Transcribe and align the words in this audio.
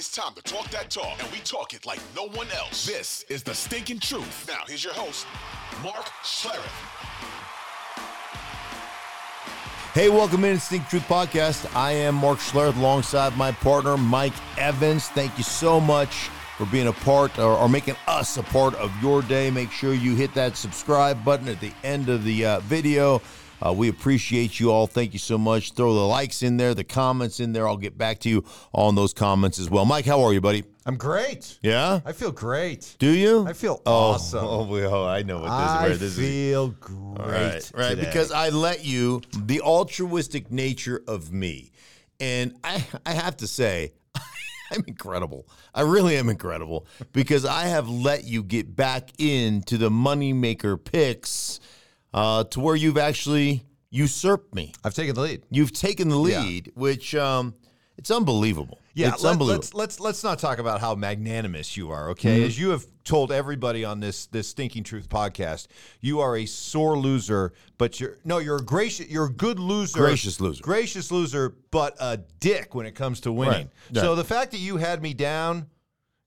It's 0.00 0.10
time 0.10 0.32
to 0.32 0.40
talk 0.40 0.70
that 0.70 0.88
talk, 0.88 1.22
and 1.22 1.30
we 1.30 1.40
talk 1.40 1.74
it 1.74 1.84
like 1.84 2.00
no 2.16 2.26
one 2.28 2.46
else. 2.52 2.86
This 2.86 3.22
is 3.28 3.42
the 3.42 3.54
stinking 3.54 3.98
truth. 3.98 4.48
Now, 4.48 4.60
here's 4.66 4.82
your 4.82 4.94
host, 4.94 5.26
Mark 5.82 6.06
Schlereth. 6.22 6.56
Hey, 9.92 10.08
welcome 10.08 10.42
in 10.46 10.54
to 10.54 10.60
Stink 10.62 10.88
Truth 10.88 11.02
Podcast. 11.02 11.76
I 11.76 11.92
am 11.92 12.14
Mark 12.14 12.38
Schlereth 12.38 12.78
alongside 12.78 13.36
my 13.36 13.52
partner, 13.52 13.98
Mike 13.98 14.32
Evans. 14.56 15.06
Thank 15.08 15.36
you 15.36 15.44
so 15.44 15.78
much 15.78 16.30
for 16.56 16.64
being 16.64 16.86
a 16.86 16.94
part 16.94 17.38
or, 17.38 17.52
or 17.52 17.68
making 17.68 17.96
us 18.08 18.38
a 18.38 18.42
part 18.42 18.74
of 18.76 18.90
your 19.02 19.20
day. 19.20 19.50
Make 19.50 19.70
sure 19.70 19.92
you 19.92 20.14
hit 20.14 20.32
that 20.32 20.56
subscribe 20.56 21.22
button 21.26 21.46
at 21.46 21.60
the 21.60 21.74
end 21.84 22.08
of 22.08 22.24
the 22.24 22.46
uh, 22.46 22.60
video. 22.60 23.20
Uh, 23.64 23.72
we 23.72 23.88
appreciate 23.88 24.58
you 24.58 24.70
all. 24.70 24.86
Thank 24.86 25.12
you 25.12 25.18
so 25.18 25.36
much. 25.36 25.72
Throw 25.72 25.94
the 25.94 26.06
likes 26.06 26.42
in 26.42 26.56
there, 26.56 26.74
the 26.74 26.84
comments 26.84 27.40
in 27.40 27.52
there. 27.52 27.68
I'll 27.68 27.76
get 27.76 27.98
back 27.98 28.20
to 28.20 28.28
you 28.28 28.44
on 28.72 28.94
those 28.94 29.12
comments 29.12 29.58
as 29.58 29.68
well. 29.68 29.84
Mike, 29.84 30.06
how 30.06 30.22
are 30.22 30.32
you, 30.32 30.40
buddy? 30.40 30.64
I'm 30.86 30.96
great. 30.96 31.58
Yeah? 31.62 32.00
I 32.04 32.12
feel 32.12 32.32
great. 32.32 32.96
Do 32.98 33.10
you? 33.10 33.46
I 33.46 33.52
feel 33.52 33.82
oh, 33.86 34.12
awesome. 34.12 34.40
Oh, 34.50 34.66
oh, 34.70 35.06
I 35.06 35.22
know 35.22 35.40
what 35.40 35.44
this 35.44 35.52
I 35.52 35.84
is. 35.86 35.90
Right, 35.90 36.00
this 36.00 36.16
feel 36.16 36.68
great. 36.68 37.18
Right, 37.18 37.70
right. 37.74 37.88
today. 37.90 38.04
Because 38.04 38.32
I 38.32 38.48
let 38.48 38.84
you, 38.84 39.20
the 39.36 39.60
altruistic 39.60 40.50
nature 40.50 41.02
of 41.06 41.32
me. 41.32 41.72
And 42.18 42.54
I, 42.64 42.84
I 43.04 43.12
have 43.12 43.36
to 43.38 43.46
say, 43.46 43.92
I'm 44.72 44.84
incredible. 44.86 45.46
I 45.74 45.82
really 45.82 46.16
am 46.16 46.28
incredible 46.28 46.86
because 47.12 47.44
I 47.44 47.64
have 47.64 47.88
let 47.88 48.24
you 48.24 48.42
get 48.42 48.74
back 48.74 49.10
into 49.18 49.76
the 49.78 49.90
moneymaker 49.90 50.82
picks 50.82 51.60
uh, 52.14 52.44
to 52.44 52.60
where 52.60 52.76
you've 52.76 52.98
actually 52.98 53.64
usurped 53.90 54.54
me. 54.54 54.72
I've 54.84 54.94
taken 54.94 55.14
the 55.14 55.20
lead. 55.22 55.42
You've 55.50 55.72
taken 55.72 56.08
the 56.08 56.18
Yeah. 56.22 56.42
lead, 56.42 56.72
which 56.74 57.14
um, 57.14 57.54
it's 57.96 58.10
unbelievable. 58.10 58.78
Yeah, 58.94 59.10
it's 59.14 59.22
let, 59.22 59.32
unbelievable. 59.32 59.64
us 59.64 59.72
let's 59.74 60.00
let's 60.00 60.24
not 60.24 60.38
talk 60.40 60.58
about 60.58 60.80
how 60.80 60.94
magnanimous 60.96 61.76
you 61.76 61.90
are, 61.90 62.10
okay? 62.10 62.44
As 62.44 62.58
you 62.58 62.70
have 62.70 62.84
told 63.04 63.30
everybody 63.30 63.84
on 63.84 64.00
this 64.00 64.26
this 64.26 64.48
Stinking 64.48 64.82
Truth 64.82 65.08
podcast, 65.08 65.68
you 66.00 66.20
are 66.20 66.36
a 66.36 66.44
sore 66.44 66.98
loser, 66.98 67.52
but 67.78 68.00
you're 68.00 68.18
no, 68.24 68.38
you're 68.38 68.56
a 68.56 68.62
gracious, 68.62 69.08
you're 69.08 69.26
a 69.26 69.32
good 69.32 69.58
loser, 69.60 69.98
Gracious 70.00 70.40
loser. 70.40 70.62
gracious 70.62 71.10
loser, 71.12 71.54
but 71.70 71.96
a 72.00 72.18
dick 72.40 72.74
when 72.74 72.84
it 72.84 72.96
comes 72.96 73.20
to 73.20 73.32
winning. 73.32 73.70
Right, 73.92 74.00
So 74.02 74.14
the 74.16 74.24
fact 74.24 74.50
that 74.52 74.58
you 74.58 74.76
had 74.76 75.00
me 75.02 75.14
down, 75.14 75.66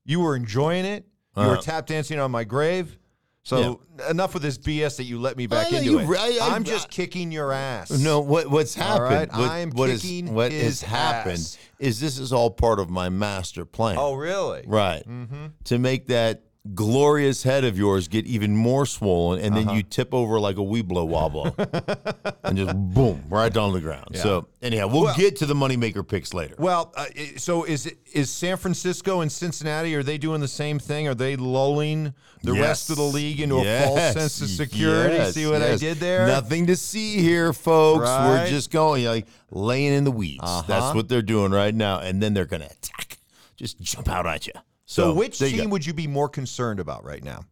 you 0.06 0.22
were 0.22 0.36
enjoying 0.36 0.86
it, 0.86 1.06
you 1.36 1.44
were 1.44 1.54
Uh-huh. 1.54 1.62
tap 1.62 1.86
dancing 1.88 2.18
on 2.20 2.32
my 2.32 2.46
grave. 2.46 2.98
So 3.46 3.82
enough 4.10 4.34
with 4.34 4.42
this 4.44 4.58
BS 4.58 4.96
that 4.98 5.04
you 5.04 5.20
let 5.20 5.36
me 5.36 5.48
back 5.48 5.72
I- 5.72 5.78
into 5.78 5.92
you- 5.92 6.00
it. 6.00 6.18
I- 6.18 6.56
I'm 6.56 6.64
just 6.64 6.90
kicking 6.90 7.30
your 7.32 7.52
ass. 7.52 7.92
No, 7.92 8.22
what 8.22 8.48
what's 8.48 8.74
happened? 8.74 9.04
right, 9.04 9.32
what, 9.34 9.52
I'm 9.52 9.70
what 9.72 9.90
is- 9.90 10.02
kicking 10.02 10.34
what 10.34 10.52
his 10.54 10.82
has 10.82 10.90
happened 10.90 11.34
ass. 11.40 11.58
is 11.78 12.00
this 12.00 12.18
is 12.20 12.32
all 12.32 12.50
part 12.50 12.80
of 12.80 12.90
my 12.90 13.10
master 13.10 13.66
plan. 13.66 13.98
Oh, 14.00 14.14
really? 14.16 14.64
right. 14.66 15.04
Mm-hmm. 15.08 15.48
To 15.66 15.78
make 15.78 16.08
that 16.08 16.44
glorious 16.74 17.44
head 17.44 17.66
of 17.66 17.78
yours 17.78 18.08
get 18.08 18.26
even 18.26 18.56
more 18.56 18.86
swollen, 18.86 19.40
and 19.42 19.54
Uh-huh. 19.54 19.66
then 19.66 19.76
you 19.76 19.84
tip 19.84 20.14
over 20.14 20.40
like 20.40 20.56
a 20.56 20.62
weeblo 20.62 21.06
wobble, 21.06 21.54
and 22.44 22.58
just 22.58 22.74
boom 22.94 23.24
right 23.30 23.54
down 23.54 23.70
to 23.74 23.76
the 23.80 23.82
ground. 23.82 24.16
So 24.16 24.48
anyhow, 24.62 24.88
we'll 24.88 25.04
Well- 25.04 25.16
get 25.16 25.36
to 25.38 25.46
the 25.46 25.54
moneymaker 25.56 26.08
picks 26.08 26.34
later. 26.34 26.56
Well, 26.58 26.94
uh, 26.96 27.06
so 27.38 27.66
is 27.66 27.92
is 28.14 28.30
San 28.30 28.56
Francisco 28.58 29.20
and 29.22 29.32
Cincinnati? 29.32 29.94
Are 29.96 30.04
they 30.04 30.18
doing 30.18 30.40
the 30.40 30.48
same 30.48 30.80
thing? 30.80 31.08
Are 31.08 31.16
they 31.16 31.36
lulling 31.36 32.14
the 32.44 32.54
rest 32.54 32.90
of 32.90 32.96
the 32.96 33.04
league 33.04 33.42
into 33.42 33.58
a 33.58 33.64
Yes. 33.64 33.88
false 33.88 34.14
sense 34.14 34.42
of 34.42 34.50
security? 34.50 35.16
Yes. 35.16 35.34
See 35.34 35.46
what 35.48 35.62
I 35.62 35.76
did 35.76 36.00
there? 36.00 36.28
Nothing 36.28 36.68
to 36.68 36.76
see 36.78 37.18
here, 37.20 37.52
folks. 37.52 38.06
We're 38.08 38.48
just 38.50 38.72
going 38.72 39.04
like 39.06 39.26
laying 39.52 39.94
in 39.94 40.06
the 40.06 40.12
weeds. 40.12 40.44
That's 40.68 40.70
Uh-huh. 40.86 40.94
what 40.94 41.10
they're 41.10 41.22
doing 41.22 41.52
right 41.52 41.76
now, 41.76 42.00
and 42.00 42.22
then 42.24 42.34
they're 42.34 42.46
going 42.46 42.62
to 42.62 42.68
attack, 42.72 43.18
just 43.58 43.82
jump 43.82 44.08
out 44.08 44.26
at 44.26 44.48
you. 44.48 44.54
So, 44.94 45.14
which 45.14 45.40
team 45.40 45.72
would 45.72 45.86
you 45.86 45.94
be 45.94 46.08
more 46.08 46.30
concerned 46.30 46.80
about 46.80 47.04
right 47.04 47.24
now? 47.24 47.46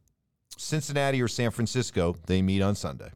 Cincinnati 0.58 1.22
or 1.22 1.28
San 1.28 1.50
Francisco? 1.50 2.16
They 2.28 2.42
meet 2.42 2.61
on 2.61 2.75
Sunday. 2.75 3.11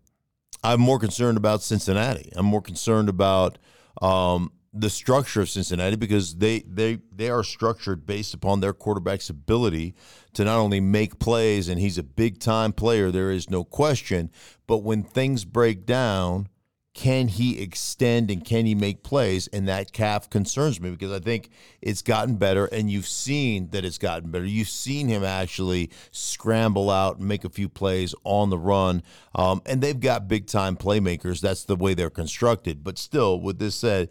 I'm 0.63 0.81
more 0.81 0.97
concerned 0.97 1.38
about 1.38 1.62
Cincinnati. 1.62 2.31
I'm 2.36 2.47
more 2.47 2.62
concerned 2.62 3.08
about 3.08 3.59
um, 4.02 4.52
the 4.74 4.90
structure 4.90 5.41
of 5.41 5.50
Cincinnati 5.50 5.96
because 5.96 6.36
they 6.38 6.62
they 6.62 6.97
they 7.12 7.30
are 7.30 7.44
structured 7.44 8.08
based 8.08 8.34
upon 8.34 8.62
their 8.62 8.74
quarterback's 8.74 9.30
ability 9.30 9.94
to 10.34 10.44
not 10.44 10.57
only 10.57 10.80
make 10.80 11.19
plays 11.19 11.69
and 11.69 11.80
he's 11.80 12.00
a 12.00 12.03
big 12.03 12.40
time 12.40 12.74
player. 12.74 13.12
There 13.12 13.30
is 13.30 13.50
no 13.50 13.63
question. 13.63 14.31
But 14.66 14.80
when 14.80 15.03
things 15.03 15.46
break 15.46 15.86
down, 15.86 16.50
can 16.95 17.28
he 17.28 17.61
extend 17.61 18.31
and 18.31 18.44
can 18.44 18.66
he 18.66 18.73
make 18.73 19.03
plays? 19.03 19.47
And 19.47 19.67
that 19.67 19.91
calf 19.91 20.29
concerns 20.29 20.79
me 20.79 20.89
because 20.89 21.11
I 21.11 21.19
think 21.19 21.50
it's 21.81 22.01
gotten 22.01 22.38
better, 22.38 22.66
and 22.67 22.89
you've 22.89 23.07
seen 23.07 23.67
that 23.72 23.83
it's 23.83 23.97
gotten 23.97 24.31
better. 24.31 24.45
You've 24.45 24.69
seen 24.69 25.09
him 25.09 25.23
actually 25.23 25.91
scramble 26.11 26.89
out 26.89 27.17
and 27.17 27.28
make 27.28 27.44
a 27.44 27.50
few 27.50 27.67
plays 27.67 28.16
on 28.23 28.50
the 28.50 28.57
run, 28.57 29.03
um, 29.35 29.61
and 29.66 29.81
they've 29.81 30.00
got 30.00 30.29
big 30.29 30.47
time 30.47 30.78
playmakers. 30.78 31.41
That's 31.41 31.66
the 31.66 31.75
way 31.75 31.94
they're 31.94 32.09
constructed. 32.09 32.81
But 32.81 32.97
still, 32.97 33.41
with 33.41 33.59
this 33.59 33.75
said, 33.75 34.09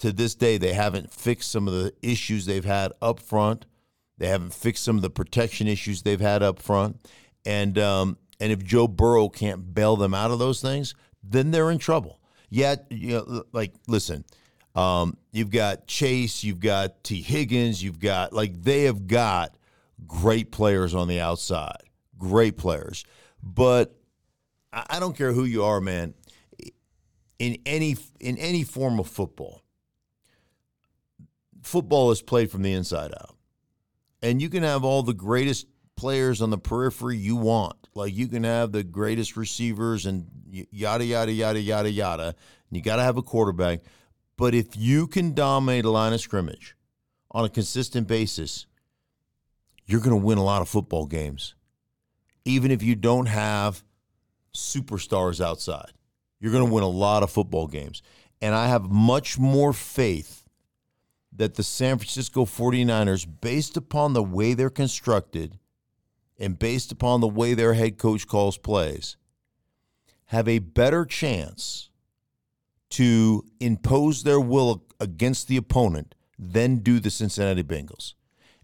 to 0.00 0.10
this 0.12 0.34
day, 0.34 0.58
they 0.58 0.72
haven't 0.72 1.12
fixed 1.12 1.52
some 1.52 1.68
of 1.68 1.74
the 1.74 1.94
issues 2.02 2.44
they've 2.44 2.64
had 2.64 2.92
up 3.00 3.20
front. 3.20 3.66
They 4.18 4.26
haven't 4.26 4.52
fixed 4.52 4.82
some 4.84 4.96
of 4.96 5.02
the 5.02 5.10
protection 5.10 5.68
issues 5.68 6.02
they've 6.02 6.20
had 6.20 6.42
up 6.42 6.60
front, 6.60 7.08
and 7.44 7.78
um, 7.78 8.18
and 8.40 8.50
if 8.50 8.64
Joe 8.64 8.88
Burrow 8.88 9.28
can't 9.28 9.72
bail 9.72 9.94
them 9.94 10.12
out 10.12 10.32
of 10.32 10.40
those 10.40 10.60
things, 10.60 10.96
then 11.28 11.50
they're 11.50 11.70
in 11.70 11.78
trouble. 11.78 12.20
Yet, 12.48 12.86
you 12.90 13.14
know, 13.14 13.44
like 13.52 13.74
listen, 13.88 14.24
um, 14.74 15.16
you've 15.32 15.50
got 15.50 15.86
Chase, 15.86 16.44
you've 16.44 16.60
got 16.60 17.02
Tee 17.02 17.22
Higgins, 17.22 17.82
you've 17.82 17.98
got 17.98 18.32
like 18.32 18.62
they 18.62 18.84
have 18.84 19.06
got 19.06 19.56
great 20.06 20.52
players 20.52 20.94
on 20.94 21.08
the 21.08 21.20
outside, 21.20 21.82
great 22.18 22.56
players. 22.56 23.04
But 23.42 23.96
I 24.72 24.84
I 24.90 25.00
don't 25.00 25.16
care 25.16 25.32
who 25.32 25.44
you 25.44 25.64
are, 25.64 25.80
man. 25.80 26.14
In 27.38 27.58
any 27.66 27.96
in 28.20 28.38
any 28.38 28.62
form 28.62 28.98
of 28.98 29.08
football, 29.08 29.62
football 31.62 32.10
is 32.10 32.22
played 32.22 32.50
from 32.50 32.62
the 32.62 32.72
inside 32.72 33.12
out 33.12 33.36
and 34.22 34.42
you 34.42 34.48
can 34.48 34.62
have 34.62 34.84
all 34.84 35.02
the 35.02 35.14
greatest 35.14 35.66
players 35.96 36.42
on 36.42 36.50
the 36.50 36.58
periphery 36.58 37.16
you 37.16 37.36
want. 37.36 37.85
Like 37.96 38.14
you 38.14 38.28
can 38.28 38.44
have 38.44 38.72
the 38.72 38.84
greatest 38.84 39.36
receivers 39.36 40.06
and 40.06 40.26
yada 40.50 41.04
yada 41.04 41.32
yada 41.32 41.60
yada 41.60 41.90
yada. 41.90 42.34
You 42.70 42.82
got 42.82 42.96
to 42.96 43.02
have 43.02 43.16
a 43.16 43.22
quarterback. 43.22 43.80
But 44.36 44.54
if 44.54 44.76
you 44.76 45.06
can 45.06 45.32
dominate 45.32 45.86
a 45.86 45.90
line 45.90 46.12
of 46.12 46.20
scrimmage 46.20 46.76
on 47.30 47.44
a 47.44 47.48
consistent 47.48 48.06
basis, 48.06 48.66
you're 49.86 50.00
going 50.00 50.18
to 50.18 50.24
win 50.24 50.36
a 50.36 50.44
lot 50.44 50.62
of 50.62 50.68
football 50.68 51.06
games. 51.06 51.54
Even 52.44 52.70
if 52.70 52.82
you 52.82 52.94
don't 52.94 53.26
have 53.26 53.82
superstars 54.54 55.44
outside, 55.44 55.92
you're 56.38 56.52
going 56.52 56.66
to 56.66 56.72
win 56.72 56.84
a 56.84 56.88
lot 56.88 57.22
of 57.22 57.30
football 57.30 57.66
games. 57.66 58.02
And 58.42 58.54
I 58.54 58.68
have 58.68 58.90
much 58.90 59.38
more 59.38 59.72
faith 59.72 60.46
that 61.34 61.54
the 61.54 61.62
San 61.62 61.98
Francisco 61.98 62.44
49ers, 62.44 63.26
based 63.40 63.76
upon 63.76 64.12
the 64.12 64.22
way 64.22 64.54
they're 64.54 64.70
constructed 64.70 65.58
and 66.38 66.58
based 66.58 66.92
upon 66.92 67.20
the 67.20 67.28
way 67.28 67.54
their 67.54 67.74
head 67.74 67.98
coach 67.98 68.26
calls 68.26 68.58
plays, 68.58 69.16
have 70.26 70.48
a 70.48 70.58
better 70.58 71.04
chance 71.04 71.90
to 72.90 73.44
impose 73.60 74.22
their 74.22 74.40
will 74.40 74.84
against 75.00 75.48
the 75.48 75.56
opponent 75.56 76.14
than 76.38 76.78
do 76.78 77.00
the 77.00 77.10
Cincinnati 77.10 77.62
Bengals. 77.62 78.14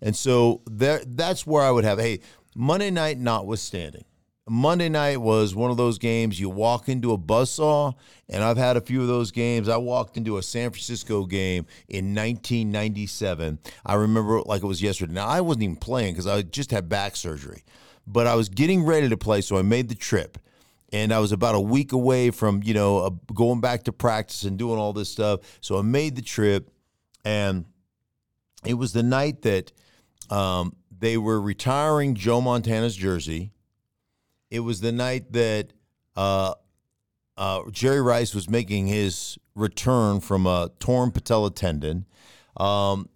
And 0.01 0.17
so 0.17 0.63
there, 0.67 1.03
that's 1.07 1.47
where 1.47 1.63
I 1.63 1.71
would 1.71 1.85
have, 1.85 1.99
hey, 1.99 2.21
Monday 2.55 2.91
night 2.91 3.19
notwithstanding, 3.19 4.05
Monday 4.49 4.89
night 4.89 5.19
was 5.19 5.55
one 5.55 5.71
of 5.71 5.77
those 5.77 5.99
games 5.99 6.41
you 6.41 6.51
walk 6.51 6.89
into 6.89 7.13
a 7.13 7.19
buzzsaw, 7.19 7.95
and 8.29 8.43
I've 8.43 8.57
had 8.57 8.77
a 8.77 8.81
few 8.81 9.01
of 9.01 9.07
those 9.07 9.31
games. 9.31 9.69
I 9.69 9.77
walked 9.77 10.17
into 10.17 10.37
a 10.37 10.43
San 10.43 10.71
Francisco 10.71 11.27
game 11.27 11.65
in 11.89 12.07
1997. 12.15 13.61
I 13.87 13.95
remember 13.95 14.39
it 14.39 14.49
like 14.49 14.65
it 14.65 14.67
was 14.67 14.83
yesterday. 14.83 15.13
Now, 15.13 15.29
I 15.29 15.41
wasn't 15.41 15.63
even 15.65 15.77
playing 15.77 16.15
because 16.15 16.27
I 16.27 16.43
just 16.43 16.73
had 16.73 16.89
back 16.89 17.15
surgery, 17.15 17.63
but 18.05 18.27
I 18.27 18.35
was 18.35 18.49
getting 18.49 18.85
ready 18.85 19.09
to 19.09 19.17
play, 19.17 19.43
so 19.43 19.57
I 19.57 19.63
made 19.63 19.89
the 19.89 19.95
trip. 19.95 20.39
And 20.93 21.13
I 21.13 21.21
was 21.21 21.31
about 21.31 21.55
a 21.55 21.61
week 21.61 21.93
away 21.93 22.31
from, 22.31 22.63
you 22.65 22.75
know, 22.75 22.99
uh, 22.99 23.11
going 23.33 23.61
back 23.61 23.85
to 23.85 23.93
practice 23.93 24.43
and 24.43 24.59
doing 24.59 24.79
all 24.79 24.93
this 24.93 25.09
stuff. 25.09 25.41
So 25.61 25.79
I 25.79 25.83
made 25.83 26.17
the 26.17 26.23
trip, 26.23 26.69
and 27.25 27.65
it 28.67 28.75
was 28.75 28.93
the 28.93 29.05
night 29.05 29.43
that 29.43 29.71
um, 30.31 30.75
they 30.91 31.17
were 31.17 31.41
retiring 31.41 32.17
Joe 32.17 32.41
Montana's 32.41 32.97
jersey. 32.97 33.53
It 34.53 34.61
was 34.61 34.81
the 34.83 34.93
night 34.93 35.33
that 35.33 35.73
uh, 36.15 36.53
uh, 37.39 37.63
Jerry 37.71 38.03
Rice 38.03 38.35
was 38.35 38.51
making 38.51 38.87
his 38.87 39.39
return 39.55 40.21
from 40.21 40.47
a 40.47 40.71
torn 40.79 41.11
patella 41.11 41.51
tendon. 41.51 42.05
Um, 42.59 43.09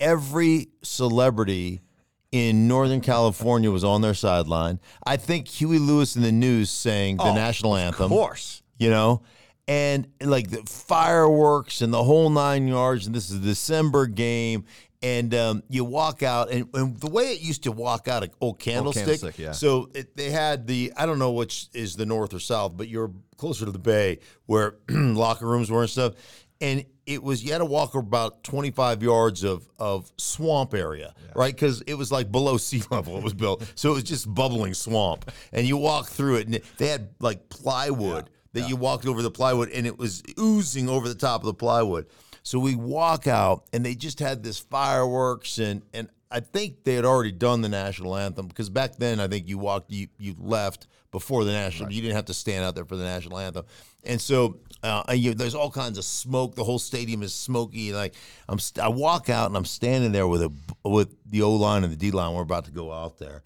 every 0.00 0.68
celebrity 0.82 1.82
in 2.30 2.66
Northern 2.68 3.02
California 3.02 3.70
was 3.70 3.84
on 3.84 4.00
their 4.00 4.14
sideline. 4.14 4.80
I 5.06 5.18
think 5.18 5.46
Huey 5.46 5.78
Lewis 5.78 6.16
and 6.16 6.24
the 6.24 6.32
News 6.32 6.70
sang 6.70 7.18
the 7.18 7.24
Oh, 7.24 7.34
national 7.34 7.76
anthem 7.76 8.04
Of 8.04 8.10
course. 8.10 8.62
you 8.78 8.88
know 8.88 9.20
and 9.68 10.08
like 10.22 10.48
the 10.50 10.62
fireworks 10.66 11.82
and 11.82 11.92
the 11.92 12.02
whole 12.02 12.30
nine 12.30 12.66
yards 12.66 13.06
and 13.06 13.14
this 13.14 13.30
is 13.30 13.36
a 13.36 13.40
december 13.40 14.08
game 14.08 14.64
And 15.02 15.34
um, 15.34 15.62
you 15.68 15.84
walk 15.84 16.22
out, 16.22 16.52
and, 16.52 16.68
and 16.74 16.96
the 17.00 17.10
way 17.10 17.32
it 17.32 17.40
used 17.40 17.64
to 17.64 17.72
walk 17.72 18.06
out, 18.06 18.22
of 18.22 18.30
old 18.40 18.60
candlestick. 18.60 19.04
Candlestick, 19.04 19.38
yeah. 19.38 19.52
So 19.52 19.90
it, 19.94 20.16
they 20.16 20.30
had 20.30 20.66
the 20.66 20.92
I 20.96 21.06
don't 21.06 21.18
know 21.18 21.32
which 21.32 21.66
is 21.72 21.96
the 21.96 22.06
north 22.06 22.32
or 22.34 22.38
south, 22.38 22.76
but 22.76 22.88
you're 22.88 23.10
closer 23.36 23.64
to 23.64 23.72
the 23.72 23.78
bay 23.78 24.20
where 24.46 24.76
locker 24.88 25.46
rooms 25.46 25.70
were 25.70 25.80
and 25.80 25.90
stuff. 25.90 26.14
And 26.60 26.84
it 27.06 27.20
was 27.22 27.42
you 27.42 27.50
had 27.50 27.58
to 27.58 27.64
walk 27.64 27.96
about 27.96 28.44
25 28.44 29.02
yards 29.02 29.42
of 29.42 29.68
of 29.78 30.12
swamp 30.18 30.74
area, 30.74 31.14
right? 31.34 31.52
Because 31.52 31.80
it 31.82 31.94
was 31.94 32.12
like 32.12 32.30
below 32.30 32.56
sea 32.56 32.82
level. 32.90 33.16
It 33.18 33.24
was 33.24 33.34
built, 33.34 33.70
so 33.74 33.90
it 33.90 33.94
was 33.94 34.04
just 34.04 34.32
bubbling 34.32 34.74
swamp. 34.74 35.30
And 35.52 35.66
you 35.66 35.76
walk 35.76 36.06
through 36.06 36.36
it, 36.36 36.46
and 36.46 36.60
they 36.78 36.86
had 36.86 37.08
like 37.18 37.48
plywood 37.48 38.30
that 38.52 38.68
you 38.68 38.76
walked 38.76 39.06
over 39.06 39.22
the 39.22 39.30
plywood, 39.30 39.70
and 39.70 39.86
it 39.86 39.98
was 39.98 40.22
oozing 40.38 40.88
over 40.88 41.08
the 41.08 41.14
top 41.14 41.40
of 41.40 41.46
the 41.46 41.54
plywood. 41.54 42.06
So 42.42 42.58
we 42.58 42.74
walk 42.74 43.26
out, 43.26 43.64
and 43.72 43.84
they 43.84 43.94
just 43.94 44.18
had 44.18 44.42
this 44.42 44.58
fireworks, 44.58 45.58
and 45.58 45.82
and 45.94 46.08
I 46.30 46.40
think 46.40 46.84
they 46.84 46.94
had 46.94 47.04
already 47.04 47.32
done 47.32 47.60
the 47.60 47.68
national 47.68 48.16
anthem 48.16 48.46
because 48.46 48.70
back 48.70 48.96
then 48.96 49.20
I 49.20 49.28
think 49.28 49.48
you 49.48 49.58
walked, 49.58 49.90
you 49.90 50.08
you 50.18 50.34
left 50.38 50.86
before 51.10 51.44
the 51.44 51.52
national. 51.52 51.92
You 51.92 52.00
didn't 52.00 52.16
have 52.16 52.24
to 52.26 52.34
stand 52.34 52.64
out 52.64 52.74
there 52.74 52.84
for 52.84 52.96
the 52.96 53.04
national 53.04 53.38
anthem, 53.38 53.64
and 54.02 54.20
so 54.20 54.58
uh, 54.82 55.04
you, 55.12 55.34
there's 55.34 55.54
all 55.54 55.70
kinds 55.70 55.98
of 55.98 56.04
smoke. 56.04 56.56
The 56.56 56.64
whole 56.64 56.78
stadium 56.78 57.22
is 57.22 57.34
smoky. 57.34 57.92
Like 57.92 58.14
I'm, 58.48 58.58
st- 58.58 58.84
I 58.84 58.88
walk 58.88 59.28
out 59.28 59.46
and 59.46 59.56
I'm 59.56 59.64
standing 59.64 60.10
there 60.10 60.26
with 60.26 60.42
a 60.42 60.52
with 60.84 61.14
the 61.26 61.42
O 61.42 61.52
line 61.52 61.84
and 61.84 61.92
the 61.92 61.96
D 61.96 62.10
line. 62.10 62.34
We're 62.34 62.42
about 62.42 62.64
to 62.64 62.72
go 62.72 62.92
out 62.92 63.18
there, 63.18 63.42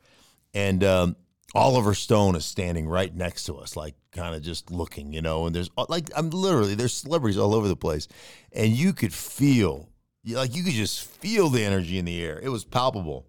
and 0.55 0.83
um, 0.85 1.17
Oliver 1.57 1.95
Stone 1.95 2.37
is 2.37 2.45
standing 2.45 2.87
right 2.87 3.15
next 3.15 3.45
to 3.45 3.57
us, 3.57 3.77
like 3.77 3.95
kind 4.13 4.35
of 4.35 4.43
just 4.43 4.71
looking, 4.71 5.13
you 5.13 5.23
know. 5.23 5.47
And 5.47 5.55
there's 5.55 5.71
uh, 5.77 5.87
like 5.89 6.11
I'm 6.17 6.31
literally 6.31 6.75
there's 6.75 6.93
celebrities 6.93 7.39
all 7.39 7.55
over 7.55 7.67
the 7.69 7.77
place, 7.77 8.09
and 8.53 8.73
you 8.73 8.93
could 8.93 9.15
feel 9.15 9.89
like 10.25 10.55
you 10.55 10.63
could 10.63 10.75
just 10.75 11.03
feel 11.03 11.49
the 11.49 11.65
energy 11.65 11.99
in 11.99 12.05
the 12.05 12.23
air. 12.23 12.39
It 12.43 12.51
was 12.51 12.65
palpable. 12.65 13.27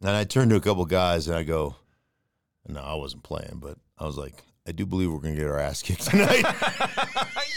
And 0.00 0.10
I 0.10 0.24
turned 0.24 0.50
to 0.50 0.56
a 0.56 0.60
couple 0.60 0.84
guys 0.84 1.28
and 1.28 1.36
I 1.36 1.44
go, 1.44 1.76
"No, 2.68 2.80
I 2.80 2.94
wasn't 2.94 3.22
playing, 3.22 3.60
but 3.60 3.78
I 3.98 4.04
was 4.04 4.18
like." 4.18 4.42
I 4.66 4.72
do 4.72 4.86
believe 4.86 5.12
we're 5.12 5.18
going 5.18 5.34
to 5.34 5.40
get 5.40 5.50
our 5.50 5.58
ass 5.58 5.82
kicked 5.82 6.02
tonight. 6.10 6.44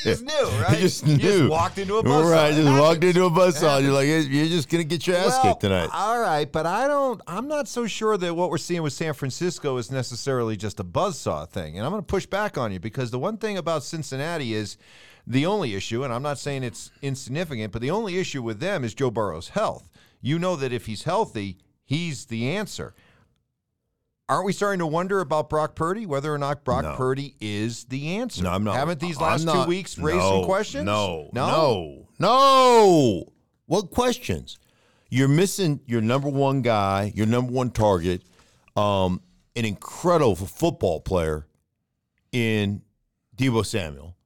You 0.06 0.12
just 0.12 0.26
knew, 0.26 0.44
right? 0.62 0.70
I 0.70 0.76
just 0.80 1.08
You 1.08 1.18
knew. 1.18 1.50
walked 1.50 1.80
into 1.80 1.98
a 1.98 2.04
buzz 2.04 2.30
Right, 2.30 2.54
saw. 2.54 2.62
Just 2.62 2.80
walked 2.80 3.04
into 3.04 3.26
a 3.26 3.30
buzz 3.32 3.58
saw. 3.58 3.78
You're 3.80 3.92
like, 3.94 4.06
you're 4.08 4.46
just 4.46 4.70
going 4.70 4.84
to 4.84 4.88
get 4.88 5.08
your 5.08 5.16
ass 5.16 5.30
Well, 5.30 5.44
kicked 5.44 5.62
tonight. 5.62 5.90
All 5.92 6.20
right, 6.22 6.50
but 6.50 6.68
I 6.68 6.88
don't. 6.88 7.20
I'm 7.26 7.48
not 7.48 7.68
so 7.68 7.88
sure 7.88 8.16
that 8.16 8.36
what 8.36 8.52
we're 8.52 8.60
seeing 8.60 8.84
with 8.84 8.94
San 8.94 9.14
Francisco 9.14 9.76
is 9.78 9.90
necessarily 9.92 10.56
just 10.56 10.80
a 10.80 10.84
buzzsaw 10.84 11.50
thing. 11.50 11.78
And 11.78 11.86
I'm 11.86 11.92
going 11.92 12.04
to 12.04 12.06
push 12.06 12.28
back 12.28 12.60
on 12.60 12.72
you 12.72 12.80
because 12.80 13.10
the 13.10 13.18
one 13.18 13.38
thing 13.38 13.58
about 13.58 13.84
Cincinnati 13.84 14.54
is 14.54 14.78
the 15.26 15.48
only 15.48 15.74
issue, 15.74 16.04
and 16.04 16.14
I'm 16.14 16.24
not 16.24 16.38
saying 16.38 16.64
it's 16.64 16.92
insignificant, 17.02 17.74
but 17.74 17.82
the 17.82 17.92
only 17.92 18.20
issue 18.20 18.44
with 18.44 18.60
them 18.60 18.84
is 18.84 18.94
Joe 18.94 19.10
Burrow's 19.10 19.50
health. 19.50 19.90
You 20.22 20.38
know 20.38 20.56
that 20.58 20.72
if 20.72 20.86
he's 20.86 21.04
healthy, 21.04 21.58
he's 21.86 22.26
the 22.26 22.50
answer. 22.56 22.94
Aren't 24.30 24.46
we 24.46 24.52
starting 24.52 24.80
to 24.80 24.88
wonder 24.88 25.22
about 25.22 25.50
Brock 25.50 25.74
Purdy, 25.76 26.06
whether 26.06 26.34
or 26.34 26.38
not 26.38 26.66
Brock 26.66 26.84
No. 26.84 26.96
Purdy 26.96 27.36
is 27.40 27.86
the 27.86 28.18
answer? 28.18 28.44
No, 28.44 28.50
I'm 28.50 28.64
not. 28.64 28.76
Haven't 28.76 29.00
these 29.00 29.20
last 29.22 29.46
not- 29.46 29.64
two 29.64 29.70
weeks 29.70 29.98
raised 29.98 30.18
no, 30.18 30.42
some 30.42 30.46
questions? 30.46 30.86
No, 30.86 31.30
no, 31.32 31.48
no, 31.48 32.08
no. 32.20 33.24
What 33.68 33.90
questions? 33.90 34.60
You're 35.10 35.30
missing 35.30 35.80
your 35.86 36.02
number 36.02 36.28
one 36.28 36.62
guy, 36.62 37.14
your 37.16 37.26
number 37.26 37.54
one 37.54 37.70
target, 37.72 38.24
um, 38.76 39.22
an 39.56 39.64
incredible 39.64 40.36
football 40.36 41.00
player 41.00 41.48
in 42.34 42.82
Deebo 43.38 43.66
Samuel. 43.66 44.17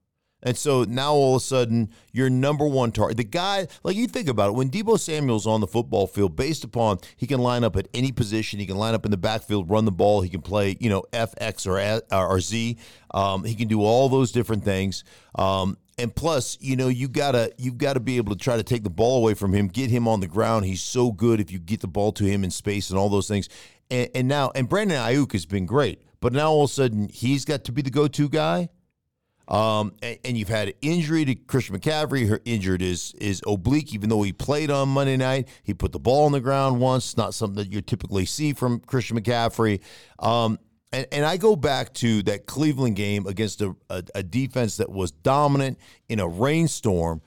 And 0.43 0.57
so 0.57 0.83
now 0.83 1.13
all 1.13 1.35
of 1.35 1.41
a 1.41 1.45
sudden, 1.45 1.89
your 2.11 2.29
number 2.29 2.65
one 2.67 2.91
target, 2.91 3.17
the 3.17 3.23
guy, 3.23 3.67
like 3.83 3.95
you 3.95 4.07
think 4.07 4.27
about 4.27 4.49
it, 4.49 4.53
when 4.53 4.69
Deebo 4.69 4.99
Samuel's 4.99 5.45
on 5.45 5.61
the 5.61 5.67
football 5.67 6.07
field, 6.07 6.35
based 6.35 6.63
upon 6.63 6.99
he 7.15 7.27
can 7.27 7.39
line 7.39 7.63
up 7.63 7.75
at 7.75 7.87
any 7.93 8.11
position, 8.11 8.59
he 8.59 8.65
can 8.65 8.77
line 8.77 8.93
up 8.93 9.05
in 9.05 9.11
the 9.11 9.17
backfield, 9.17 9.69
run 9.69 9.85
the 9.85 9.91
ball, 9.91 10.21
he 10.21 10.29
can 10.29 10.41
play, 10.41 10.77
you 10.79 10.89
know, 10.89 11.03
F, 11.13 11.33
X, 11.37 11.67
or, 11.67 11.79
or 12.11 12.39
Z. 12.39 12.77
Um, 13.13 13.43
he 13.43 13.55
can 13.55 13.67
do 13.67 13.83
all 13.83 14.09
those 14.09 14.31
different 14.31 14.63
things. 14.63 15.03
Um, 15.35 15.77
and 15.97 16.15
plus, 16.15 16.57
you 16.59 16.75
know, 16.75 16.87
you 16.87 17.07
gotta 17.07 17.51
you've 17.57 17.77
got 17.77 17.93
to 17.93 17.99
be 17.99 18.17
able 18.17 18.33
to 18.35 18.39
try 18.39 18.57
to 18.57 18.63
take 18.63 18.83
the 18.83 18.89
ball 18.89 19.17
away 19.17 19.35
from 19.35 19.53
him, 19.53 19.67
get 19.67 19.91
him 19.91 20.07
on 20.07 20.19
the 20.19 20.27
ground. 20.27 20.65
He's 20.65 20.81
so 20.81 21.11
good 21.11 21.39
if 21.39 21.51
you 21.51 21.59
get 21.59 21.81
the 21.81 21.87
ball 21.87 22.11
to 22.13 22.23
him 22.23 22.43
in 22.43 22.49
space 22.49 22.89
and 22.89 22.97
all 22.97 23.09
those 23.09 23.27
things. 23.27 23.49
And, 23.91 24.09
and 24.15 24.27
now, 24.27 24.51
and 24.55 24.67
Brandon 24.67 24.97
Aiyuk 24.97 25.33
has 25.33 25.45
been 25.45 25.67
great, 25.67 26.01
but 26.19 26.33
now 26.33 26.49
all 26.49 26.63
of 26.63 26.71
a 26.71 26.73
sudden 26.73 27.09
he's 27.09 27.45
got 27.45 27.65
to 27.65 27.71
be 27.71 27.83
the 27.83 27.91
go-to 27.91 28.29
guy. 28.29 28.69
Um, 29.51 29.91
and, 30.01 30.17
and 30.23 30.37
you've 30.37 30.47
had 30.47 30.73
injury 30.81 31.25
to 31.25 31.35
Christian 31.35 31.77
McCaffrey. 31.77 32.27
Her 32.29 32.39
injured 32.45 32.81
is 32.81 33.13
is 33.19 33.41
oblique, 33.45 33.93
even 33.93 34.09
though 34.09 34.21
he 34.21 34.31
played 34.31 34.71
on 34.71 34.87
Monday 34.87 35.17
night. 35.17 35.49
He 35.63 35.73
put 35.73 35.91
the 35.91 35.99
ball 35.99 36.25
on 36.25 36.31
the 36.31 36.39
ground 36.39 36.79
once. 36.79 37.17
Not 37.17 37.33
something 37.33 37.61
that 37.61 37.69
you 37.71 37.81
typically 37.81 38.25
see 38.25 38.53
from 38.53 38.79
Christian 38.79 39.19
McCaffrey. 39.19 39.81
Um, 40.19 40.57
and, 40.93 41.05
and 41.11 41.25
I 41.25 41.35
go 41.35 41.57
back 41.57 41.93
to 41.95 42.23
that 42.23 42.45
Cleveland 42.45 42.95
game 42.95 43.27
against 43.27 43.61
a, 43.61 43.75
a, 43.89 44.03
a 44.15 44.23
defense 44.23 44.77
that 44.77 44.89
was 44.89 45.11
dominant 45.11 45.77
in 46.07 46.21
a 46.21 46.27
rainstorm, 46.29 47.21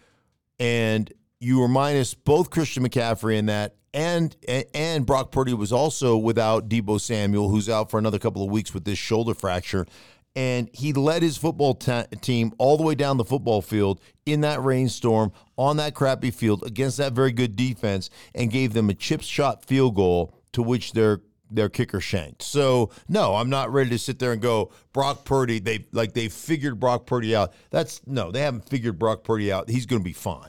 and 0.59 1.12
you 1.41 1.61
were 1.61 1.69
minus 1.69 2.15
both 2.15 2.49
Christian 2.49 2.88
McCaffrey 2.88 3.37
in 3.37 3.47
that, 3.47 3.76
and 3.93 4.35
and- 4.49 4.65
and 4.73 5.05
Brock 5.06 5.31
Purdy 5.31 5.53
was 5.53 5.73
also 5.73 6.17
without 6.17 6.71
Deebo 6.71 6.99
Samuel, 6.99 7.50
who's 7.50 7.69
out 7.69 7.91
for 7.91 7.99
another 7.99 8.19
couple 8.19 8.43
of 8.43 8.50
weeks 8.50 8.73
with 8.73 8.85
this 8.85 8.99
shoulder 8.99 9.35
fracture. 9.35 9.87
And 10.36 10.69
he 10.72 10.92
led 10.92 11.22
his 11.22 11.36
football 11.36 11.75
ta- 11.75 12.06
team 12.20 12.52
all 12.58 12.76
the 12.76 12.82
way 12.82 12.94
down 12.96 13.19
the 13.19 13.25
football 13.25 13.62
field 13.62 14.00
in 14.26 14.40
that 14.40 14.60
rainstorm 14.62 15.31
on 15.56 15.76
that 15.76 15.94
crappy 15.94 16.32
field 16.32 16.64
against 16.66 16.96
that 16.96 17.12
very 17.12 17.31
good 17.31 17.54
defense, 17.54 18.10
and 18.34 18.50
gave 18.50 18.72
them 18.72 18.90
a 18.90 18.94
chip 18.94 19.22
shot 19.22 19.64
field 19.64 19.94
goal 19.94 20.34
to 20.52 20.62
which 20.62 20.92
their 20.92 21.20
their 21.50 21.69
kicker 21.69 22.00
shanked. 22.00 22.42
So 22.42 22.90
no, 23.08 23.36
I'm 23.36 23.48
not 23.50 23.72
ready 23.72 23.90
to 23.90 23.98
sit 23.98 24.19
there 24.19 24.32
and 24.32 24.42
go 24.42 24.72
Brock 24.92 25.25
Purdy. 25.25 25.60
They 25.60 25.86
like 25.92 26.12
they 26.14 26.28
figured 26.28 26.80
Brock 26.80 27.06
Purdy 27.06 27.37
out. 27.37 27.52
That's 27.70 28.00
no, 28.04 28.32
they 28.32 28.40
haven't 28.40 28.69
figured 28.69 28.98
Brock 28.98 29.22
Purdy 29.22 29.52
out. 29.52 29.69
He's 29.69 29.87
going 29.87 30.00
to 30.00 30.04
be 30.04 30.12
fine. 30.14 30.48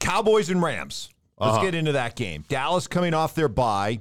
Cowboys 0.00 0.50
and 0.50 0.60
Rams. 0.62 1.08
Let's 1.38 1.54
Uh-huh. 1.54 1.62
get 1.64 1.74
into 1.74 1.92
that 1.92 2.16
game. 2.16 2.44
Dallas 2.48 2.86
coming 2.88 3.14
off 3.14 3.34
their 3.34 3.48
bye, 3.48 4.00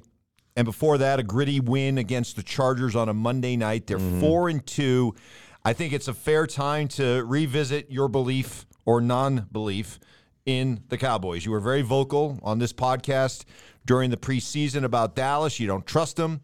and 0.56 0.66
before 0.66 0.98
that, 0.98 1.20
a 1.20 1.24
gritty 1.24 1.60
win 1.60 1.98
against 1.98 2.36
the 2.36 2.44
Chargers 2.44 2.96
on 2.96 3.10
a 3.10 3.14
Monday 3.14 3.56
night. 3.56 3.88
They're 3.88 3.98
Mm-hmm. 3.98 4.20
four 4.20 4.50
and 4.50 4.66
two. 4.66 5.16
I 5.64 5.74
think 5.74 5.94
it's 5.94 6.08
a 6.08 6.14
fair 6.14 6.48
time 6.48 6.88
to 6.90 7.24
revisit 7.26 7.92
your 7.92 8.08
belief 8.08 8.66
or 8.86 9.00
non-belief 9.00 10.00
in 10.46 10.82
the 10.90 10.98
Cowboys. 10.98 11.46
You 11.46 11.52
were 11.52 11.60
very 11.60 11.84
vocal 11.84 12.40
on 12.42 12.58
this 12.60 12.74
podcast 12.74 13.46
during 13.86 14.10
the 14.10 14.18
preseason 14.18 14.84
about 14.84 15.16
Dallas. 15.16 15.60
You 15.60 15.68
don't 15.68 15.86
trust 15.86 16.16
them. 16.18 16.42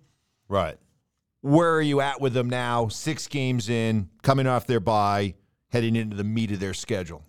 Right. 0.48 0.78
Where 1.42 1.74
are 1.76 1.82
you 1.82 2.00
at 2.02 2.22
with 2.22 2.34
them 2.34 2.50
now? 2.50 2.88
Six 2.90 3.28
games 3.28 3.70
in, 3.70 4.10
coming 4.22 4.48
off 4.48 4.68
their 4.68 4.80
bye, 4.80 5.34
heading 5.72 5.96
into 5.96 6.16
the 6.16 6.24
meat 6.24 6.52
of 6.52 6.60
their 6.60 6.74
schedule. 6.74 7.24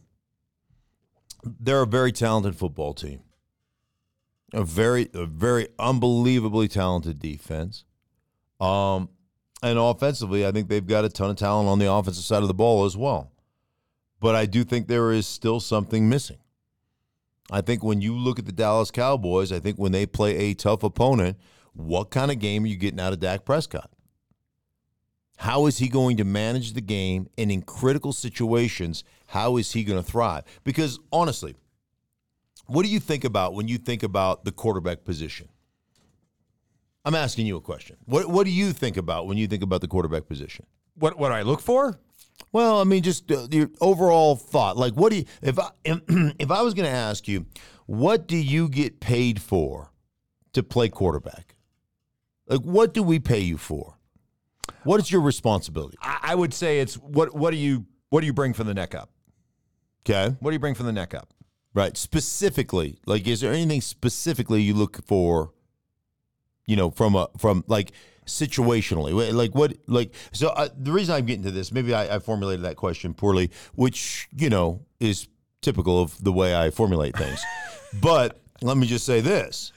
They're 1.44 1.82
a 1.82 1.86
very 1.86 2.12
talented 2.12 2.56
football 2.56 2.94
team. 2.94 3.20
A 4.52 4.64
very, 4.64 5.08
a 5.14 5.26
very 5.26 5.68
unbelievably 5.78 6.68
talented 6.68 7.18
defense. 7.18 7.84
Um, 8.60 9.10
and 9.62 9.78
offensively, 9.78 10.46
I 10.46 10.52
think 10.52 10.68
they've 10.68 10.86
got 10.86 11.04
a 11.04 11.08
ton 11.08 11.30
of 11.30 11.36
talent 11.36 11.68
on 11.68 11.78
the 11.78 11.92
offensive 11.92 12.24
side 12.24 12.42
of 12.42 12.48
the 12.48 12.54
ball 12.54 12.84
as 12.84 12.96
well. 12.96 13.32
But 14.20 14.34
I 14.34 14.46
do 14.46 14.64
think 14.64 14.88
there 14.88 15.12
is 15.12 15.26
still 15.26 15.60
something 15.60 16.08
missing. 16.08 16.38
I 17.50 17.60
think 17.60 17.82
when 17.82 18.00
you 18.00 18.14
look 18.14 18.38
at 18.38 18.46
the 18.46 18.52
Dallas 18.52 18.90
Cowboys, 18.90 19.52
I 19.52 19.58
think 19.58 19.78
when 19.78 19.92
they 19.92 20.06
play 20.06 20.36
a 20.36 20.54
tough 20.54 20.82
opponent, 20.82 21.38
what 21.72 22.10
kind 22.10 22.30
of 22.30 22.38
game 22.38 22.64
are 22.64 22.68
you 22.68 22.76
getting 22.76 23.00
out 23.00 23.12
of 23.12 23.20
Dak 23.20 23.44
Prescott? 23.44 23.90
How 25.38 25.66
is 25.66 25.78
he 25.78 25.88
going 25.88 26.16
to 26.16 26.24
manage 26.24 26.72
the 26.72 26.80
game? 26.80 27.28
And 27.38 27.50
in 27.50 27.62
critical 27.62 28.12
situations, 28.12 29.04
how 29.26 29.56
is 29.56 29.72
he 29.72 29.84
going 29.84 30.02
to 30.02 30.08
thrive? 30.08 30.42
Because 30.64 30.98
honestly, 31.12 31.54
what 32.68 32.84
do 32.84 32.88
you 32.90 33.00
think 33.00 33.24
about 33.24 33.54
when 33.54 33.66
you 33.68 33.78
think 33.78 34.02
about 34.02 34.44
the 34.44 34.52
quarterback 34.52 35.04
position? 35.04 35.48
I'm 37.04 37.14
asking 37.14 37.46
you 37.46 37.56
a 37.56 37.60
question. 37.60 37.96
What 38.04 38.28
What 38.28 38.44
do 38.44 38.50
you 38.50 38.72
think 38.72 38.96
about 38.96 39.26
when 39.26 39.38
you 39.38 39.46
think 39.46 39.62
about 39.62 39.80
the 39.80 39.88
quarterback 39.88 40.26
position? 40.26 40.66
What 40.94 41.18
what 41.18 41.28
do 41.28 41.34
I 41.34 41.42
look 41.42 41.60
for? 41.60 41.98
Well, 42.52 42.80
I 42.80 42.84
mean, 42.84 43.02
just 43.02 43.30
uh, 43.30 43.48
your 43.50 43.70
overall 43.80 44.36
thought. 44.36 44.76
Like, 44.76 44.94
what 44.94 45.10
do 45.10 45.18
you? 45.18 45.24
If 45.42 45.58
I 45.58 45.70
if 45.84 46.50
I 46.50 46.62
was 46.62 46.74
going 46.74 46.88
to 46.88 46.94
ask 46.94 47.26
you, 47.26 47.46
what 47.86 48.28
do 48.28 48.36
you 48.36 48.68
get 48.68 49.00
paid 49.00 49.40
for 49.40 49.90
to 50.52 50.62
play 50.62 50.88
quarterback? 50.88 51.56
Like, 52.46 52.60
what 52.60 52.94
do 52.94 53.02
we 53.02 53.18
pay 53.18 53.40
you 53.40 53.58
for? 53.58 53.96
What 54.84 55.00
is 55.00 55.10
your 55.10 55.20
responsibility? 55.20 55.96
I, 56.00 56.18
I 56.22 56.34
would 56.34 56.54
say 56.54 56.80
it's 56.80 56.94
what 56.94 57.34
what 57.34 57.50
do 57.50 57.56
you 57.56 57.86
what 58.10 58.20
do 58.20 58.26
you 58.26 58.32
bring 58.32 58.52
from 58.52 58.66
the 58.66 58.74
neck 58.74 58.94
up? 58.94 59.10
Okay, 60.08 60.34
What 60.40 60.50
do 60.50 60.54
you 60.54 60.60
bring 60.60 60.74
from 60.74 60.86
the 60.86 60.92
neck 60.92 61.12
up? 61.14 61.32
Right. 61.74 61.96
Specifically, 61.96 62.98
like, 63.06 63.26
is 63.26 63.40
there 63.40 63.52
anything 63.52 63.80
specifically 63.80 64.62
you 64.62 64.74
look 64.74 65.04
for? 65.04 65.52
You 66.66 66.76
know, 66.76 66.90
from 66.90 67.14
a 67.14 67.28
from 67.38 67.64
like 67.66 67.92
situationally, 68.26 69.32
like 69.32 69.54
what, 69.54 69.74
like 69.86 70.14
so. 70.32 70.48
Uh, 70.48 70.68
the 70.76 70.92
reason 70.92 71.14
I'm 71.14 71.24
getting 71.24 71.44
to 71.44 71.50
this, 71.50 71.72
maybe 71.72 71.94
I, 71.94 72.16
I 72.16 72.18
formulated 72.18 72.64
that 72.64 72.76
question 72.76 73.14
poorly, 73.14 73.50
which 73.74 74.28
you 74.36 74.50
know 74.50 74.84
is 75.00 75.28
typical 75.62 76.00
of 76.00 76.22
the 76.22 76.32
way 76.32 76.54
I 76.54 76.70
formulate 76.70 77.16
things, 77.16 77.42
but 78.02 78.38
let 78.60 78.76
me 78.76 78.86
just 78.86 79.06
say 79.06 79.20
this. 79.20 79.72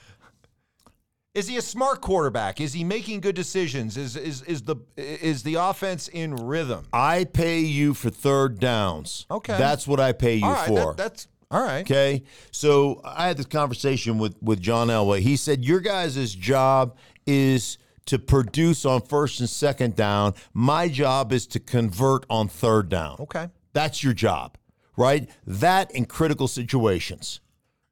Is 1.33 1.47
he 1.47 1.55
a 1.55 1.61
smart 1.61 2.01
quarterback? 2.01 2.59
Is 2.59 2.73
he 2.73 2.83
making 2.83 3.21
good 3.21 3.35
decisions? 3.35 3.95
Is 3.95 4.17
is 4.17 4.41
is 4.41 4.63
the 4.63 4.75
is 4.97 5.43
the 5.43 5.55
offense 5.55 6.09
in 6.09 6.35
rhythm? 6.35 6.85
I 6.91 7.23
pay 7.23 7.59
you 7.59 7.93
for 7.93 8.09
third 8.09 8.59
downs. 8.59 9.27
Okay. 9.31 9.57
That's 9.57 9.87
what 9.87 10.01
I 10.01 10.11
pay 10.11 10.35
you 10.35 10.47
right, 10.47 10.67
for. 10.67 10.93
that- 10.93 10.97
that's 10.97 11.27
all 11.51 11.61
right. 11.61 11.81
Okay. 11.81 12.23
So 12.51 13.01
I 13.03 13.27
had 13.27 13.37
this 13.37 13.45
conversation 13.45 14.17
with 14.17 14.35
with 14.41 14.61
John 14.61 14.87
Elway. 14.87 15.19
He 15.19 15.35
said 15.35 15.63
your 15.65 15.81
guys' 15.81 16.33
job 16.33 16.95
is 17.27 17.77
to 18.05 18.17
produce 18.17 18.85
on 18.85 19.01
first 19.01 19.39
and 19.39 19.49
second 19.49 19.95
down. 19.95 20.33
My 20.53 20.87
job 20.87 21.31
is 21.31 21.45
to 21.47 21.59
convert 21.59 22.25
on 22.29 22.47
third 22.47 22.89
down. 22.89 23.17
Okay. 23.19 23.49
That's 23.73 24.03
your 24.03 24.13
job, 24.13 24.57
right? 24.97 25.29
That 25.45 25.91
in 25.91 26.05
critical 26.05 26.47
situations, 26.47 27.41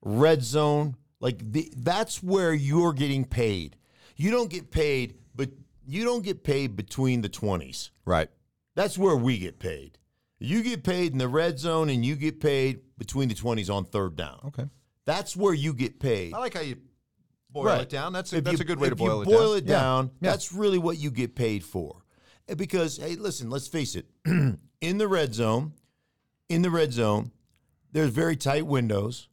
red 0.02 0.42
zone, 0.44 0.96
like 1.20 1.52
the, 1.52 1.72
that's 1.78 2.24
where 2.24 2.54
you're 2.54 2.94
getting 2.94 3.24
paid. 3.24 3.76
You 4.16 4.32
don't 4.32 4.50
get 4.50 4.72
paid, 4.72 5.16
but 5.36 5.52
you 5.86 6.04
don't 6.04 6.24
get 6.24 6.44
paid 6.44 6.76
between 6.76 7.22
the 7.22 7.30
twenties. 7.30 7.92
Right. 8.04 8.30
That's 8.76 8.98
where 8.98 9.16
we 9.16 9.38
get 9.38 9.60
paid. 9.60 9.99
You 10.40 10.64
get 10.64 10.84
paid 10.84 11.12
in 11.12 11.18
the 11.18 11.28
red 11.28 11.60
zone, 11.60 11.90
and 11.90 12.06
you 12.06 12.16
get 12.16 12.40
paid 12.40 12.80
between 12.98 13.28
the 13.30 13.36
twenties 13.36 13.70
on 13.70 13.86
third 13.86 14.16
down. 14.16 14.40
Okay. 14.48 14.66
That's 15.06 15.36
where 15.36 15.54
you 15.54 15.74
get 15.74 16.00
paid. 16.00 16.34
I 16.34 16.38
like 16.40 16.54
how 16.54 16.62
you 16.62 16.78
boil 17.50 17.66
Right. 17.66 17.82
it 17.82 17.90
down. 17.90 18.14
That's 18.14 18.32
a, 18.32 18.38
If 18.38 18.44
that's 18.46 18.60
you- 18.60 18.64
a 18.64 18.66
good 18.66 18.80
way 18.80 18.90
to 18.90 18.96
boil 18.96 19.16
you 19.18 19.22
it 19.24 19.26
boil 19.26 19.34
down. 19.34 19.42
Boil 19.42 19.54
it 19.56 19.66
down, 19.66 20.12
Yeah. 20.22 20.32
that's 20.32 20.54
really 20.54 20.78
what 20.78 20.98
you 20.98 21.12
get 21.12 21.36
paid 21.36 21.64
for. 21.64 22.04
Eh, 22.48 22.54
because 22.54 22.98
hey, 22.98 23.16
listen, 23.16 23.50
let's 23.50 23.68
face 23.68 23.96
it. 23.96 24.06
in 24.26 24.98
the 24.98 25.08
red 25.08 25.34
zone, 25.34 25.74
in 26.48 26.62
the 26.62 26.70
red 26.70 26.94
zone, 26.94 27.32
there's 27.92 28.12
very 28.12 28.36
tight 28.38 28.66
windows 28.68 29.28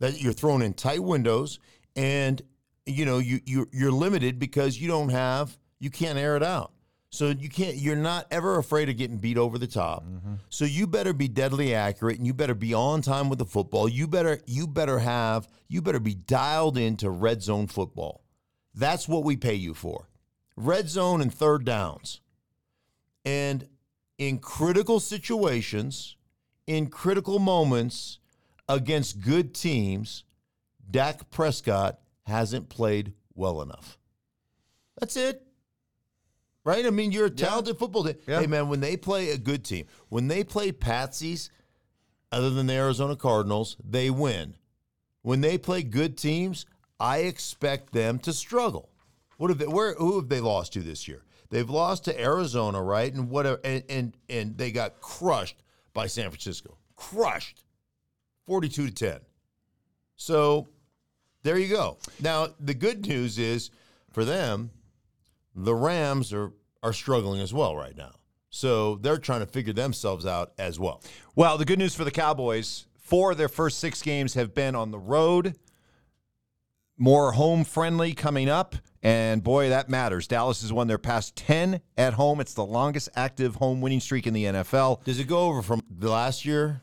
that 0.00 0.20
you're 0.20 0.32
thrown 0.34 0.60
in 0.62 0.74
tight 0.74 1.02
windows, 1.02 1.58
and 1.96 2.42
you 2.86 3.04
know 3.06 3.18
you 3.18 3.40
you 3.46 3.66
you're 3.72 3.90
limited 3.92 4.38
because 4.38 4.78
you 4.78 4.86
don't 4.86 5.08
have 5.08 5.56
you 5.80 5.88
can't 5.90 6.18
air 6.18 6.36
it 6.36 6.42
out. 6.42 6.72
So 7.14 7.28
you 7.28 7.48
can't. 7.48 7.76
You're 7.76 7.94
not 7.94 8.26
ever 8.32 8.58
afraid 8.58 8.88
of 8.88 8.96
getting 8.96 9.18
beat 9.18 9.38
over 9.38 9.56
the 9.56 9.68
top. 9.68 10.04
Mm-hmm. 10.04 10.34
So 10.48 10.64
you 10.64 10.88
better 10.88 11.12
be 11.12 11.28
deadly 11.28 11.72
accurate, 11.72 12.18
and 12.18 12.26
you 12.26 12.34
better 12.34 12.56
be 12.56 12.74
on 12.74 13.02
time 13.02 13.28
with 13.28 13.38
the 13.38 13.44
football. 13.44 13.88
You 13.88 14.08
better 14.08 14.40
you 14.46 14.66
better 14.66 14.98
have 14.98 15.46
you 15.68 15.80
better 15.80 16.00
be 16.00 16.14
dialed 16.14 16.76
into 16.76 17.08
red 17.10 17.40
zone 17.40 17.68
football. 17.68 18.24
That's 18.74 19.06
what 19.06 19.22
we 19.22 19.36
pay 19.36 19.54
you 19.54 19.74
for. 19.74 20.08
Red 20.56 20.88
zone 20.88 21.20
and 21.20 21.32
third 21.32 21.64
downs. 21.64 22.20
And 23.24 23.68
in 24.18 24.38
critical 24.38 24.98
situations, 24.98 26.16
in 26.66 26.88
critical 26.88 27.38
moments 27.38 28.18
against 28.68 29.20
good 29.20 29.54
teams, 29.54 30.24
Dak 30.90 31.30
Prescott 31.30 32.00
hasn't 32.24 32.68
played 32.68 33.12
well 33.36 33.62
enough. 33.62 33.98
That's 34.98 35.16
it. 35.16 35.43
Right? 36.64 36.86
I 36.86 36.90
mean, 36.90 37.12
you're 37.12 37.26
a 37.26 37.30
talented 37.30 37.78
football 37.78 38.04
team. 38.04 38.16
Yeah. 38.26 38.40
Hey, 38.40 38.46
man, 38.46 38.68
when 38.68 38.80
they 38.80 38.96
play 38.96 39.30
a 39.30 39.38
good 39.38 39.64
team, 39.64 39.86
when 40.08 40.28
they 40.28 40.42
play 40.42 40.72
patsies, 40.72 41.50
other 42.32 42.50
than 42.50 42.66
the 42.66 42.74
Arizona 42.74 43.16
Cardinals, 43.16 43.76
they 43.84 44.10
win. 44.10 44.54
When 45.22 45.40
they 45.40 45.58
play 45.58 45.82
good 45.82 46.16
teams, 46.16 46.66
I 46.98 47.18
expect 47.18 47.92
them 47.92 48.18
to 48.20 48.32
struggle. 48.32 48.88
What 49.36 49.50
have 49.50 49.58
they, 49.58 49.66
where 49.66 49.94
who 49.94 50.16
have 50.16 50.28
they 50.28 50.40
lost 50.40 50.72
to 50.74 50.80
this 50.80 51.06
year? 51.06 51.22
They've 51.50 51.68
lost 51.68 52.04
to 52.04 52.20
Arizona, 52.20 52.82
right? 52.82 53.12
And 53.12 53.30
whatever 53.30 53.60
and 53.62 53.84
and, 53.88 54.16
and 54.28 54.56
they 54.56 54.72
got 54.72 55.00
crushed 55.00 55.56
by 55.92 56.06
San 56.06 56.30
Francisco. 56.30 56.76
Crushed. 56.96 57.64
42 58.46 58.86
to 58.88 58.92
10. 58.92 59.20
So 60.16 60.68
there 61.42 61.58
you 61.58 61.68
go. 61.68 61.98
Now, 62.20 62.48
the 62.60 62.74
good 62.74 63.06
news 63.06 63.38
is 63.38 63.70
for 64.12 64.24
them, 64.24 64.70
the 65.54 65.74
Rams 65.74 66.32
are 66.32 66.52
are 66.82 66.92
struggling 66.92 67.40
as 67.40 67.52
well 67.54 67.74
right 67.76 67.96
now. 67.96 68.12
So 68.50 68.96
they're 68.96 69.18
trying 69.18 69.40
to 69.40 69.46
figure 69.46 69.72
themselves 69.72 70.26
out 70.26 70.52
as 70.58 70.78
well. 70.78 71.02
Well, 71.34 71.56
the 71.58 71.64
good 71.64 71.78
news 71.78 71.94
for 71.94 72.04
the 72.04 72.10
Cowboys, 72.10 72.86
four 73.00 73.32
of 73.32 73.38
their 73.38 73.48
first 73.48 73.78
six 73.78 74.02
games 74.02 74.34
have 74.34 74.54
been 74.54 74.74
on 74.74 74.90
the 74.90 74.98
road. 74.98 75.56
More 76.96 77.32
home 77.32 77.64
friendly 77.64 78.14
coming 78.14 78.48
up. 78.48 78.76
And 79.02 79.42
boy, 79.42 79.70
that 79.70 79.88
matters. 79.90 80.26
Dallas 80.28 80.62
has 80.62 80.72
won 80.72 80.86
their 80.86 80.98
past 80.98 81.34
10 81.36 81.80
at 81.98 82.14
home. 82.14 82.40
It's 82.40 82.54
the 82.54 82.64
longest 82.64 83.08
active 83.16 83.56
home 83.56 83.80
winning 83.80 84.00
streak 84.00 84.26
in 84.26 84.32
the 84.34 84.44
NFL. 84.44 85.02
Does 85.04 85.18
it 85.18 85.24
go 85.24 85.40
over 85.40 85.60
from 85.60 85.82
the 85.90 86.10
last 86.10 86.44
year? 86.44 86.80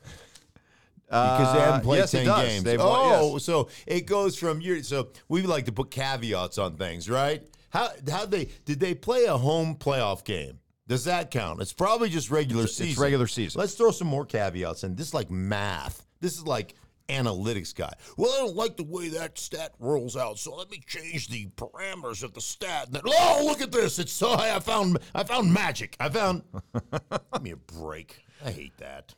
Because 1.07 1.53
they 1.53 1.59
haven't 1.59 1.79
Uh, 1.81 1.83
played 1.83 1.97
yes, 1.99 2.13
it 2.13 2.17
ten 2.17 2.25
does. 2.27 2.47
games. 2.47 2.63
They've 2.63 2.79
won- 2.79 2.89
oh, 2.91 3.33
yes. 3.33 3.43
so 3.43 3.69
it 3.87 4.01
goes 4.05 4.35
from 4.37 4.61
year. 4.61 4.83
So 4.83 5.09
we 5.29 5.41
like 5.43 5.65
to 5.65 5.71
put 5.71 5.89
caveats 5.91 6.57
on 6.57 6.75
things, 6.77 7.09
right? 7.09 7.43
How 7.71 7.89
how 8.09 8.25
they 8.25 8.49
did 8.65 8.79
they 8.79 8.93
play 8.93 9.25
a 9.25 9.37
home 9.37 9.75
playoff 9.75 10.23
game? 10.23 10.59
Does 10.87 11.05
that 11.05 11.31
count? 11.31 11.61
It's 11.61 11.73
probably 11.73 12.09
just 12.09 12.29
regular 12.29 12.63
It's 12.65 12.75
season. 12.75 13.01
regular 13.01 13.27
season. 13.27 13.59
Let's 13.59 13.75
throw 13.75 13.91
some 13.91 14.07
more 14.07 14.25
caveats 14.25 14.83
in. 14.83 14.95
This 14.95 15.07
is 15.07 15.13
like 15.13 15.31
math. 15.31 16.05
This 16.19 16.33
is 16.37 16.45
like 16.45 16.75
analytics 17.07 17.73
guy. 17.75 17.93
Well, 18.17 18.31
I 18.31 18.37
don't 18.37 18.55
like 18.55 18.77
the 18.77 18.83
way 18.83 19.09
that 19.09 19.37
stat 19.37 19.73
rolls 19.79 20.15
out, 20.17 20.37
so 20.37 20.55
let 20.55 20.69
me 20.69 20.81
change 20.85 21.29
the 21.29 21.47
parameters 21.55 22.23
of 22.23 22.33
the 22.33 22.41
stat. 22.41 22.87
And 22.87 22.95
then, 22.95 23.01
oh, 23.05 23.43
look 23.45 23.61
at 23.61 23.71
this! 23.71 23.99
It's 23.99 24.11
so 24.13 24.33
I 24.33 24.59
found 24.59 24.99
I 25.15 25.23
found 25.23 25.53
magic. 25.53 25.95
I 25.99 26.09
found. 26.09 26.43
give 27.33 27.41
me 27.41 27.51
a 27.51 27.55
break. 27.57 28.17
I 28.43 28.51
hate 28.51 28.77
that. 28.77 29.13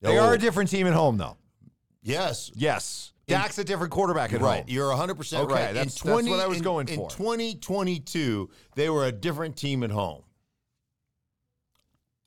They 0.00 0.16
Oh, 0.18 0.24
are 0.24 0.30
a 0.32 0.34
oh. 0.34 0.36
different 0.38 0.70
team 0.70 0.86
at 0.86 0.92
home, 0.94 1.16
though. 1.18 1.36
Yes. 2.02 2.50
Yes. 2.54 3.12
Dak's 3.28 3.58
a 3.58 3.64
different 3.64 3.92
quarterback 3.92 4.32
at 4.32 4.40
Right. 4.40 4.58
home. 4.58 4.64
You're 4.68 4.90
100% 4.92 5.42
Okay, 5.44 5.52
right. 5.54 5.74
that's- 5.74 5.94
that's 6.00 6.04
what 6.04 6.40
I 6.40 6.46
was 6.46 6.58
in- 6.58 6.62
going 6.64 6.88
in 6.88 7.08
2022, 7.08 8.50
they 8.76 8.88
were 8.88 9.04
a 9.04 9.12
different 9.12 9.56
team 9.56 9.82
at 9.82 9.90
home. 9.90 10.22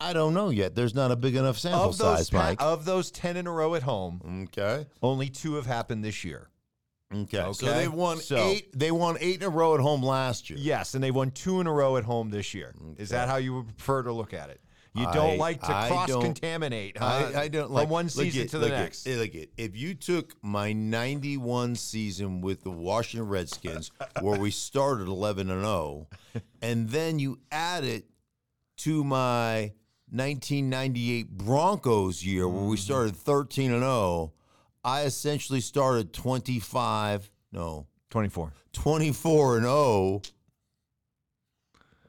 I 0.01 0.13
don't 0.13 0.33
know 0.33 0.49
yet. 0.49 0.75
There's 0.75 0.95
not 0.95 1.11
a 1.11 1.15
big 1.15 1.35
enough 1.35 1.57
sample 1.57 1.89
Of 1.89 1.97
those, 1.97 2.17
size, 2.27 2.31
Mike. 2.33 2.61
of 2.61 2.85
those 2.85 3.11
10 3.11 3.35
in 3.37 3.47
a 3.47 3.51
row 3.51 3.75
at 3.75 3.83
home, 3.83 4.47
okay. 4.49 4.87
only 5.01 5.29
two 5.29 5.55
have 5.55 5.65
happened 5.65 6.03
this 6.03 6.23
year. 6.23 6.49
Okay. 7.13 7.37
So 7.37 7.67
Okay, 7.67 7.73
they've 7.79 7.93
won 7.93 8.19
so- 8.19 8.37
eight. 8.37 8.77
They 8.77 8.91
won 8.91 9.17
eight 9.19 9.37
in 9.41 9.43
a 9.43 9.49
row 9.49 9.73
at 9.73 9.81
home 9.81 10.03
last 10.03 10.49
year. 10.49 10.59
Yes, 10.61 10.93
and 10.93 11.03
they 11.03 11.11
won 11.11 11.31
two 11.31 11.59
in 11.59 11.65
a 11.67 11.73
row 11.73 11.97
at 11.97 12.03
home 12.03 12.29
this 12.29 12.53
year. 12.53 12.75
Is 12.97 13.09
that 13.09 13.27
how 13.27 13.37
you 13.37 13.55
would 13.55 13.67
prefer 13.77 14.03
to 14.03 14.13
look 14.13 14.33
at 14.33 14.49
it? 14.49 14.61
You 14.95 15.03
don't 15.13 15.31
I- 15.33 15.35
like 15.37 15.59
to 15.61 15.67
cross 15.67 16.09
contaminate 16.11 16.97
huh? 16.97 17.31
I, 17.35 17.41
I 17.41 17.47
don't 17.47 17.69
like 17.71 17.83
from 17.83 17.91
one 17.91 18.09
season 18.09 18.43
it- 18.43 18.49
to 18.49 18.57
the 18.59 18.65
look 18.65 18.73
it- 18.73 18.79
next. 18.81 19.07
look 19.07 19.35
it. 19.35 19.49
If 19.57 19.77
you 19.77 19.93
took 19.93 20.33
my 20.41 20.73
'91 20.73 21.75
season 21.75 22.41
with 22.41 22.63
the 22.63 22.71
Washington 22.71 23.29
Redskins, 23.29 23.91
where 24.21 24.39
we 24.39 24.51
started 24.51 25.07
11 25.07 25.49
and 25.51 25.61
0, 25.61 26.07
and 26.61 26.89
then 26.89 27.19
you 27.19 27.39
add 27.51 27.83
it 27.83 28.05
to 28.77 29.03
my 29.03 29.73
1998 30.11 31.29
Broncos 31.37 32.23
year, 32.25 32.47
where 32.47 32.57
Mm-hmm. 32.61 32.69
we 32.71 32.77
started 32.77 33.15
13 33.15 33.71
and 33.71 33.81
0, 33.81 34.33
I 34.83 35.03
essentially 35.03 35.61
started 35.61 36.13
25. 36.13 37.29
No, 37.51 37.85
24. 38.09 38.53
24 38.73 39.55
and 39.57 39.65
0. 39.65 40.21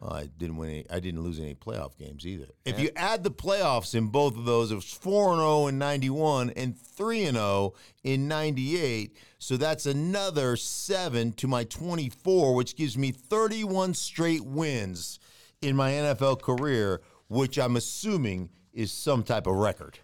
I 0.03 0.27
didn't 0.39 0.57
win 0.57 0.71
any, 0.71 0.87
I 0.91 0.99
didn't 0.99 1.23
lose 1.23 1.39
any 1.39 1.55
playoff 1.55 1.97
games 1.99 2.27
either. 2.27 2.47
If 2.65 2.81
you 2.81 2.91
add 2.97 3.23
the 3.23 3.31
playoffs 3.31 3.95
in 3.95 4.07
both 4.09 4.37
of 4.37 4.47
those, 4.47 4.73
it 4.73 4.75
was 4.75 4.91
4 4.91 5.33
and 5.33 5.41
0 5.41 5.67
in 5.67 5.79
91 5.79 6.51
and 6.51 6.79
3 6.79 7.25
and 7.25 7.37
0 7.37 7.75
in 8.03 8.27
98. 8.27 9.17
So 9.39 9.57
that's 9.57 9.85
another 9.85 10.57
7 10.57 11.33
to 11.33 11.47
my 11.47 11.65
24, 11.65 12.55
which 12.55 12.77
gives 12.77 12.97
me 12.97 13.13
31 13.13 13.95
straight 13.95 14.45
wins 14.45 15.19
in 15.61 15.77
my 15.77 15.91
NFL 15.91 16.41
career, 16.41 17.03
which 17.29 17.59
I'm 17.59 17.77
assuming 17.77 18.49
is 18.73 18.93
some 18.93 19.23
type 19.23 19.47
of 19.47 19.57
record. 19.57 19.99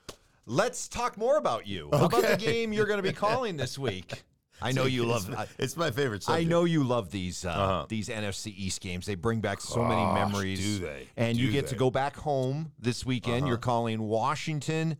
Let's 0.44 0.88
talk 0.88 1.16
more 1.16 1.38
about 1.38 1.66
you. 1.66 1.88
How 1.92 2.04
about 2.04 2.22
the 2.22 2.36
game 2.36 2.72
you're 2.72 2.86
going 2.86 2.98
to 2.98 3.02
be 3.02 3.12
calling 3.14 3.56
this 3.56 3.78
week? 3.78 4.24
I 4.62 4.72
know 4.72 4.84
you 4.84 5.04
love. 5.04 5.28
It's, 5.28 5.38
I, 5.38 5.46
it's 5.58 5.76
my 5.76 5.90
favorite 5.90 6.24
I 6.28 6.44
know 6.44 6.64
you 6.64 6.82
love 6.82 7.10
these 7.10 7.44
uh, 7.44 7.50
Uh-huh. 7.50 7.86
these 7.88 8.08
NFC 8.08 8.54
East 8.56 8.80
games. 8.80 9.04
They 9.06 9.14
bring 9.14 9.40
back 9.40 9.60
so 9.60 9.84
many 9.84 10.04
memories. 10.14 10.60
do 10.60 10.78
they? 10.84 11.08
And 11.16 11.36
you 11.36 11.50
get 11.50 11.66
to 11.68 11.74
they? 11.74 11.76
Uh-huh. 11.76 11.86
go 11.86 11.90
back 11.90 12.16
home 12.16 12.72
this 12.78 13.04
weekend. 13.04 13.46
You're 13.46 13.58
calling 13.58 14.00
Washington 14.02 14.96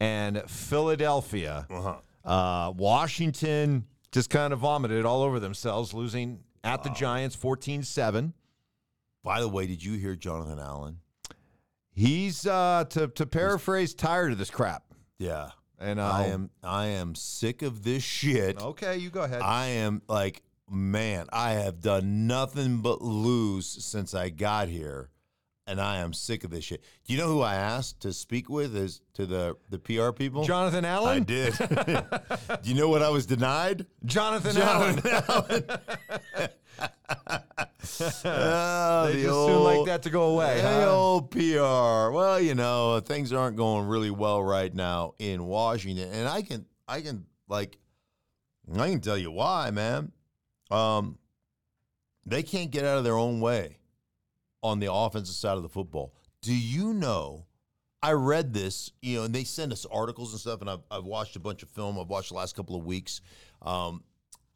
and 0.00 0.42
Philadelphia. 0.48 1.66
Uh-huh. 1.70 1.94
Uh, 2.30 2.72
Washington 2.72 3.84
just 4.12 4.30
kind 4.30 4.52
of 4.52 4.58
vomited 4.60 5.04
all 5.06 5.22
over 5.22 5.40
themselves, 5.40 5.94
losing 5.94 6.40
at 6.64 6.82
the 6.82 6.90
Giants 6.90 7.36
14-7. 7.36 8.32
By 9.22 9.40
the 9.40 9.48
way, 9.48 9.66
did 9.66 9.82
you 9.82 9.94
hear 9.98 10.14
Jonathan 10.16 10.58
Allen? 10.58 10.98
He's 11.92 12.46
uh, 12.46 12.84
to 12.90 13.08
to 13.08 13.24
paraphrase, 13.26 13.94
tired 13.94 14.32
of 14.32 14.38
this 14.38 14.50
crap. 14.50 14.82
Yeah. 15.18 15.50
And 15.78 16.00
uh, 16.00 16.10
I 16.10 16.26
am 16.26 16.50
I 16.62 16.86
am 16.86 17.14
sick 17.14 17.62
of 17.62 17.82
this 17.84 18.02
shit. 18.02 18.60
Okay, 18.60 18.96
you 18.96 19.10
go 19.10 19.22
ahead. 19.22 19.42
I 19.42 19.66
am 19.66 20.02
like, 20.08 20.42
man, 20.70 21.26
I 21.32 21.52
have 21.52 21.80
done 21.80 22.26
nothing 22.26 22.78
but 22.78 23.02
lose 23.02 23.66
since 23.84 24.14
I 24.14 24.30
got 24.30 24.68
here. 24.68 25.10
and 25.68 25.80
I 25.80 25.98
am 25.98 26.12
sick 26.12 26.44
of 26.44 26.50
this 26.50 26.62
shit. 26.64 26.82
Do 27.04 27.12
you 27.12 27.18
know 27.18 27.26
who 27.26 27.40
I 27.42 27.56
asked 27.56 28.00
to 28.02 28.12
speak 28.12 28.48
with? 28.48 28.76
Is 28.76 29.00
to 29.14 29.26
the 29.26 29.56
the 29.68 29.78
PR 29.78 30.12
people? 30.12 30.44
Jonathan 30.44 30.84
Allen. 30.84 31.16
I 31.16 31.24
did. 31.24 31.54
Do 32.62 32.70
you 32.70 32.74
know 32.74 32.88
what 32.88 33.02
I 33.02 33.10
was 33.10 33.26
denied? 33.26 33.84
Jonathan, 34.04 34.56
Allen. 34.62 35.02
Oh, 38.24 39.06
They 39.06 39.12
the 39.14 39.22
just 39.22 39.34
old, 39.34 39.50
soon 39.50 39.62
like 39.64 39.86
that 39.86 40.02
to 40.02 40.10
go 40.10 40.34
away. 40.34 40.60
the 40.60 40.68
huh? 40.68 40.90
old 40.90 41.30
PR. 41.30 42.10
Well, 42.14 42.40
you 42.40 42.54
know, 42.54 43.00
things 43.00 43.32
aren't 43.32 43.56
going 43.56 43.86
really 43.86 44.10
well 44.10 44.42
right 44.42 44.74
now 44.74 45.14
in 45.18 45.44
Washington, 45.46 46.10
and 46.12 46.28
I 46.28 46.42
can, 46.42 46.66
I 46.88 47.00
can, 47.00 47.26
like, 47.48 47.78
I 48.76 48.90
can 48.90 49.00
tell 49.00 49.16
you 49.16 49.30
why, 49.30 49.70
man. 49.70 50.12
Um, 50.70 51.18
they 52.24 52.42
can't 52.42 52.70
get 52.70 52.84
out 52.84 52.98
of 52.98 53.04
their 53.04 53.16
own 53.16 53.40
way 53.40 53.78
on 54.62 54.80
the 54.80 54.92
offensive 54.92 55.36
side 55.36 55.56
of 55.56 55.62
the 55.62 55.68
football. 55.68 56.12
Do 56.42 56.54
you 56.54 56.92
know? 56.92 57.46
I 58.02 58.12
read 58.12 58.52
this, 58.52 58.92
you 59.00 59.18
know, 59.18 59.24
and 59.24 59.34
they 59.34 59.44
send 59.44 59.72
us 59.72 59.86
articles 59.90 60.32
and 60.32 60.40
stuff, 60.40 60.60
and 60.60 60.70
I've, 60.70 60.82
I've 60.90 61.04
watched 61.04 61.34
a 61.34 61.40
bunch 61.40 61.62
of 61.62 61.70
film. 61.70 61.98
I've 61.98 62.08
watched 62.08 62.28
the 62.28 62.36
last 62.36 62.54
couple 62.54 62.76
of 62.76 62.84
weeks, 62.84 63.20
um, 63.62 64.04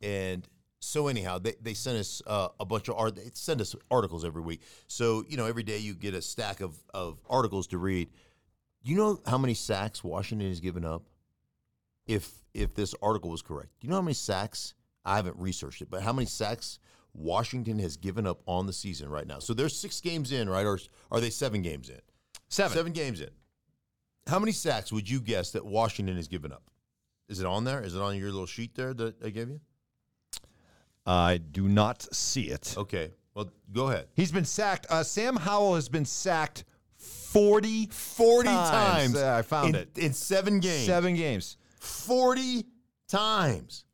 and 0.03 0.47
so 0.81 1.09
anyhow, 1.09 1.39
they, 1.39 1.55
they 1.61 1.75
send 1.75 1.99
us 1.99 2.23
uh, 2.27 2.49
a 2.59 2.65
bunch 2.65 2.89
of 2.89 2.97
art. 2.97 3.17
They 3.17 3.31
send 3.35 3.61
us 3.61 3.77
articles 3.91 4.25
every 4.25 4.43
week. 4.43 4.63
So 4.87 5.25
you 5.29 5.37
know, 5.37 5.47
every 5.47 5.63
day 5.63 5.79
you 5.79 5.95
get 5.95 6.15
a 6.15 6.23
stack 6.23 6.61
of 6.61 6.75
of 6.95 7.19
articles 7.29 7.67
to 7.69 7.79
read. 7.79 8.09
Do 8.83 8.91
you 8.91 8.97
know 8.97 9.21
how 9.27 9.37
many 9.37 9.55
sacks 9.55 10.03
Washington 10.03 10.49
has 10.49 10.61
given 10.61 10.85
up? 10.85 11.03
If 12.07 12.31
if 12.55 12.75
this 12.75 12.95
article 13.03 13.31
was 13.31 13.43
correct, 13.43 13.69
do 13.81 13.87
you 13.87 13.91
know 13.91 13.97
how 13.97 14.03
many 14.03 14.15
sacks? 14.15 14.75
I 15.05 15.17
haven't 15.17 15.37
researched 15.37 15.83
it, 15.83 15.91
but 15.91 16.03
how 16.03 16.13
many 16.13 16.27
sacks 16.27 16.79
Washington 17.15 17.79
has 17.79 17.97
given 17.97 18.27
up 18.27 18.41
on 18.47 18.67
the 18.67 18.73
season 18.73 19.09
right 19.09 19.27
now? 19.27 19.39
So 19.39 19.55
they're 19.55 19.69
six 19.69 20.01
games 20.01 20.33
in, 20.33 20.49
right? 20.49 20.67
Or 20.67 20.79
are 21.11 21.21
they 21.21 21.31
seven 21.31 21.63
games 21.63 21.89
in? 21.89 22.01
Seven. 22.49 22.77
Seven 22.77 22.93
games 22.93 23.21
in. 23.21 23.31
How 24.27 24.39
many 24.39 24.53
sacks 24.53 24.93
would 24.93 25.09
you 25.09 25.21
guess 25.21 25.53
that 25.53 25.65
Washington 25.65 26.17
has 26.17 26.29
given 26.29 26.53
up? 26.53 26.65
Is 27.29 27.41
it 27.41 27.47
on 27.47 27.65
there? 27.65 27.83
Is 27.83 27.95
it 27.95 28.03
on 28.03 28.17
your 28.17 28.31
little 28.31 28.47
sheet 28.47 28.75
there 28.75 28.93
that 28.95 29.23
I 29.25 29.31
gave 29.31 29.49
you? 29.49 29.61
I 31.11 31.39
do 31.39 31.69
not 31.69 32.03
see 32.15 32.45
it. 32.45 32.75
Okay. 32.77 33.11
Well, 33.35 33.51
go 33.73 33.89
ahead. 33.89 34.07
He's 34.15 34.31
been 34.31 34.45
sacked. 34.45 34.87
Uh, 34.89 35.03
Sam 35.03 35.35
Howell 35.35 35.75
has 35.75 35.89
been 35.89 36.05
sacked 36.05 36.65
40, 36.97 37.87
40 37.87 38.49
times. 38.49 38.71
times. 38.71 39.15
Yeah, 39.17 39.37
I 39.37 39.43
found 39.43 39.71
in, 39.71 39.75
it. 39.75 39.99
In 39.99 40.13
seven 40.13 40.61
games. 40.61 40.87
Seven 40.87 41.15
games. 41.15 41.57
40 41.81 42.65
times. 43.09 43.85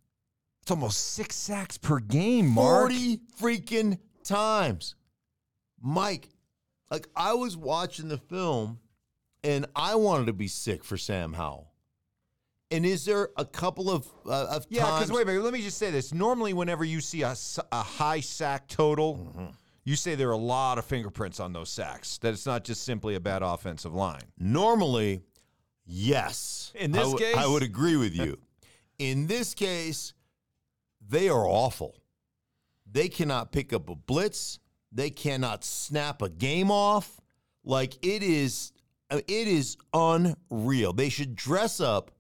It's 0.61 0.71
almost 0.71 1.15
six 1.15 1.37
sacks 1.37 1.79
per 1.79 2.01
game, 2.01 2.49
Mark. 2.49 2.91
40 2.91 3.21
freaking 3.41 3.99
times. 4.23 4.95
Mike, 5.81 6.29
like 6.91 7.09
I 7.17 7.33
was 7.33 7.57
watching 7.57 8.09
the 8.09 8.19
film 8.19 8.81
and 9.43 9.65
I 9.75 9.95
wanted 9.95 10.27
to 10.27 10.33
be 10.35 10.49
sick 10.49 10.85
for 10.85 10.99
Sam 10.99 11.33
Howell. 11.33 11.73
And 12.71 12.85
is 12.85 13.05
there 13.05 13.29
a 13.37 13.45
couple 13.45 13.91
of, 13.91 14.07
uh, 14.27 14.47
of 14.57 14.67
Yeah, 14.69 14.83
because 14.85 15.13
wait 15.13 15.23
a 15.23 15.27
minute. 15.27 15.43
Let 15.43 15.53
me 15.53 15.63
just 15.63 15.79
say 15.79 15.91
this. 15.91 16.13
Normally, 16.13 16.53
whenever 16.53 16.85
you 16.85 17.01
see 17.01 17.23
a, 17.23 17.35
a 17.73 17.83
high 17.83 18.21
sack 18.21 18.67
total, 18.69 19.17
Mm-hmm. 19.17 19.45
you 19.85 19.95
say 19.97 20.17
there 20.17 20.29
are 20.31 20.33
a 20.33 20.37
lot 20.37 20.79
of 20.79 20.85
fingerprints 20.85 21.39
on 21.39 21.53
those 21.53 21.71
sacks. 21.71 22.19
That 22.19 22.33
it's 22.35 22.45
not 22.47 22.65
just 22.65 22.83
simply 22.83 23.15
a 23.15 23.21
bad 23.21 23.43
offensive 23.43 23.95
line. 23.95 24.23
Normally, 24.39 25.23
yes. 25.85 26.73
In 26.75 26.91
this 26.93 27.03
I 27.03 27.11
w- 27.11 27.25
case? 27.25 27.37
I 27.37 27.47
would 27.47 27.63
agree 27.63 27.97
with 27.97 28.15
you. 28.17 28.39
In 28.99 29.27
this 29.27 29.55
case, 29.55 30.13
they 31.07 31.29
are 31.29 31.47
awful. 31.47 32.03
They 32.91 33.09
cannot 33.09 33.53
pick 33.53 33.73
up 33.73 33.89
a 33.89 33.95
blitz. 33.95 34.59
They 34.91 35.11
cannot 35.11 35.63
snap 35.65 36.23
a 36.23 36.29
game 36.31 36.71
off. 36.71 37.21
Like 37.63 37.95
it 38.05 38.23
is, 38.23 38.73
uh, 39.11 39.19
it 39.29 39.49
is 39.49 39.77
unreal. 39.93 40.93
They 40.93 41.11
should 41.11 41.37
dress 41.37 41.79
up 41.81 42.11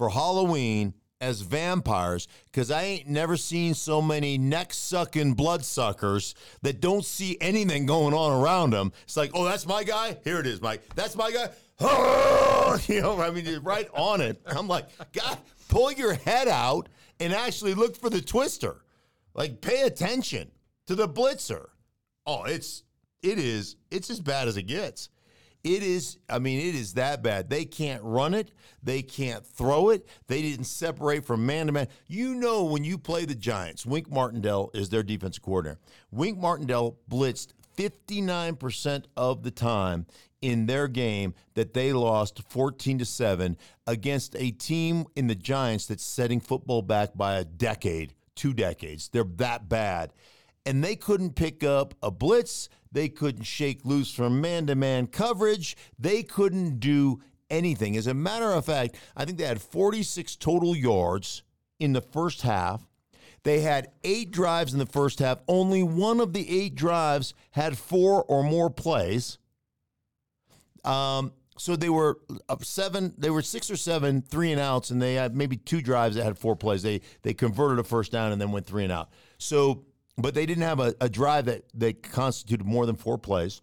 for 0.00 0.08
Halloween 0.08 0.94
as 1.20 1.42
vampires 1.42 2.26
because 2.46 2.70
I 2.70 2.84
ain't 2.84 3.06
never 3.06 3.36
seen 3.36 3.74
so 3.74 4.00
many 4.00 4.38
neck 4.38 4.72
sucking 4.72 5.34
bloodsuckers 5.34 6.34
that 6.62 6.80
don't 6.80 7.04
see 7.04 7.36
anything 7.38 7.84
going 7.84 8.14
on 8.14 8.42
around 8.42 8.70
them. 8.70 8.92
It's 9.02 9.18
like, 9.18 9.32
oh, 9.34 9.44
that's 9.44 9.66
my 9.66 9.84
guy. 9.84 10.16
Here 10.24 10.40
it 10.40 10.46
is, 10.46 10.62
Mike. 10.62 10.80
That's 10.94 11.16
my 11.16 11.30
guy. 11.30 11.50
you 12.88 13.02
know, 13.02 13.20
I 13.20 13.30
mean, 13.30 13.44
you're 13.44 13.60
right 13.60 13.90
on 13.92 14.22
it. 14.22 14.40
I'm 14.46 14.68
like, 14.68 14.88
God, 15.12 15.36
pull 15.68 15.92
your 15.92 16.14
head 16.14 16.48
out 16.48 16.88
and 17.20 17.34
actually 17.34 17.74
look 17.74 17.94
for 17.94 18.08
the 18.08 18.22
twister. 18.22 18.82
Like, 19.34 19.60
pay 19.60 19.82
attention 19.82 20.50
to 20.86 20.94
the 20.94 21.06
blitzer. 21.06 21.66
Oh, 22.24 22.44
it's 22.44 22.84
it 23.22 23.38
is 23.38 23.76
it's 23.90 24.08
as 24.08 24.18
bad 24.18 24.48
as 24.48 24.56
it 24.56 24.62
gets. 24.62 25.10
It 25.62 25.82
is, 25.82 26.18
I 26.28 26.38
mean, 26.38 26.58
it 26.58 26.74
is 26.74 26.94
that 26.94 27.22
bad. 27.22 27.50
They 27.50 27.66
can't 27.66 28.02
run 28.02 28.32
it. 28.32 28.52
They 28.82 29.02
can't 29.02 29.44
throw 29.44 29.90
it. 29.90 30.08
They 30.26 30.40
didn't 30.40 30.64
separate 30.64 31.24
from 31.24 31.44
man 31.44 31.66
to 31.66 31.72
man. 31.72 31.88
You 32.06 32.34
know, 32.34 32.64
when 32.64 32.82
you 32.82 32.96
play 32.96 33.26
the 33.26 33.34
Giants, 33.34 33.84
Wink 33.84 34.10
Martindale 34.10 34.70
is 34.72 34.88
their 34.88 35.02
defensive 35.02 35.42
coordinator. 35.42 35.78
Wink 36.10 36.38
Martindale 36.38 36.96
blitzed 37.10 37.48
59% 37.76 39.04
of 39.16 39.42
the 39.42 39.50
time 39.50 40.06
in 40.40 40.64
their 40.64 40.88
game 40.88 41.34
that 41.54 41.74
they 41.74 41.92
lost 41.92 42.42
14 42.48 42.98
to 42.98 43.04
7 43.04 43.58
against 43.86 44.34
a 44.36 44.50
team 44.52 45.04
in 45.14 45.26
the 45.26 45.34
Giants 45.34 45.86
that's 45.86 46.04
setting 46.04 46.40
football 46.40 46.80
back 46.80 47.10
by 47.14 47.34
a 47.34 47.44
decade, 47.44 48.14
two 48.34 48.54
decades. 48.54 49.08
They're 49.08 49.24
that 49.24 49.68
bad 49.68 50.14
and 50.66 50.84
they 50.84 50.96
couldn't 50.96 51.34
pick 51.34 51.64
up 51.64 51.94
a 52.02 52.10
blitz. 52.10 52.68
They 52.92 53.08
couldn't 53.08 53.44
shake 53.44 53.84
loose 53.84 54.12
from 54.12 54.40
man 54.40 54.66
to 54.66 54.74
man 54.74 55.06
coverage. 55.06 55.76
They 55.98 56.22
couldn't 56.22 56.80
do 56.80 57.20
anything. 57.48 57.96
As 57.96 58.06
a 58.06 58.14
matter 58.14 58.50
of 58.50 58.64
fact, 58.64 58.96
I 59.16 59.24
think 59.24 59.38
they 59.38 59.44
had 59.44 59.62
46 59.62 60.36
total 60.36 60.74
yards 60.74 61.42
in 61.78 61.92
the 61.92 62.00
first 62.00 62.42
half. 62.42 62.86
They 63.42 63.60
had 63.60 63.88
eight 64.04 64.30
drives 64.30 64.72
in 64.72 64.78
the 64.78 64.86
first 64.86 65.18
half. 65.18 65.40
Only 65.48 65.82
one 65.82 66.20
of 66.20 66.32
the 66.32 66.48
eight 66.50 66.74
drives 66.74 67.32
had 67.52 67.78
four 67.78 68.22
or 68.24 68.42
more 68.42 68.70
plays. 68.70 69.38
Um, 70.84 71.32
so 71.56 71.76
they 71.76 71.88
were 71.88 72.18
up 72.48 72.64
seven. 72.64 73.14
They 73.18 73.30
were 73.30 73.42
six 73.42 73.70
or 73.70 73.76
seven 73.76 74.22
three 74.22 74.50
and 74.52 74.60
outs, 74.60 74.90
and 74.90 75.00
they 75.00 75.14
had 75.14 75.36
maybe 75.36 75.56
two 75.56 75.82
drives 75.82 76.16
that 76.16 76.24
had 76.24 76.38
four 76.38 76.56
plays. 76.56 76.82
They 76.82 77.02
they 77.22 77.34
converted 77.34 77.78
a 77.78 77.84
first 77.84 78.12
down 78.12 78.32
and 78.32 78.40
then 78.40 78.50
went 78.50 78.66
three 78.66 78.84
and 78.84 78.92
out. 78.92 79.10
So, 79.36 79.84
but 80.20 80.34
they 80.34 80.46
didn't 80.46 80.64
have 80.64 80.80
a, 80.80 80.94
a 81.00 81.08
drive 81.08 81.46
that 81.46 81.64
that 81.74 82.02
constituted 82.02 82.66
more 82.66 82.86
than 82.86 82.96
four 82.96 83.18
plays. 83.18 83.62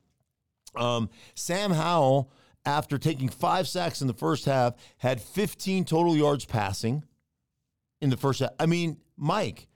Um, 0.75 1.09
Sam 1.35 1.71
Howell, 1.71 2.31
after 2.65 2.97
taking 2.97 3.29
five 3.29 3.67
sacks 3.67 4.01
in 4.01 4.07
the 4.07 4.13
first 4.13 4.45
half, 4.45 4.75
had 4.97 5.21
15 5.21 5.85
total 5.85 6.15
yards 6.15 6.45
passing 6.45 7.03
in 8.01 8.09
the 8.09 8.17
first 8.17 8.39
half. 8.39 8.51
I 8.59 8.65
mean, 8.65 8.97
Mike, 9.17 9.67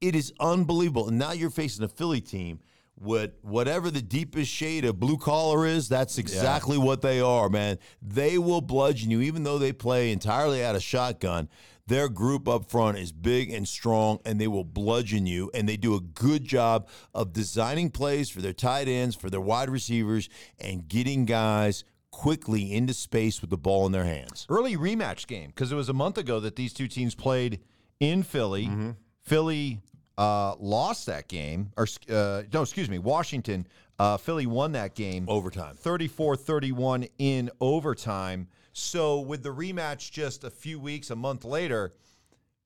it 0.00 0.14
is 0.14 0.32
unbelievable. 0.40 1.08
And 1.08 1.18
now 1.18 1.32
you're 1.32 1.50
facing 1.50 1.84
a 1.84 1.88
Philly 1.88 2.20
team. 2.20 2.60
What 3.00 3.36
whatever 3.42 3.90
the 3.90 4.02
deepest 4.02 4.50
shade 4.50 4.84
of 4.84 4.98
blue 4.98 5.18
collar 5.18 5.66
is, 5.66 5.88
that's 5.88 6.18
exactly 6.18 6.76
what 6.76 7.00
they 7.00 7.20
are, 7.20 7.48
man. 7.48 7.78
They 8.02 8.38
will 8.38 8.60
bludgeon 8.60 9.10
you, 9.10 9.20
even 9.20 9.44
though 9.44 9.58
they 9.58 9.72
play 9.72 10.10
entirely 10.10 10.64
out 10.64 10.74
of 10.74 10.82
shotgun. 10.82 11.48
Their 11.86 12.08
group 12.08 12.48
up 12.48 12.68
front 12.68 12.98
is 12.98 13.12
big 13.12 13.50
and 13.50 13.66
strong, 13.66 14.18
and 14.26 14.38
they 14.38 14.48
will 14.48 14.64
bludgeon 14.64 15.26
you. 15.26 15.50
And 15.54 15.66
they 15.66 15.76
do 15.78 15.94
a 15.94 16.00
good 16.00 16.44
job 16.44 16.88
of 17.14 17.32
designing 17.32 17.90
plays 17.90 18.28
for 18.28 18.42
their 18.42 18.52
tight 18.52 18.88
ends, 18.88 19.16
for 19.16 19.30
their 19.30 19.40
wide 19.40 19.70
receivers, 19.70 20.28
and 20.58 20.86
getting 20.86 21.24
guys 21.24 21.84
quickly 22.10 22.74
into 22.74 22.92
space 22.92 23.40
with 23.40 23.50
the 23.50 23.56
ball 23.56 23.86
in 23.86 23.92
their 23.92 24.04
hands. 24.04 24.44
Early 24.48 24.76
rematch 24.76 25.26
game 25.26 25.48
because 25.48 25.72
it 25.72 25.76
was 25.76 25.88
a 25.88 25.94
month 25.94 26.18
ago 26.18 26.40
that 26.40 26.56
these 26.56 26.72
two 26.72 26.88
teams 26.88 27.14
played 27.14 27.60
in 28.00 28.22
Philly. 28.22 28.66
Mm-hmm. 28.66 28.90
Philly 29.22 29.80
uh, 30.18 30.56
lost 30.58 31.06
that 31.06 31.28
game, 31.28 31.70
or 31.76 31.86
uh, 32.10 32.42
no, 32.52 32.62
excuse 32.62 32.90
me, 32.90 32.98
Washington. 32.98 33.66
Uh, 34.00 34.16
Philly 34.16 34.46
won 34.46 34.72
that 34.72 34.94
game 34.94 35.24
Overtime. 35.28 35.74
34 35.76 36.36
31 36.36 37.06
in 37.18 37.50
overtime. 37.60 38.48
So, 38.72 39.20
with 39.20 39.42
the 39.42 39.48
rematch 39.48 40.12
just 40.12 40.44
a 40.44 40.50
few 40.50 40.78
weeks, 40.78 41.10
a 41.10 41.16
month 41.16 41.44
later, 41.44 41.94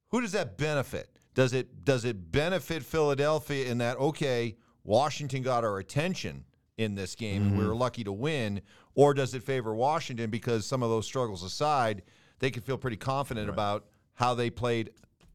who 0.08 0.20
does 0.20 0.32
that 0.32 0.58
benefit? 0.58 1.08
Does 1.34 1.52
it 1.52 1.84
does 1.84 2.04
it 2.04 2.32
benefit 2.32 2.82
Philadelphia 2.82 3.70
in 3.70 3.78
that 3.78 3.98
okay, 3.98 4.56
Washington 4.84 5.42
got 5.42 5.64
our 5.64 5.78
attention 5.78 6.44
in 6.78 6.94
this 6.94 7.14
game 7.14 7.42
and 7.42 7.58
we 7.58 7.66
were 7.66 7.76
lucky 7.76 8.02
to 8.04 8.12
win, 8.12 8.60
or 8.94 9.14
does 9.14 9.34
it 9.34 9.42
favor 9.42 9.74
Washington 9.74 10.30
because 10.30 10.66
some 10.66 10.82
of 10.82 10.90
those 10.90 11.06
struggles 11.06 11.42
aside, 11.42 12.02
they 12.38 12.50
can 12.50 12.62
feel 12.62 12.78
pretty 12.78 12.96
confident 12.96 13.48
about 13.48 13.86
how 14.14 14.34
they 14.34 14.50
played 14.50 14.90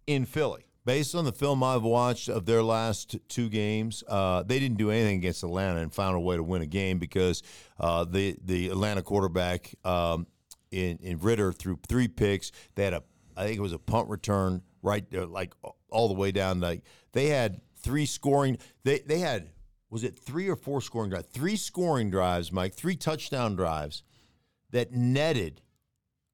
in 0.08 0.26
Philly? 0.26 0.67
Based 0.88 1.16
on 1.16 1.26
the 1.26 1.34
film 1.34 1.64
I've 1.64 1.84
watched 1.84 2.30
of 2.30 2.46
their 2.46 2.64
last 2.64 3.18
two 3.28 3.50
games, 3.50 4.06
uh, 4.08 4.44
they 4.44 4.58
didn't 4.58 4.78
do 4.78 4.90
anything 4.90 5.18
against 5.18 5.44
Atlanta 5.44 5.82
and 5.82 5.94
found 5.94 6.16
a 6.16 6.20
way 6.22 6.38
to 6.38 6.44
win 6.44 6.62
a 6.62 6.66
game 6.66 6.98
because 6.98 7.44
uh, 7.78 8.06
the 8.06 8.38
the 8.46 8.70
Atlanta 8.70 9.02
quarterback 9.02 9.76
um, 9.84 10.28
in 10.72 10.98
in 11.02 11.20
Ridder 11.20 11.52
threw 11.52 11.78
three 11.90 12.08
picks. 12.08 12.54
They 12.76 12.86
had 12.86 12.94
a 12.94 13.04
I 13.36 13.44
think 13.44 13.58
it 13.58 13.62
was 13.62 13.74
a 13.74 13.80
punt 13.80 14.08
return 14.08 14.62
right 14.82 15.04
there, 15.12 15.26
like 15.26 15.54
all 15.90 16.08
the 16.08 16.14
way 16.14 16.32
down. 16.32 16.62
Like 16.62 16.84
they 17.12 17.26
had 17.26 17.60
three 17.76 18.06
scoring. 18.06 18.58
They 18.86 19.00
they 19.00 19.20
had 19.20 19.50
was 19.90 20.06
it 20.06 20.18
three 20.18 20.48
or 20.48 20.56
four 20.56 20.80
scoring 20.80 21.10
drives? 21.10 21.28
Three 21.34 21.58
scoring 21.58 22.10
drives, 22.10 22.50
Mike, 22.54 22.76
three 22.76 22.96
touchdown 22.96 23.58
drives 23.58 24.04
that 24.72 24.94
netted, 24.94 25.60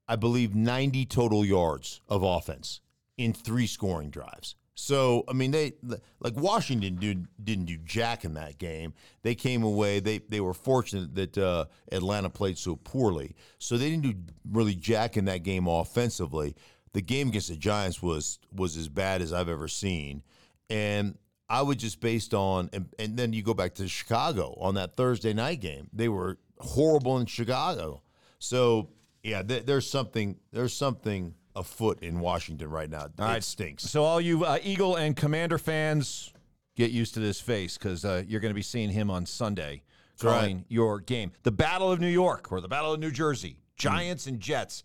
I 0.07 0.15
believe, 0.15 0.53
90 0.53 1.07
total 1.07 1.43
yards 1.43 2.01
of 2.07 2.21
offense 2.21 2.81
in 3.17 3.33
three 3.33 3.67
scoring 3.67 4.09
drives. 4.09 4.55
So, 4.75 5.23
I 5.27 5.33
mean, 5.33 5.51
they 5.51 5.73
like 6.19 6.35
Washington 6.35 6.95
did, 6.95 7.27
didn't 7.43 7.65
do 7.65 7.77
jack 7.77 8.25
in 8.25 8.33
that 8.33 8.57
game. 8.57 8.93
They 9.21 9.35
came 9.35 9.61
away. 9.63 9.99
They 9.99 10.17
they 10.17 10.41
were 10.41 10.55
fortunate 10.55 11.13
that 11.15 11.37
uh, 11.37 11.65
Atlanta 11.91 12.29
played 12.29 12.57
so 12.57 12.75
poorly, 12.77 13.35
so 13.59 13.77
they 13.77 13.89
didn't 13.91 14.03
do 14.03 14.15
really 14.51 14.73
jack 14.73 15.15
in 15.15 15.25
that 15.25 15.43
game 15.43 15.67
offensively. 15.67 16.55
The 16.93 17.01
game 17.01 17.29
against 17.29 17.49
the 17.49 17.55
Giants 17.55 18.01
was 18.01 18.39
was 18.51 18.75
as 18.75 18.89
bad 18.89 19.21
as 19.21 19.31
I've 19.31 19.49
ever 19.49 19.67
seen, 19.67 20.23
and 20.71 21.19
I 21.49 21.61
would 21.61 21.77
just 21.77 22.01
based 22.01 22.33
on 22.33 22.71
and, 22.73 22.89
and 22.97 23.15
then 23.15 23.31
you 23.31 23.43
go 23.43 23.53
back 23.53 23.75
to 23.75 23.87
Chicago 23.87 24.57
on 24.59 24.73
that 24.75 24.97
Thursday 24.97 25.33
night 25.33 25.61
game. 25.61 25.87
They 25.93 26.09
were 26.09 26.39
horrible 26.57 27.19
in 27.19 27.27
Chicago. 27.27 28.01
So 28.39 28.89
yeah, 29.21 29.43
th- 29.43 29.65
there's 29.65 29.87
something 29.87 30.39
there's 30.51 30.73
something 30.73 31.35
afoot 31.55 32.01
in 32.01 32.19
Washington 32.19 32.69
right 32.69 32.89
now. 32.89 33.07
All 33.19 33.25
it 33.25 33.29
right. 33.29 33.43
stinks. 33.43 33.83
So 33.83 34.03
all 34.03 34.19
you 34.19 34.43
uh, 34.45 34.59
Eagle 34.63 34.95
and 34.95 35.15
Commander 35.15 35.57
fans, 35.57 36.33
get 36.75 36.91
used 36.91 37.13
to 37.13 37.19
this 37.19 37.39
face 37.39 37.77
because 37.77 38.03
uh, 38.05 38.23
you're 38.27 38.39
going 38.39 38.51
to 38.51 38.55
be 38.55 38.61
seeing 38.61 38.89
him 38.89 39.09
on 39.09 39.25
Sunday 39.25 39.83
right. 40.23 40.39
calling 40.39 40.65
your 40.67 40.99
game. 40.99 41.31
The 41.43 41.51
Battle 41.51 41.91
of 41.91 41.99
New 41.99 42.07
York 42.07 42.51
or 42.51 42.61
the 42.61 42.67
Battle 42.67 42.93
of 42.93 42.99
New 42.99 43.11
Jersey, 43.11 43.57
Giants 43.75 44.27
and 44.27 44.39
Jets. 44.39 44.83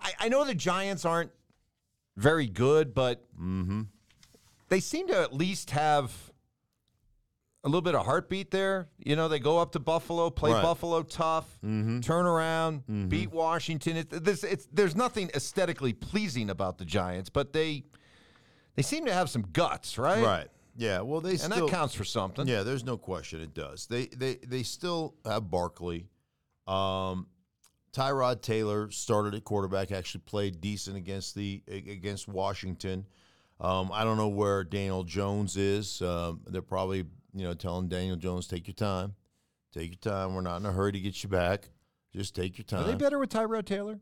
I, 0.00 0.12
I 0.20 0.28
know 0.28 0.44
the 0.44 0.54
Giants 0.54 1.04
aren't 1.04 1.30
very 2.16 2.46
good, 2.46 2.94
but 2.94 3.24
they 4.68 4.80
seem 4.80 5.08
to 5.08 5.20
at 5.20 5.32
least 5.32 5.70
have 5.70 6.31
a 7.64 7.68
little 7.68 7.82
bit 7.82 7.94
of 7.94 8.04
heartbeat 8.04 8.50
there. 8.50 8.88
You 8.98 9.14
know, 9.16 9.28
they 9.28 9.38
go 9.38 9.58
up 9.58 9.72
to 9.72 9.80
Buffalo, 9.80 10.30
play 10.30 10.52
Right. 10.52 10.62
Buffalo 10.62 11.02
tough, 11.02 11.58
turn 11.62 12.26
around, 12.26 13.08
beat 13.08 13.30
Washington. 13.32 13.98
It, 13.98 14.10
this, 14.10 14.42
it's, 14.44 14.68
there's 14.72 14.96
nothing 14.96 15.30
aesthetically 15.34 15.92
pleasing 15.92 16.50
about 16.50 16.78
the 16.78 16.84
Giants, 16.84 17.30
but 17.30 17.52
they 17.52 17.84
they 18.74 18.82
seem 18.82 19.04
to 19.06 19.12
have 19.12 19.28
some 19.30 19.42
guts, 19.52 19.98
right? 19.98 20.24
Right. 20.24 20.48
Yeah. 20.76 21.02
Well, 21.02 21.20
they 21.20 21.32
And 21.32 21.40
still 21.40 21.66
that 21.66 21.72
counts 21.72 21.94
for 21.94 22.04
something. 22.04 22.48
Yeah, 22.48 22.62
there's 22.62 22.84
no 22.84 22.96
question 22.96 23.40
it 23.40 23.54
does. 23.54 23.86
They 23.86 24.06
they 24.06 24.36
they 24.36 24.62
still 24.62 25.14
have 25.24 25.50
Barkley. 25.50 26.08
Um, 26.66 27.26
Tyrod 27.92 28.40
Taylor 28.40 28.90
started 28.90 29.34
at 29.34 29.44
quarterback. 29.44 29.92
Actually 29.92 30.22
played 30.22 30.60
decent 30.60 30.96
against 30.96 31.34
the 31.34 31.62
against 31.68 32.26
Washington. 32.26 33.06
Um, 33.60 33.90
I 33.92 34.02
don't 34.02 34.16
know 34.16 34.28
where 34.28 34.64
Daniel 34.64 35.04
Jones 35.04 35.56
is. 35.56 36.00
Um, 36.02 36.40
they're 36.48 36.62
probably 36.62 37.04
you 37.32 37.44
know 37.44 37.54
telling 37.54 37.88
Daniel 37.88 38.16
Jones 38.16 38.46
take 38.46 38.66
your 38.66 38.74
time, 38.74 39.14
take 39.72 39.90
your 39.90 40.12
time. 40.12 40.34
We're 40.34 40.42
not 40.42 40.58
in 40.58 40.66
a 40.66 40.72
hurry 40.72 40.92
to 40.92 41.00
get 41.00 41.22
you 41.22 41.28
back. 41.28 41.70
Just 42.14 42.34
take 42.34 42.58
your 42.58 42.64
time. 42.64 42.84
Are 42.84 42.86
they 42.88 42.94
better 42.94 43.18
with 43.18 43.30
Tyrod 43.30 43.64
Taylor? 43.64 44.00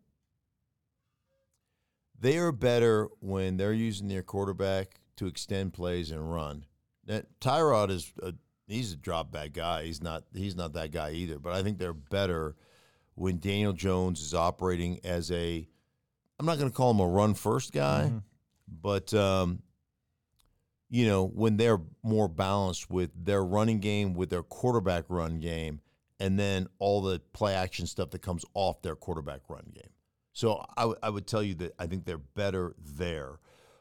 They 2.19 2.37
are 2.39 2.53
better 2.53 3.09
when 3.21 3.57
they're 3.57 3.73
using 3.73 4.09
their 4.09 4.23
quarterback 4.23 5.01
to 5.17 5.27
extend 5.27 5.73
plays 5.73 6.11
and 6.11 6.33
run. 6.33 6.67
That 7.07 7.27
Tyrod 7.41 7.91
is 7.91 8.13
a, 8.23 8.35
he's 8.67 8.93
a 8.93 8.97
drop 8.97 9.31
back 9.33 9.53
guy. 9.53 9.85
He's 9.85 10.03
not 10.03 10.25
he's 10.35 10.57
not 10.57 10.73
that 10.75 10.91
guy 10.93 11.13
either. 11.13 11.39
But 11.39 11.55
I 11.55 11.63
think 11.63 11.79
they're 11.79 11.93
better 11.93 12.57
when 13.15 13.39
Daniel 13.39 13.73
Jones 13.73 14.21
is 14.21 14.35
operating 14.35 15.01
as 15.05 15.31
a 15.31 15.67
I'm 16.39 16.47
not 16.47 16.59
going 16.59 16.71
to 16.71 16.77
call 16.77 16.91
him 16.91 17.01
a 17.01 17.07
run 17.07 17.35
first 17.35 17.73
guy, 17.73 18.11
but 18.67 19.13
um, 19.15 19.63
you 20.91 21.07
know 21.07 21.27
when 21.27 21.57
they're 21.57 21.81
more 22.03 22.29
balanced 22.29 22.91
with 22.91 23.11
their 23.17 23.45
running 23.45 23.79
game, 23.79 24.13
with 24.13 24.29
their 24.29 24.43
quarterback 24.43 25.05
run 25.09 25.41
game, 25.41 25.81
and 26.19 26.39
then 26.39 26.67
all 26.79 27.01
the 27.01 27.21
play 27.33 27.55
action 27.55 27.87
stuff 27.87 28.11
that 28.11 28.21
comes 28.23 28.45
off 28.55 28.83
their 28.83 28.97
quarterback 28.97 29.41
run 29.49 29.71
game. 29.73 29.91
So 30.33 30.65
I, 30.77 30.83
w- 30.83 30.99
I 31.03 31.11
would 31.11 31.27
tell 31.27 31.43
you 31.43 31.55
that 31.57 31.75
I 31.79 31.87
think 31.87 32.05
they're 32.05 32.19
better 32.19 32.75
there. 32.79 33.39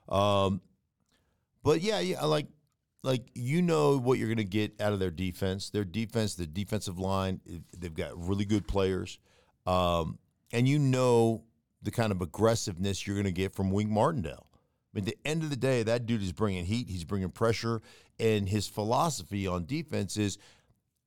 Um, 0.08 0.62
but 1.64 1.82
yeah, 1.82 2.00
yeah, 2.00 2.24
like 2.26 2.48
like 3.04 3.26
you 3.34 3.62
know 3.62 3.98
what 3.98 4.18
you're 4.18 4.28
going 4.28 4.38
to 4.38 4.44
get 4.44 4.80
out 4.82 4.94
of 4.94 5.00
their 5.00 5.12
defense. 5.12 5.70
Their 5.70 5.86
defense, 5.86 6.36
the 6.36 6.48
defensive 6.48 7.00
line, 7.00 7.42
they've 7.78 7.94
got 7.94 8.12
really 8.18 8.46
good 8.46 8.68
players, 8.68 9.20
um, 9.66 10.20
and 10.52 10.68
you 10.68 10.80
know 10.80 11.44
the 11.82 11.92
kind 11.92 12.12
of 12.12 12.22
aggressiveness 12.22 13.08
you're 13.08 13.16
going 13.16 13.26
to 13.26 13.32
get 13.32 13.56
from 13.56 13.72
Wink 13.72 13.90
Martindale. 13.90 14.49
At 14.96 15.06
the 15.06 15.18
end 15.24 15.44
of 15.44 15.50
the 15.50 15.56
day, 15.56 15.84
that 15.84 16.06
dude 16.06 16.24
is 16.24 16.32
bringing 16.32 16.66
heat. 16.66 16.90
He's 16.90 17.04
bringing 17.04 17.30
pressure, 17.30 17.82
and 18.20 18.50
his 18.50 18.68
philosophy 18.68 19.46
on 19.46 19.66
defense 19.66 20.18
is 20.18 20.38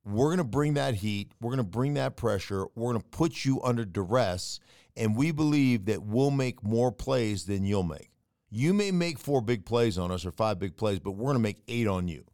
we're 0.05 0.27
going 0.27 0.37
to 0.37 0.43
bring 0.43 0.73
that 0.75 0.95
heat, 0.95 1.31
we're 1.41 1.49
going 1.49 1.57
to 1.57 1.63
bring 1.63 1.93
that 1.95 2.15
pressure, 2.15 2.65
we're 2.75 2.91
going 2.91 3.01
to 3.01 3.07
put 3.09 3.45
you 3.45 3.61
under 3.61 3.85
duress, 3.85 4.59
and 4.95 5.15
we 5.15 5.31
believe 5.31 5.85
that 5.85 6.03
we'll 6.03 6.31
make 6.31 6.63
more 6.63 6.91
plays 6.91 7.45
than 7.45 7.65
you'll 7.65 7.83
make. 7.83 8.11
You 8.49 8.73
may 8.73 8.91
make 8.91 9.17
four 9.17 9.41
big 9.41 9.65
plays 9.65 9.97
on 9.97 10.11
us 10.11 10.25
or 10.25 10.31
five 10.31 10.59
big 10.59 10.77
plays, 10.77 10.99
but 10.99 11.11
we're 11.11 11.25
going 11.25 11.35
to 11.35 11.39
make 11.39 11.63
eight 11.67 11.87
on 11.87 12.07
you. 12.07 12.25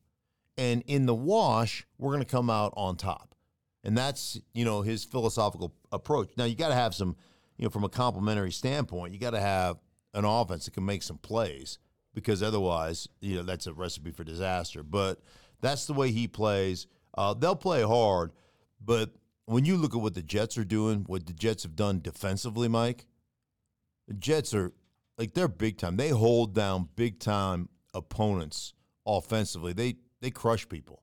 And 0.57 0.83
in 0.87 1.05
the 1.05 1.15
wash, 1.15 1.85
we're 1.97 2.11
going 2.11 2.25
to 2.25 2.29
come 2.29 2.49
out 2.49 2.73
on 2.75 2.97
top. 2.97 3.33
And 3.83 3.97
that's, 3.97 4.37
you 4.53 4.65
know, 4.65 4.81
his 4.81 5.05
philosophical 5.05 5.73
approach. 5.91 6.31
Now, 6.35 6.43
you 6.43 6.55
got 6.55 6.69
to 6.69 6.75
have 6.75 6.93
some, 6.93 7.15
you 7.57 7.63
know, 7.63 7.69
from 7.69 7.85
a 7.85 7.89
complementary 7.89 8.51
standpoint, 8.51 9.13
you 9.13 9.19
got 9.19 9.29
to 9.31 9.39
have 9.39 9.77
an 10.13 10.25
offense 10.25 10.65
that 10.65 10.73
can 10.73 10.85
make 10.85 11.03
some 11.03 11.17
plays 11.17 11.79
because 12.13 12.41
otherwise, 12.43 13.07
you 13.21 13.35
know, 13.35 13.43
that's 13.43 13.67
a 13.67 13.73
recipe 13.73 14.11
for 14.11 14.23
disaster. 14.23 14.83
But 14.83 15.21
that's 15.61 15.85
the 15.85 15.93
way 15.93 16.11
he 16.11 16.27
plays. 16.27 16.87
Uh, 17.15 17.33
they'll 17.33 17.55
play 17.55 17.81
hard, 17.81 18.31
but 18.83 19.11
when 19.45 19.65
you 19.65 19.77
look 19.77 19.95
at 19.95 20.01
what 20.01 20.13
the 20.13 20.21
Jets 20.21 20.59
are 20.59 20.63
doing, 20.63 21.05
what 21.07 21.25
the 21.25 21.33
Jets 21.33 21.63
have 21.63 21.75
done 21.75 22.01
defensively, 22.01 22.67
Mike, 22.67 23.07
the 24.07 24.13
Jets 24.13 24.53
are 24.53 24.73
like 25.17 25.33
they're 25.33 25.47
big 25.47 25.77
time. 25.77 25.97
They 25.97 26.09
hold 26.09 26.53
down 26.53 26.87
big 26.95 27.19
time 27.19 27.67
opponents 27.95 28.73
offensively. 29.07 29.73
They 29.73 29.95
they 30.21 30.29
crush 30.29 30.69
people, 30.69 31.01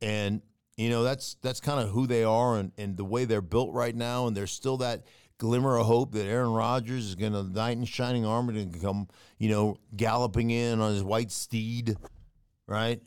and 0.00 0.40
you 0.78 0.88
know 0.88 1.02
that's 1.02 1.36
that's 1.42 1.60
kind 1.60 1.78
of 1.78 1.90
who 1.90 2.06
they 2.06 2.24
are 2.24 2.56
and, 2.56 2.72
and 2.78 2.96
the 2.96 3.04
way 3.04 3.26
they're 3.26 3.42
built 3.42 3.72
right 3.74 3.94
now. 3.94 4.26
And 4.26 4.36
there's 4.36 4.52
still 4.52 4.78
that 4.78 5.04
glimmer 5.38 5.76
of 5.78 5.86
hope 5.86 6.12
that 6.12 6.26
Aaron 6.26 6.52
Rodgers 6.52 7.06
is 7.06 7.14
going 7.14 7.32
to 7.32 7.42
knight 7.42 7.76
in 7.76 7.84
shining 7.84 8.24
armor 8.24 8.52
and 8.52 8.80
come 8.80 9.08
you 9.38 9.48
know 9.48 9.76
galloping 9.96 10.50
in 10.50 10.80
on 10.80 10.92
his 10.92 11.02
white 11.02 11.30
steed, 11.32 11.96
right? 12.66 13.00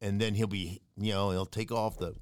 And 0.00 0.20
then 0.20 0.34
he'll 0.34 0.46
be 0.46 0.80
you 0.96 1.12
know 1.12 1.30
he'll 1.30 1.46
take 1.46 1.72
off 1.72 1.98
the 1.98 2.14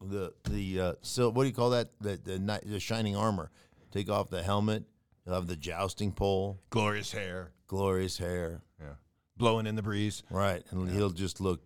the 0.00 0.32
the 0.48 0.80
uh, 0.80 0.92
so 1.02 1.30
what 1.30 1.42
do 1.44 1.48
you 1.48 1.54
call 1.54 1.70
that 1.70 1.88
the 2.00 2.16
the, 2.22 2.60
the 2.64 2.80
shining 2.80 3.16
armor? 3.16 3.50
Take 3.90 4.10
off 4.10 4.28
the 4.30 4.42
helmet. 4.42 4.84
He'll 5.24 5.34
have 5.34 5.46
the 5.46 5.56
jousting 5.56 6.12
pole, 6.12 6.60
Glorious 6.70 7.10
hair. 7.12 7.50
glorious 7.66 8.18
hair, 8.18 8.62
Yeah. 8.80 8.94
Blowing 9.36 9.66
in 9.66 9.74
the 9.74 9.82
breeze. 9.82 10.22
right? 10.30 10.62
And 10.70 10.88
he'll 10.90 11.10
just 11.10 11.40
look. 11.40 11.62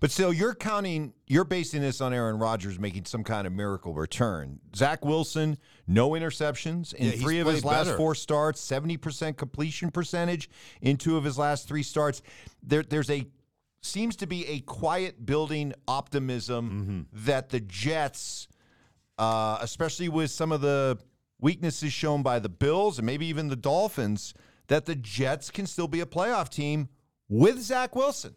But 0.00 0.10
still, 0.10 0.32
you're 0.32 0.54
counting, 0.54 1.12
you're 1.26 1.44
basing 1.44 1.82
this 1.82 2.00
on 2.00 2.12
Aaron 2.12 2.38
Rodgers 2.38 2.78
making 2.78 3.04
some 3.04 3.24
kind 3.24 3.46
of 3.46 3.52
miracle 3.52 3.94
return. 3.94 4.60
Zach 4.74 5.04
Wilson, 5.04 5.58
no 5.86 6.10
interceptions 6.10 6.94
in 6.94 7.06
Yeah, 7.06 7.12
three 7.12 7.38
of 7.40 7.46
his 7.46 7.64
last 7.64 7.86
better. 7.86 7.96
four 7.96 8.14
starts, 8.14 8.60
70% 8.66 9.36
completion 9.36 9.90
percentage 9.90 10.48
in 10.80 10.96
two 10.96 11.16
of 11.16 11.24
his 11.24 11.38
last 11.38 11.68
three 11.68 11.82
starts. 11.82 12.22
There, 12.62 12.82
there's 12.82 13.10
a, 13.10 13.26
seems 13.82 14.16
to 14.16 14.26
be 14.26 14.46
a 14.46 14.60
quiet 14.60 15.24
building 15.26 15.72
optimism 15.88 17.06
that 17.12 17.50
the 17.50 17.60
Jets, 17.60 18.48
uh, 19.18 19.58
especially 19.60 20.08
with 20.08 20.30
some 20.30 20.52
of 20.52 20.60
the 20.60 20.98
weaknesses 21.40 21.92
shown 21.92 22.22
by 22.22 22.38
the 22.38 22.48
Bills 22.48 22.98
and 22.98 23.06
maybe 23.06 23.26
even 23.26 23.48
the 23.48 23.56
Dolphins, 23.56 24.32
that 24.68 24.86
the 24.86 24.94
Jets 24.94 25.50
can 25.50 25.66
still 25.66 25.88
be 25.88 26.00
a 26.00 26.06
playoff 26.06 26.48
team 26.48 26.88
with 27.28 27.58
Zach 27.60 27.94
Wilson. 27.96 28.36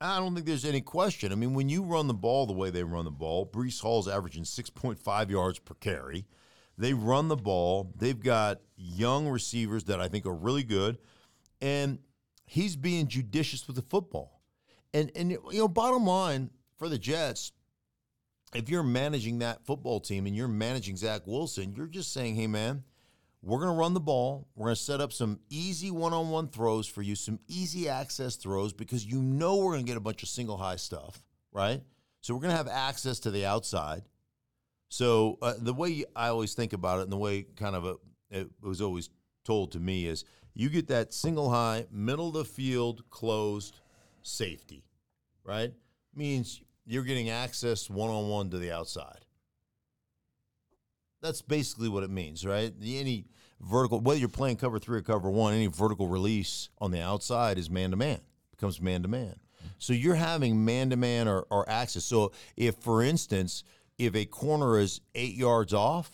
I 0.00 0.18
don't 0.18 0.34
think 0.34 0.46
there's 0.46 0.64
any 0.64 0.80
question. 0.80 1.30
I 1.30 1.34
mean, 1.34 1.52
when 1.52 1.68
you 1.68 1.82
run 1.82 2.06
the 2.06 2.14
ball 2.14 2.46
the 2.46 2.54
way 2.54 2.70
they 2.70 2.82
run 2.82 3.04
the 3.04 3.10
ball, 3.10 3.44
Breece 3.44 3.82
Hall's 3.82 4.08
averaging 4.08 4.44
6.5 4.44 5.30
yards 5.30 5.58
per 5.58 5.74
carry. 5.74 6.26
They 6.78 6.94
run 6.94 7.28
the 7.28 7.36
ball. 7.36 7.92
They've 7.94 8.18
got 8.18 8.60
young 8.76 9.28
receivers 9.28 9.84
that 9.84 10.00
I 10.00 10.08
think 10.08 10.24
are 10.24 10.34
really 10.34 10.62
good, 10.62 10.96
and 11.60 11.98
he's 12.46 12.74
being 12.76 13.06
judicious 13.06 13.66
with 13.66 13.76
the 13.76 13.82
football. 13.82 14.40
And 14.94 15.12
and 15.14 15.30
you 15.30 15.40
know, 15.52 15.68
bottom 15.68 16.06
line 16.06 16.50
for 16.78 16.88
the 16.88 16.98
Jets, 16.98 17.52
if 18.54 18.70
you're 18.70 18.82
managing 18.82 19.40
that 19.40 19.66
football 19.66 20.00
team 20.00 20.26
and 20.26 20.34
you're 20.34 20.48
managing 20.48 20.96
Zach 20.96 21.26
Wilson, 21.26 21.74
you're 21.76 21.86
just 21.86 22.14
saying, 22.14 22.34
"Hey, 22.36 22.46
man, 22.46 22.84
we're 23.42 23.58
going 23.58 23.72
to 23.72 23.78
run 23.78 23.94
the 23.94 24.00
ball. 24.00 24.48
We're 24.54 24.66
going 24.66 24.76
to 24.76 24.82
set 24.82 25.00
up 25.00 25.12
some 25.12 25.40
easy 25.48 25.90
one-on-one 25.90 26.48
throws 26.48 26.86
for 26.86 27.02
you, 27.02 27.14
some 27.14 27.38
easy 27.48 27.88
access 27.88 28.36
throws 28.36 28.72
because 28.72 29.04
you 29.04 29.22
know 29.22 29.56
we're 29.56 29.72
going 29.72 29.84
to 29.84 29.90
get 29.90 29.96
a 29.96 30.00
bunch 30.00 30.22
of 30.22 30.28
single 30.28 30.58
high 30.58 30.76
stuff, 30.76 31.22
right? 31.52 31.82
So 32.20 32.34
we're 32.34 32.40
going 32.40 32.50
to 32.52 32.56
have 32.56 32.68
access 32.68 33.18
to 33.20 33.30
the 33.30 33.46
outside. 33.46 34.02
So 34.88 35.38
uh, 35.40 35.54
the 35.58 35.72
way 35.72 36.04
I 36.14 36.28
always 36.28 36.54
think 36.54 36.72
about 36.72 36.98
it, 36.98 37.04
and 37.04 37.12
the 37.12 37.16
way 37.16 37.42
kind 37.42 37.76
of 37.76 37.84
a, 37.86 37.96
it 38.30 38.50
was 38.60 38.82
always 38.82 39.08
told 39.44 39.72
to 39.72 39.80
me 39.80 40.06
is, 40.06 40.24
you 40.52 40.68
get 40.68 40.88
that 40.88 41.14
single 41.14 41.48
high, 41.48 41.86
middle 41.90 42.28
of 42.28 42.34
the 42.34 42.44
field, 42.44 43.04
closed 43.08 43.80
safety, 44.22 44.84
right? 45.44 45.72
Means 46.14 46.60
you're 46.84 47.04
getting 47.04 47.30
access 47.30 47.88
one 47.88 48.10
on 48.10 48.28
one 48.28 48.50
to 48.50 48.58
the 48.58 48.72
outside. 48.72 49.24
That's 51.22 51.42
basically 51.42 51.88
what 51.88 52.02
it 52.02 52.10
means, 52.10 52.46
right? 52.46 52.72
Any 52.82 53.26
vertical, 53.60 54.00
whether 54.00 54.18
you're 54.18 54.28
playing 54.28 54.56
cover 54.56 54.78
three 54.78 54.98
or 54.98 55.02
cover 55.02 55.30
one, 55.30 55.52
any 55.54 55.66
vertical 55.66 56.08
release 56.08 56.70
on 56.78 56.90
the 56.90 57.00
outside 57.00 57.58
is 57.58 57.68
man 57.68 57.90
to 57.90 57.96
man, 57.96 58.20
becomes 58.50 58.80
man 58.80 59.02
to 59.02 59.08
man. 59.08 59.36
So 59.78 59.92
you're 59.92 60.14
having 60.14 60.64
man 60.64 60.90
to 60.90 60.96
man 60.96 61.28
or 61.28 61.68
access. 61.68 62.04
So 62.04 62.32
if, 62.56 62.76
for 62.76 63.02
instance, 63.02 63.64
if 63.98 64.14
a 64.14 64.24
corner 64.24 64.78
is 64.78 65.02
eight 65.14 65.34
yards 65.34 65.74
off, 65.74 66.10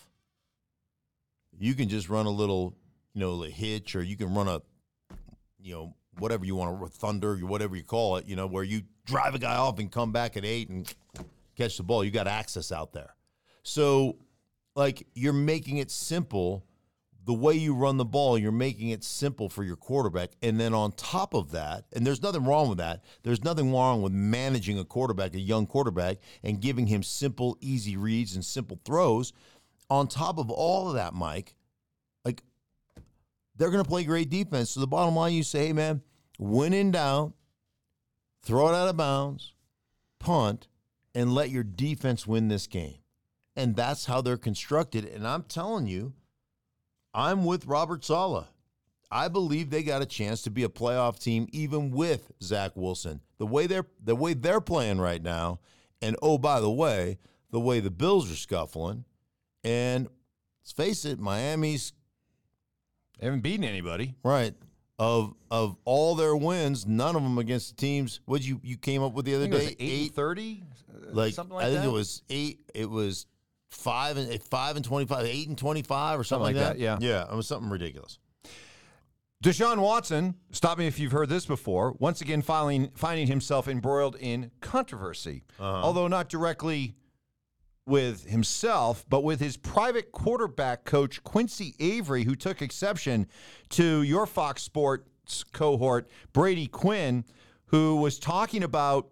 you 1.59 1.75
can 1.75 1.89
just 1.89 2.09
run 2.09 2.27
a 2.27 2.31
little, 2.31 2.77
you 3.15 3.21
know, 3.21 3.43
a 3.45 3.49
hitch, 3.49 3.95
or 3.95 4.03
you 4.03 4.17
can 4.17 4.35
run 4.35 4.49
a, 4.49 4.61
you 5.61 5.73
know, 5.73 5.95
whatever 6.19 6.45
you 6.45 6.57
want 6.57 6.81
to 6.81 6.89
thunder, 6.89 7.33
or 7.33 7.37
whatever 7.39 7.77
you 7.77 7.85
call 7.85 8.17
it, 8.17 8.27
you 8.27 8.35
know, 8.37 8.47
where 8.47 8.65
you 8.65 8.83
drive 9.05 9.35
a 9.35 9.39
guy 9.39 9.57
off 9.57 9.79
and 9.79 9.91
come 9.91 10.13
back 10.13 10.37
at 10.37 10.45
eight 10.45 10.69
and 10.69 10.93
catch 11.57 11.77
the 11.77 11.83
ball. 11.83 12.05
You 12.05 12.11
got 12.11 12.27
access 12.27 12.73
out 12.73 12.93
there. 12.93 13.15
So, 13.63 14.17
like, 14.77 15.07
you're 15.15 15.33
making 15.33 15.79
it 15.79 15.91
simple. 15.91 16.65
The 17.25 17.35
way 17.35 17.55
you 17.55 17.75
run 17.75 17.97
the 17.97 18.05
ball, 18.05 18.39
you're 18.39 18.53
making 18.53 18.91
it 18.91 19.03
simple 19.03 19.49
for 19.49 19.65
your 19.65 19.75
quarterback. 19.75 20.31
And 20.43 20.61
then 20.61 20.73
on 20.75 20.93
top 20.93 21.35
of 21.35 21.51
that, 21.51 21.87
and 21.93 22.07
there's 22.07 22.23
nothing 22.23 22.45
wrong 22.45 22.69
with 22.69 22.79
that, 22.79 23.03
there's 23.25 23.43
nothing 23.43 23.73
wrong 23.73 24.01
with 24.01 24.13
managing 24.13 24.79
a 24.79 24.85
quarterback, 24.85 25.35
a 25.35 25.41
young 25.41 25.67
quarterback, 25.67 26.19
and 26.45 26.61
giving 26.61 26.87
him 26.87 27.03
simple, 27.03 27.59
easy 27.61 27.97
reads 27.97 28.37
and 28.37 28.45
simple 28.45 28.79
throws. 28.85 29.33
On 29.91 30.07
top 30.07 30.39
of 30.39 30.51
all 30.51 30.89
of 30.89 30.95
that, 30.95 31.15
Mike, 31.15 31.57
like, 32.25 32.43
they're 33.57 33.71
going 33.71 33.83
to 33.83 33.89
play 33.89 34.05
great 34.05 34.31
defense. 34.31 34.71
So 34.71 34.81
the 34.81 34.87
bottom 34.87 35.17
line, 35.17 35.33
you 35.33 35.43
say, 35.43 35.67
hey, 35.67 35.73
man, 35.73 36.03
when 36.39 36.73
in 36.73 36.93
doubt, 36.93 37.33
throw 38.45 38.69
it 38.69 38.75
out 38.75 38.89
of 38.89 38.97
bounds, 38.97 39.55
punt, 40.21 40.69
and 41.15 41.35
let 41.35 41.51
your 41.51 41.65
defense 41.65 42.25
win 42.27 42.47
this 42.47 42.69
game. 42.69 42.99
And 43.57 43.75
that's 43.75 44.05
how 44.05 44.21
they're 44.21 44.37
constructed. 44.37 45.07
And 45.07 45.27
I'm 45.27 45.43
telling 45.43 45.87
you, 45.87 46.13
I'm 47.15 47.45
with 47.45 47.67
Robert 47.67 48.05
Saleh. 48.05 48.47
I 49.11 49.29
believe 49.29 49.71
they 49.71 49.83
got 49.83 50.03
a 50.03 50.07
chance 50.07 50.43
to 50.43 50.51
be 50.51 50.65
a 50.65 50.69
playoff 50.69 51.19
team 51.19 51.47
even 51.53 51.91
with 51.91 52.33
Zach 52.43 52.73
Wilson. 52.75 53.21
The 53.39 53.47
way 53.47 53.67
they're 53.67 53.87
the 54.03 54.17
way 54.17 54.35
they're 54.35 54.61
playing 54.61 55.01
right 55.01 55.23
now, 55.23 55.61
and 56.03 56.17
oh 56.21 56.39
by 56.39 56.61
the 56.61 56.71
way, 56.71 57.19
the 57.51 57.61
way 57.61 57.81
the 57.81 57.91
Bills 57.91 58.31
are 58.31 58.37
scuffling, 58.37 59.05
and 59.63 60.09
let's 60.61 60.73
face 60.73 61.05
it, 61.05 61.21
Miami's 61.21 61.93
They 63.19 63.27
haven't 63.27 63.41
beaten 63.41 63.65
anybody. 63.65 64.17
Right. 64.25 64.55
Of 64.99 65.35
of 65.51 65.77
all 65.85 66.15
their 66.15 66.35
wins, 66.35 66.87
none 66.87 67.15
of 67.15 67.23
them 67.23 67.39
against 67.39 67.77
the 67.77 67.81
teams. 67.81 68.21
What 68.25 68.43
you 68.43 68.61
you 68.63 68.77
came 68.77 69.03
up 69.03 69.13
with 69.13 69.25
the 69.27 69.35
other 69.37 69.47
day? 69.47 69.77
Eight 69.79 70.15
thirty, 70.15 70.65
uh, 70.91 71.11
like, 71.13 71.35
something 71.35 71.55
like 71.55 71.67
I 71.67 71.71
think 71.71 71.83
that. 71.83 71.89
it 71.89 71.93
was 71.93 72.23
eight. 72.29 72.61
It 72.75 72.91
was 72.91 73.27
five 73.77 74.17
and 74.17 74.33
eh, 74.33 74.39
five 74.51 74.77
and 74.77 74.85
twenty 74.85 75.07
five, 75.07 75.27
eight 75.27 75.49
and 75.49 75.57
twenty 75.57 75.83
five, 75.83 76.19
or 76.19 76.25
something, 76.25 76.47
Something 76.47 76.57
like 76.57 76.79
like 76.79 76.79
that, 76.79 76.83
yeah, 76.83 76.99
yeah, 77.01 77.31
it 77.31 77.37
was 77.37 77.47
something 77.47 77.71
ridiculous. 77.71 78.19
Deshaun 79.45 79.79
Watson, 79.79 80.35
stop 80.51 80.79
me 80.79 80.87
if 80.87 80.99
you've 80.99 81.13
heard 81.13 81.29
this 81.29 81.45
before, 81.45 81.95
once 81.99 82.21
again 82.21 82.41
filing, 82.43 82.91
finding 82.95 83.27
himself 83.27 83.69
embroiled 83.69 84.17
in 84.19 84.51
controversy. 84.61 85.45
Uh-huh. 85.61 85.83
Although 85.85 86.09
not 86.09 86.29
directly 86.29 86.97
with 87.87 88.27
himself, 88.27 89.05
but 89.09 89.23
with 89.23 89.39
his 89.39 89.57
private 89.57 90.11
quarterback 90.11 90.85
coach, 90.85 91.23
Quincy 91.23 91.75
Avery, 91.79 92.25
who 92.25 92.35
took 92.35 92.63
exception 92.63 93.29
to 93.71 94.03
your 94.03 94.27
Fox 94.27 94.63
Sports 94.63 95.45
cohort, 95.53 96.09
Brady 96.33 96.67
Quinn, 96.67 97.25
who 97.67 97.97
was 97.97 98.19
talking 98.19 98.63
about 98.63 99.11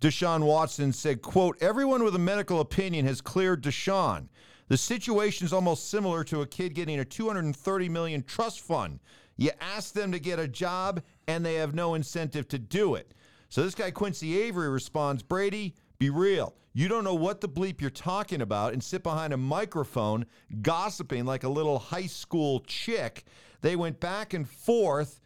Deshaun 0.00 0.44
Watson 0.44 0.92
said, 0.92 1.22
quote, 1.22 1.56
everyone 1.60 2.04
with 2.04 2.14
a 2.14 2.18
medical 2.18 2.60
opinion 2.60 3.06
has 3.06 3.20
cleared 3.20 3.62
Deshaun. 3.62 4.28
The 4.68 4.76
situation 4.76 5.46
is 5.46 5.52
almost 5.52 5.90
similar 5.90 6.24
to 6.24 6.42
a 6.42 6.46
kid 6.46 6.74
getting 6.74 7.00
a 7.00 7.04
230 7.04 7.88
million 7.88 8.22
trust 8.22 8.60
fund. 8.60 9.00
You 9.36 9.50
ask 9.60 9.94
them 9.94 10.12
to 10.12 10.18
get 10.18 10.38
a 10.38 10.48
job 10.48 11.02
and 11.28 11.44
they 11.44 11.54
have 11.54 11.74
no 11.74 11.94
incentive 11.94 12.48
to 12.48 12.58
do 12.58 12.94
it. 12.94 13.12
So 13.48 13.62
this 13.62 13.74
guy 13.74 13.90
Quincy 13.90 14.40
Avery 14.42 14.68
responds, 14.68 15.22
Brady, 15.22 15.74
be 15.98 16.10
real. 16.10 16.54
You 16.74 16.88
don't 16.88 17.04
know 17.04 17.14
what 17.14 17.40
the 17.40 17.48
bleep 17.48 17.80
you're 17.80 17.88
talking 17.88 18.42
about 18.42 18.74
and 18.74 18.84
sit 18.84 19.02
behind 19.02 19.32
a 19.32 19.38
microphone 19.38 20.26
gossiping 20.60 21.24
like 21.24 21.44
a 21.44 21.48
little 21.48 21.78
high 21.78 22.06
school 22.06 22.60
chick. 22.66 23.24
They 23.62 23.76
went 23.76 23.98
back 23.98 24.34
and 24.34 24.46
forth 24.46 25.20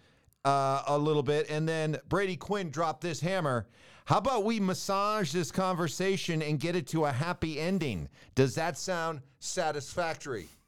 uh, 0.45 0.83
a 0.87 0.97
little 0.97 1.25
bit, 1.25 1.51
and 1.51 1.69
then 1.69 1.99
Brady 2.09 2.37
Quinn 2.37 2.71
dropped 2.71 3.01
this 3.01 3.21
hammer. 3.21 3.67
How 4.11 4.19
about 4.19 4.43
we 4.43 4.59
massage 4.59 5.33
this 5.33 5.53
conversation 5.53 6.43
and 6.43 6.59
get 6.59 6.75
it 6.75 6.89
to 6.89 7.05
a 7.05 7.13
happy 7.13 7.61
ending? 7.61 8.09
Does 8.35 8.57
that 8.57 8.77
sound 8.77 9.21
satisfactory? 9.39 10.49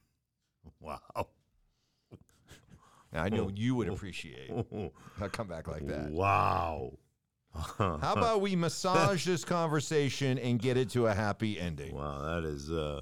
Wow. 0.80 1.26
I 3.12 3.28
know 3.28 3.50
you 3.52 3.74
would 3.74 3.88
appreciate 3.88 4.50
a 5.20 5.28
comeback 5.28 5.66
like 5.66 5.86
that. 5.88 6.10
Wow. 6.10 6.98
How 7.52 7.98
about 8.16 8.40
we 8.40 8.54
massage 8.54 9.24
this 9.26 9.44
conversation 9.44 10.38
and 10.38 10.60
get 10.60 10.76
it 10.76 10.90
to 10.90 11.08
a 11.08 11.14
happy 11.14 11.58
ending? 11.58 11.94
Wow, 11.96 12.22
that 12.22 12.44
is 12.48 12.70
uh 12.70 13.00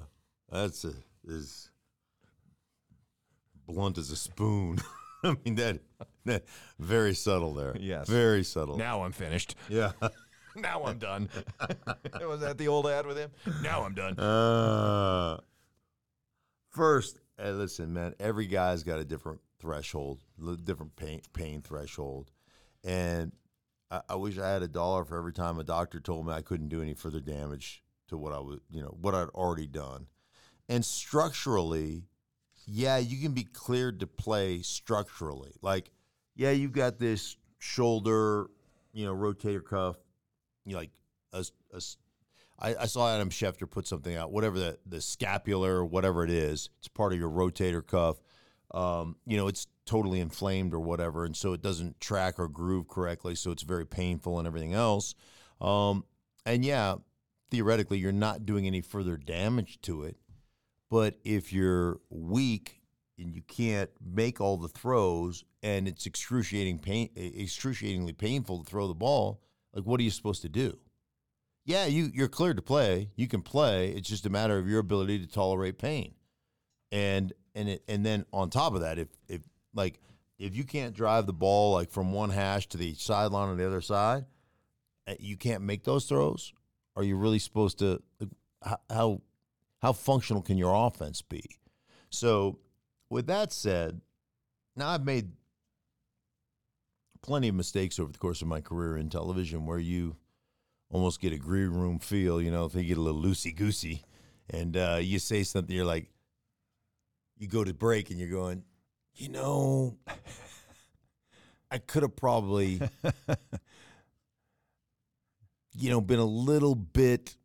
that's 0.51 0.85
a, 0.85 0.93
is 1.27 1.69
blunt 3.67 3.99
as 3.99 4.09
a 4.09 4.15
spoon. 4.15 4.79
I 5.23 5.35
mean 5.45 5.55
that, 5.55 5.79
that 6.25 6.45
very 6.79 7.13
subtle 7.13 7.53
there. 7.53 7.75
Yes. 7.79 8.09
Very 8.09 8.43
subtle. 8.43 8.77
Now 8.77 9.03
I'm 9.03 9.11
finished. 9.11 9.55
yeah. 9.69 9.91
Now 10.55 10.83
I'm 10.83 10.97
done. 10.97 11.29
Was 12.21 12.41
that 12.41 12.57
the 12.57 12.67
old 12.67 12.87
ad 12.87 13.05
with 13.05 13.17
him? 13.17 13.31
Now 13.61 13.83
I'm 13.83 13.93
done. 13.93 14.19
Uh, 14.19 15.37
first, 16.69 17.19
hey, 17.37 17.51
listen, 17.51 17.93
man. 17.93 18.15
Every 18.19 18.47
guy's 18.47 18.83
got 18.83 18.99
a 18.99 19.05
different 19.05 19.39
threshold, 19.59 20.19
different 20.63 20.95
pain 20.95 21.21
pain 21.33 21.61
threshold, 21.61 22.31
and 22.83 23.31
I, 23.89 24.01
I 24.09 24.15
wish 24.15 24.37
I 24.37 24.49
had 24.49 24.63
a 24.63 24.67
dollar 24.67 25.05
for 25.05 25.17
every 25.17 25.33
time 25.33 25.59
a 25.59 25.63
doctor 25.63 25.99
told 25.99 26.27
me 26.27 26.33
I 26.33 26.41
couldn't 26.41 26.69
do 26.69 26.81
any 26.81 26.93
further 26.93 27.19
damage 27.19 27.83
to 28.09 28.17
what 28.17 28.33
I 28.33 28.39
was, 28.39 28.59
you 28.69 28.81
know, 28.81 28.95
what 28.99 29.15
I'd 29.15 29.29
already 29.29 29.67
done. 29.67 30.07
And 30.67 30.83
structurally, 30.83 32.03
yeah, 32.65 32.97
you 32.97 33.21
can 33.21 33.33
be 33.33 33.43
cleared 33.43 33.99
to 34.01 34.07
play 34.07 34.61
structurally. 34.61 35.53
Like, 35.61 35.91
yeah, 36.35 36.51
you've 36.51 36.71
got 36.71 36.99
this 36.99 37.37
shoulder, 37.59 38.47
you 38.93 39.05
know, 39.05 39.15
rotator 39.15 39.63
cuff, 39.63 39.97
you 40.65 40.73
know, 40.73 40.79
like 40.79 40.91
a, 41.33 41.45
a 41.73 41.81
I, 42.59 42.75
I 42.81 42.85
saw 42.85 43.13
Adam 43.13 43.29
Schefter 43.29 43.69
put 43.69 43.87
something 43.87 44.15
out, 44.15 44.31
whatever 44.31 44.59
the, 44.59 44.77
the 44.85 45.01
scapular 45.01 45.77
or 45.77 45.85
whatever 45.85 46.23
it 46.23 46.29
is, 46.29 46.69
it's 46.79 46.87
part 46.87 47.11
of 47.11 47.19
your 47.19 47.29
rotator 47.29 47.85
cuff. 47.85 48.17
Um, 48.73 49.17
you 49.25 49.35
know, 49.35 49.47
it's 49.47 49.67
totally 49.85 50.19
inflamed 50.19 50.73
or 50.73 50.79
whatever, 50.79 51.25
and 51.25 51.35
so 51.35 51.53
it 51.53 51.61
doesn't 51.61 51.99
track 51.99 52.39
or 52.39 52.47
groove 52.47 52.87
correctly, 52.87 53.35
so 53.35 53.51
it's 53.51 53.63
very 53.63 53.85
painful 53.85 54.37
and 54.37 54.47
everything 54.47 54.73
else. 54.73 55.15
Um, 55.59 56.05
and 56.45 56.63
yeah, 56.63 56.95
theoretically, 57.49 57.97
you're 57.97 58.13
not 58.13 58.45
doing 58.45 58.67
any 58.67 58.81
further 58.81 59.17
damage 59.17 59.81
to 59.81 60.03
it. 60.03 60.17
But 60.89 61.15
if 61.23 61.51
you're 61.51 61.99
weak 62.09 62.81
and 63.17 63.33
you 63.33 63.41
can't 63.41 63.89
make 64.03 64.39
all 64.39 64.57
the 64.57 64.67
throws, 64.67 65.43
and 65.63 65.87
it's 65.87 66.05
excruciating 66.05 66.79
pain, 66.79 67.09
excruciatingly 67.15 68.13
painful 68.13 68.63
to 68.63 68.69
throw 68.69 68.87
the 68.87 68.93
ball, 68.93 69.41
like 69.73 69.85
what 69.85 69.99
are 69.99 70.03
you 70.03 70.11
supposed 70.11 70.41
to 70.43 70.49
do? 70.49 70.77
Yeah, 71.65 71.85
you 71.85 72.09
you're 72.13 72.27
cleared 72.27 72.57
to 72.57 72.63
play. 72.63 73.09
You 73.15 73.27
can 73.27 73.41
play. 73.41 73.89
It's 73.89 74.09
just 74.09 74.25
a 74.25 74.29
matter 74.29 74.57
of 74.57 74.67
your 74.67 74.79
ability 74.79 75.19
to 75.19 75.27
tolerate 75.27 75.77
pain. 75.77 76.15
And 76.91 77.33
and 77.55 77.69
it 77.69 77.83
and 77.87 78.05
then 78.05 78.25
on 78.33 78.49
top 78.49 78.73
of 78.73 78.81
that, 78.81 78.97
if 78.97 79.09
if 79.27 79.41
like 79.73 79.99
if 80.39 80.55
you 80.55 80.63
can't 80.63 80.95
drive 80.95 81.27
the 81.27 81.33
ball 81.33 81.73
like 81.73 81.91
from 81.91 82.13
one 82.13 82.31
hash 82.31 82.67
to 82.69 82.77
the 82.77 82.95
sideline 82.95 83.49
on 83.49 83.57
the 83.57 83.67
other 83.67 83.81
side, 83.81 84.25
uh, 85.07 85.13
you 85.19 85.37
can't 85.37 85.63
make 85.63 85.83
those 85.83 86.05
throws. 86.05 86.53
Are 86.95 87.03
you 87.03 87.15
really 87.15 87.39
supposed 87.39 87.79
to? 87.79 88.01
How 88.89 89.21
how 89.81 89.93
functional 89.93 90.41
can 90.41 90.57
your 90.57 90.73
offense 90.75 91.21
be? 91.21 91.43
So, 92.09 92.59
with 93.09 93.27
that 93.27 93.53
said, 93.53 94.01
now 94.75 94.89
I've 94.89 95.05
made 95.05 95.29
plenty 97.21 97.47
of 97.47 97.55
mistakes 97.55 97.99
over 97.99 98.11
the 98.11 98.17
course 98.17 98.41
of 98.41 98.47
my 98.47 98.61
career 98.61 98.97
in 98.97 99.09
television 99.09 99.65
where 99.65 99.79
you 99.79 100.15
almost 100.89 101.21
get 101.21 101.31
a 101.33 101.37
green 101.37 101.69
room 101.69 101.99
feel, 101.99 102.41
you 102.41 102.51
know, 102.51 102.69
you 102.73 102.83
get 102.83 102.97
a 102.97 103.01
little 103.01 103.21
loosey 103.21 103.55
goosey 103.55 104.03
and 104.49 104.75
uh, 104.75 104.97
you 105.01 105.19
say 105.19 105.43
something, 105.43 105.75
you're 105.75 105.85
like, 105.85 106.09
you 107.37 107.47
go 107.47 107.63
to 107.63 107.73
break 107.73 108.09
and 108.09 108.19
you're 108.19 108.29
going, 108.29 108.63
you 109.15 109.29
know, 109.29 109.97
I 111.69 111.77
could 111.77 112.03
have 112.03 112.15
probably, 112.15 112.81
you 115.73 115.89
know, 115.89 116.01
been 116.01 116.19
a 116.19 116.25
little 116.25 116.75
bit, 116.75 117.35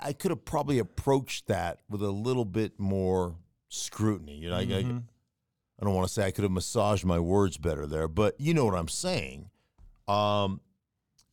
I- 0.00 0.12
could 0.12 0.30
have 0.30 0.44
probably 0.44 0.78
approached 0.78 1.48
that 1.48 1.80
with 1.90 2.02
a 2.02 2.10
little 2.10 2.44
bit 2.44 2.78
more 2.78 3.36
scrutiny. 3.68 4.36
You 4.36 4.50
know, 4.50 4.56
I- 4.56 4.60
I, 4.60 5.02
I 5.82 5.84
don't 5.84 5.94
want 5.94 6.06
to 6.06 6.14
say 6.14 6.24
I 6.24 6.30
could 6.30 6.44
have 6.44 6.52
massaged 6.52 7.04
my 7.04 7.18
words 7.18 7.58
better 7.58 7.88
there, 7.88 8.06
but 8.06 8.40
you 8.40 8.54
know 8.54 8.64
what 8.64 8.76
I'm 8.76 8.86
saying. 8.86 9.50
Um, 10.06 10.60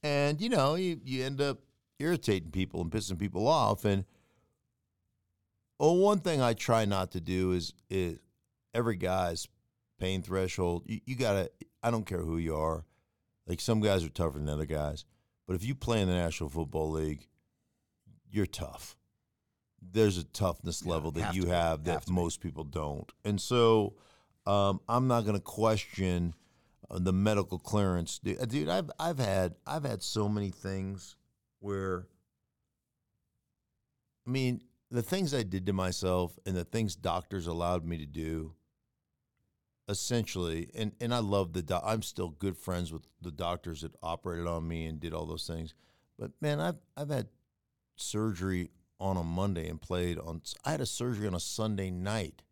And 0.01 0.41
you 0.41 0.49
know, 0.49 0.73
you, 0.73 0.99
you 1.03 1.23
end 1.23 1.39
up 1.39 1.59
irritating 1.99 2.49
people 2.49 2.81
and 2.81 2.89
pissing 2.89 3.19
people 3.19 3.47
off. 3.47 3.85
And 3.85 4.05
oh, 5.79 5.93
one 5.93 6.19
thing 6.19 6.41
I 6.41 6.53
try 6.53 6.85
not 6.85 7.11
to 7.11 7.21
do 7.21 7.51
is 7.51 7.73
is 7.91 8.17
every 8.73 8.95
guy's 8.95 9.47
pain 9.99 10.23
threshold. 10.23 10.83
You, 10.87 11.01
you 11.05 11.15
gotta. 11.15 11.51
I 11.83 11.91
don't 11.91 12.05
care 12.05 12.21
who 12.21 12.37
you 12.37 12.55
are. 12.55 12.85
Like 13.45 13.61
some 13.61 13.81
guys 13.81 14.03
are 14.03 14.09
tougher 14.09 14.39
than 14.39 14.49
other 14.49 14.65
guys, 14.65 15.05
but 15.45 15.55
if 15.55 15.63
you 15.63 15.75
play 15.75 16.01
in 16.01 16.07
the 16.07 16.15
National 16.15 16.49
Football 16.49 16.89
League, 16.91 17.27
you're 18.31 18.45
tough. 18.47 18.95
There's 19.81 20.17
a 20.17 20.23
toughness 20.23 20.85
level 20.85 21.11
that 21.11 21.35
you 21.35 21.47
have 21.47 21.85
Have 21.85 22.05
that 22.05 22.09
most 22.09 22.41
people 22.41 22.63
don't, 22.63 23.11
and 23.23 23.39
so 23.39 23.93
um, 24.49 24.81
I'm 24.89 25.07
not 25.07 25.21
going 25.25 25.35
to 25.35 25.41
question 25.41 26.33
uh, 26.89 26.97
the 26.99 27.13
medical 27.13 27.59
clearance, 27.59 28.19
dude. 28.19 28.41
uh, 28.41 28.45
Dude, 28.45 28.69
I've 28.69 28.89
I've 28.99 29.19
had 29.19 29.55
I've 29.67 29.83
had 29.83 30.01
so 30.01 30.27
many 30.27 30.49
things 30.49 31.15
where, 31.59 32.07
I 34.25 34.31
mean, 34.31 34.61
the 34.89 35.03
things 35.03 35.33
I 35.33 35.43
did 35.43 35.65
to 35.67 35.73
myself 35.73 36.37
and 36.45 36.55
the 36.55 36.63
things 36.65 36.95
doctors 36.95 37.45
allowed 37.45 37.85
me 37.85 37.97
to 37.99 38.05
do. 38.05 38.53
Essentially, 39.87 40.69
and 40.75 40.91
and 41.01 41.13
I 41.13 41.17
love 41.17 41.53
the 41.53 41.81
I'm 41.83 42.03
still 42.03 42.29
good 42.29 42.55
friends 42.55 42.93
with 42.93 43.01
the 43.21 43.31
doctors 43.31 43.81
that 43.81 43.95
operated 44.03 44.45
on 44.45 44.67
me 44.67 44.85
and 44.85 44.99
did 44.99 45.15
all 45.15 45.25
those 45.25 45.47
things. 45.47 45.73
But 46.17 46.31
man, 46.41 46.59
I've 46.59 46.77
I've 46.95 47.09
had 47.09 47.27
surgery 47.95 48.69
on 48.99 49.17
a 49.17 49.23
Monday 49.23 49.67
and 49.67 49.81
played 49.81 50.19
on. 50.19 50.41
I 50.63 50.71
had 50.71 50.81
a 50.81 50.85
surgery 50.85 51.25
on 51.25 51.33
a 51.33 51.39
Sunday 51.39 51.89
night. 51.89 52.43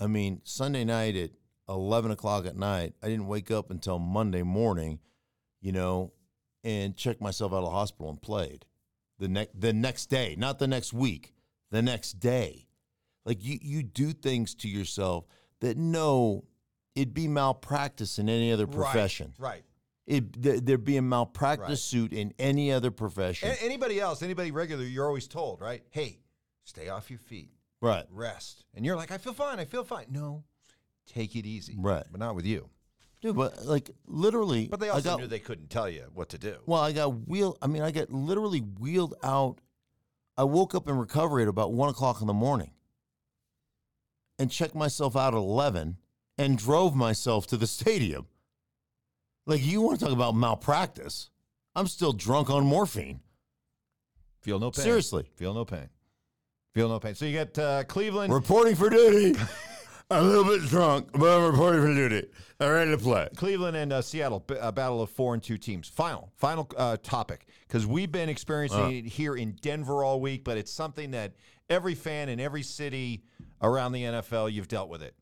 I 0.00 0.06
mean, 0.06 0.40
Sunday 0.44 0.84
night 0.84 1.16
at 1.16 1.30
eleven 1.68 2.10
o'clock 2.10 2.46
at 2.46 2.56
night. 2.56 2.94
I 3.02 3.08
didn't 3.08 3.26
wake 3.26 3.50
up 3.50 3.70
until 3.70 3.98
Monday 3.98 4.42
morning, 4.42 5.00
you 5.60 5.72
know, 5.72 6.12
and 6.64 6.96
checked 6.96 7.20
myself 7.20 7.52
out 7.52 7.58
of 7.58 7.64
the 7.64 7.70
hospital 7.70 8.10
and 8.10 8.20
played 8.20 8.66
the 9.18 9.28
next 9.28 9.60
the 9.60 9.72
next 9.72 10.06
day, 10.06 10.34
not 10.38 10.58
the 10.58 10.68
next 10.68 10.92
week, 10.92 11.34
the 11.70 11.82
next 11.82 12.20
day. 12.20 12.66
Like 13.24 13.44
you 13.44 13.58
you 13.60 13.82
do 13.82 14.12
things 14.12 14.54
to 14.56 14.68
yourself 14.68 15.26
that 15.60 15.76
no, 15.76 16.44
it'd 16.94 17.14
be 17.14 17.28
malpractice 17.28 18.18
in 18.18 18.28
any 18.28 18.52
other 18.52 18.66
profession. 18.66 19.34
Right. 19.38 19.64
It 20.06 20.40
there- 20.40 20.60
there'd 20.60 20.84
be 20.84 20.96
a 20.96 21.02
malpractice 21.02 21.68
Right. 21.68 21.78
suit 21.78 22.12
in 22.12 22.32
any 22.38 22.72
other 22.72 22.90
profession. 22.90 23.50
A- 23.50 23.62
anybody 23.64 24.00
else, 24.00 24.22
anybody 24.22 24.50
regular, 24.52 24.84
you're 24.84 25.06
always 25.06 25.28
told, 25.28 25.60
right? 25.60 25.82
Hey, 25.90 26.20
stay 26.64 26.88
off 26.88 27.10
your 27.10 27.18
feet, 27.18 27.50
right. 27.80 28.04
rest. 28.10 28.64
And 28.74 28.84
you're 28.84 28.96
like, 28.96 29.10
I 29.10 29.18
feel 29.18 29.32
fine, 29.34 29.58
I 29.60 29.64
feel 29.64 29.84
fine. 29.84 30.06
No, 30.10 30.44
take 31.06 31.34
it 31.36 31.46
easy. 31.46 31.76
Right. 31.78 32.04
But 32.10 32.20
not 32.20 32.34
with 32.34 32.46
you. 32.46 32.68
Dude, 33.20 33.34
but 33.34 33.64
like 33.66 33.90
literally 34.06 34.68
But 34.68 34.78
they 34.78 34.88
I 34.90 34.94
also 34.94 35.10
got- 35.10 35.20
knew 35.20 35.26
they 35.26 35.40
couldn't 35.40 35.70
tell 35.70 35.88
you 35.88 36.04
what 36.14 36.28
to 36.30 36.38
do. 36.38 36.56
Well, 36.66 36.80
I 36.80 36.92
got 36.92 37.26
wheeled. 37.28 37.58
I 37.60 37.66
mean, 37.66 37.82
I 37.82 37.90
got 37.90 38.12
literally 38.12 38.60
wheeled 38.60 39.14
out. 39.24 39.58
I 40.36 40.44
woke 40.44 40.74
up 40.74 40.88
in 40.88 40.96
recovery 40.96 41.42
at 41.42 41.48
about 41.48 41.72
one 41.72 41.88
o'clock 41.88 42.20
in 42.20 42.28
the 42.28 42.32
morning 42.32 42.70
and 44.38 44.50
checked 44.52 44.76
myself 44.76 45.16
out 45.16 45.34
at 45.34 45.38
11 45.38 45.96
and 46.36 46.56
drove 46.56 46.94
myself 46.94 47.46
to 47.48 47.56
the 47.56 47.66
stadium. 47.78 48.26
Like, 49.46 49.64
you 49.64 49.80
want 49.80 49.98
to 49.98 50.04
talk 50.04 50.14
about 50.14 50.36
malpractice? 50.36 51.30
I'm 51.74 51.86
still 51.88 52.12
drunk 52.12 52.50
on 52.50 52.64
morphine. 52.66 53.20
Feel 54.42 54.60
no 54.60 54.70
pain. 54.70 54.84
Seriously. 54.84 55.28
Feel 55.34 55.54
no 55.54 55.64
pain. 55.64 55.88
Feel 56.74 56.88
no 56.88 57.00
pain. 57.00 57.14
So 57.14 57.24
you 57.24 57.36
got 57.38 57.58
uh, 57.58 57.84
Cleveland. 57.84 58.32
Reporting 58.32 58.76
for 58.76 58.90
duty. 58.90 59.38
A 60.10 60.22
little 60.22 60.44
bit 60.44 60.62
drunk, 60.70 61.10
but 61.12 61.26
I'm 61.38 61.50
reporting 61.50 61.82
for 61.82 61.94
duty. 61.94 62.28
I'm 62.60 62.70
ready 62.70 62.90
to 62.92 62.96
play. 62.96 63.28
Cleveland 63.36 63.76
and 63.76 63.92
uh, 63.92 64.00
Seattle, 64.00 64.40
b- 64.40 64.54
a 64.58 64.72
battle 64.72 65.02
of 65.02 65.10
four 65.10 65.34
and 65.34 65.42
two 65.42 65.58
teams. 65.58 65.86
Final, 65.86 66.32
final 66.34 66.66
uh, 66.78 66.96
topic, 67.02 67.44
because 67.66 67.86
we've 67.86 68.10
been 68.10 68.30
experiencing 68.30 68.90
it 68.90 69.04
here 69.04 69.36
in 69.36 69.52
Denver 69.60 70.02
all 70.02 70.18
week, 70.18 70.44
but 70.44 70.56
it's 70.56 70.72
something 70.72 71.10
that 71.10 71.34
every 71.68 71.94
fan 71.94 72.30
in 72.30 72.40
every 72.40 72.62
city 72.62 73.22
around 73.60 73.92
the 73.92 74.02
NFL, 74.04 74.50
you've 74.50 74.66
dealt 74.68 74.88
with 74.88 75.02
it. 75.02 75.14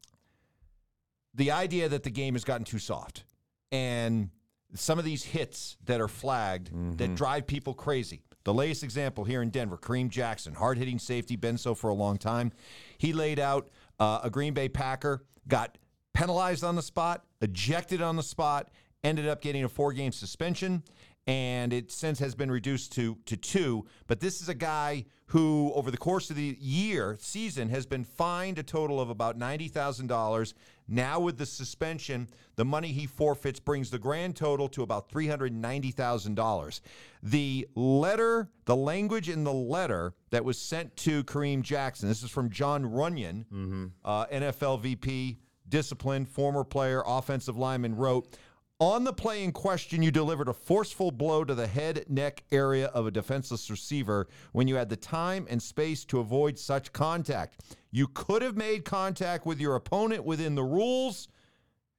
The 1.35 1.51
idea 1.51 1.89
that 1.89 2.05
the 2.05 2.11
game 2.11 2.35
has 2.35 2.45
gotten 2.45 2.65
too 2.65 2.79
soft, 2.79 3.25
and 3.73 4.31
some 4.75 5.01
of 5.01 5.05
these 5.05 5.25
hits 5.25 5.77
that 5.87 6.01
are 6.01 6.07
flagged 6.07 6.71
that 6.99 7.17
drive 7.17 7.49
people 7.49 7.75
crazy. 7.75 8.23
The 8.47 8.55
latest 8.55 8.85
example 8.85 9.25
here 9.25 9.43
in 9.43 9.51
Denver, 9.51 9.77
Kareem 9.77 10.09
Jackson, 10.09 10.55
hard 10.55 10.79
hitting 10.79 11.01
safety, 11.01 11.35
been 11.35 11.59
so 11.59 11.75
for 11.75 11.91
a 11.91 11.95
long 11.95 12.17
time. 12.17 12.53
He 12.97 13.13
laid 13.13 13.41
out 13.41 13.71
uh, 13.99 14.21
a 14.23 14.31
Green 14.31 14.55
Bay 14.55 14.69
Packer, 14.69 15.25
got 15.49 15.79
penalized 16.15 16.63
on 16.63 16.77
the 16.77 16.83
spot, 16.83 17.25
ejected 17.41 18.01
on 18.01 18.15
the 18.15 18.23
spot, 18.23 18.71
ended 19.03 19.27
up 19.27 19.41
getting 19.41 19.65
a 19.65 19.69
four 19.69 19.93
game 19.93 20.13
suspension, 20.13 20.85
and 21.27 21.73
it 21.73 21.91
since 21.91 22.21
has 22.21 22.37
been 22.37 22.49
reduced 22.49 22.93
to, 22.93 23.19
to 23.27 23.37
two. 23.37 23.85
But 24.07 24.21
this 24.21 24.41
is 24.41 24.49
a 24.49 24.55
guy 24.55 25.07
who, 25.31 25.73
over 25.75 25.91
the 25.91 25.97
course 25.97 26.31
of 26.31 26.37
the 26.37 26.57
year, 26.61 27.17
season, 27.19 27.69
has 27.69 27.85
been 27.85 28.05
fined 28.05 28.59
a 28.59 28.62
total 28.62 29.01
of 29.01 29.11
about 29.11 29.37
$90,000. 29.39 30.55
Now, 30.89 31.19
with 31.19 31.37
the 31.37 31.47
suspension, 31.47 32.29
the 32.55 32.65
money 32.65 32.89
he 32.93 33.07
forfeits 33.07 33.59
brings 33.59 33.91
the 33.91 33.99
grand 33.99 34.37
total 34.37 34.69
to 34.69 34.83
about 34.83 35.11
$390,000. 35.11 36.81
The 37.23 37.69
letter, 37.75 38.49
the 38.67 38.77
language 38.77 39.29
in 39.29 39.43
the 39.43 39.53
letter 39.53 40.15
that 40.31 40.45
was 40.45 40.59
sent 40.59 40.97
to 40.99 41.25
Kareem 41.25 41.62
Jackson, 41.62 42.09
this 42.09 42.23
is 42.23 42.31
from 42.31 42.51
Jon 42.51 42.85
Runyan, 42.85 43.91
uh, 44.05 44.27
NFL 44.27 44.81
VP, 44.81 45.39
discipline, 45.69 46.25
former 46.25 46.62
player, 46.62 47.03
offensive 47.05 47.57
lineman, 47.57 47.97
wrote, 47.97 48.39
on 48.79 49.05
the 49.05 49.12
play 49.12 49.43
in 49.43 49.53
question, 49.53 50.03
you 50.03 50.11
delivered 50.11 50.49
a 50.49 50.53
forceful 50.53 51.11
blow 51.11 51.45
to 51.45 51.55
the 51.55 51.67
head 51.67 52.05
neck 52.09 52.45
area 52.53 52.87
of 52.89 53.07
a 53.07 53.11
defenseless 53.11 53.71
receiver 53.71 54.29
when 54.53 54.69
you 54.69 54.75
had 54.75 54.89
the 54.89 54.97
time 54.97 55.47
and 55.49 55.62
space 55.62 56.05
to 56.07 56.21
avoid 56.21 56.59
such 56.59 56.93
contact. 56.93 57.61
You 57.91 58.07
could 58.09 58.43
have 58.43 58.57
made 58.57 58.85
contact 58.85 59.47
with 59.47 59.61
your 59.61 59.77
opponent 59.77 60.25
within 60.25 60.55
the 60.55 60.62
rules. 60.62 61.29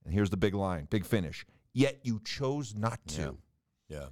And 0.05 0.13
here's 0.13 0.29
the 0.29 0.37
big 0.37 0.53
line, 0.53 0.87
big 0.89 1.05
finish. 1.05 1.45
Yet 1.73 1.99
you 2.03 2.21
chose 2.23 2.75
not 2.75 2.99
to. 3.07 3.37
Yeah. 3.89 4.07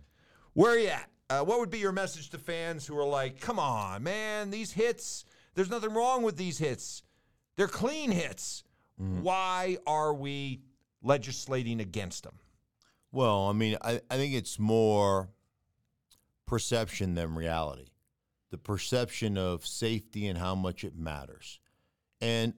Where 0.53 0.71
are 0.71 0.77
you 0.77 0.87
at? 0.87 1.09
Uh, 1.29 1.41
what 1.41 1.59
would 1.59 1.69
be 1.71 1.79
your 1.79 1.91
message 1.91 2.29
to 2.29 2.37
fans 2.37 2.85
who 2.85 2.97
are 2.97 3.07
like, 3.07 3.39
come 3.39 3.59
on, 3.59 4.03
man, 4.03 4.49
these 4.51 4.71
hits, 4.71 5.25
there's 5.53 5.69
nothing 5.69 5.93
wrong 5.93 6.23
with 6.23 6.37
these 6.37 6.57
hits. 6.57 7.03
They're 7.57 7.67
clean 7.67 8.11
hits. 8.11 8.63
Why 9.21 9.77
are 9.85 10.13
we 10.13 10.61
legislating 11.03 11.79
against 11.81 12.23
them? 12.23 12.39
Well, 13.15 13.47
I 13.47 13.53
mean, 13.53 13.77
I, 13.81 14.01
I 14.11 14.17
think 14.17 14.33
it's 14.33 14.59
more 14.59 15.29
perception 16.45 17.15
than 17.15 17.33
reality. 17.33 17.85
The 18.51 18.57
perception 18.57 19.37
of 19.37 19.65
safety 19.65 20.27
and 20.27 20.37
how 20.37 20.53
much 20.53 20.83
it 20.83 20.97
matters. 20.97 21.61
And 22.19 22.53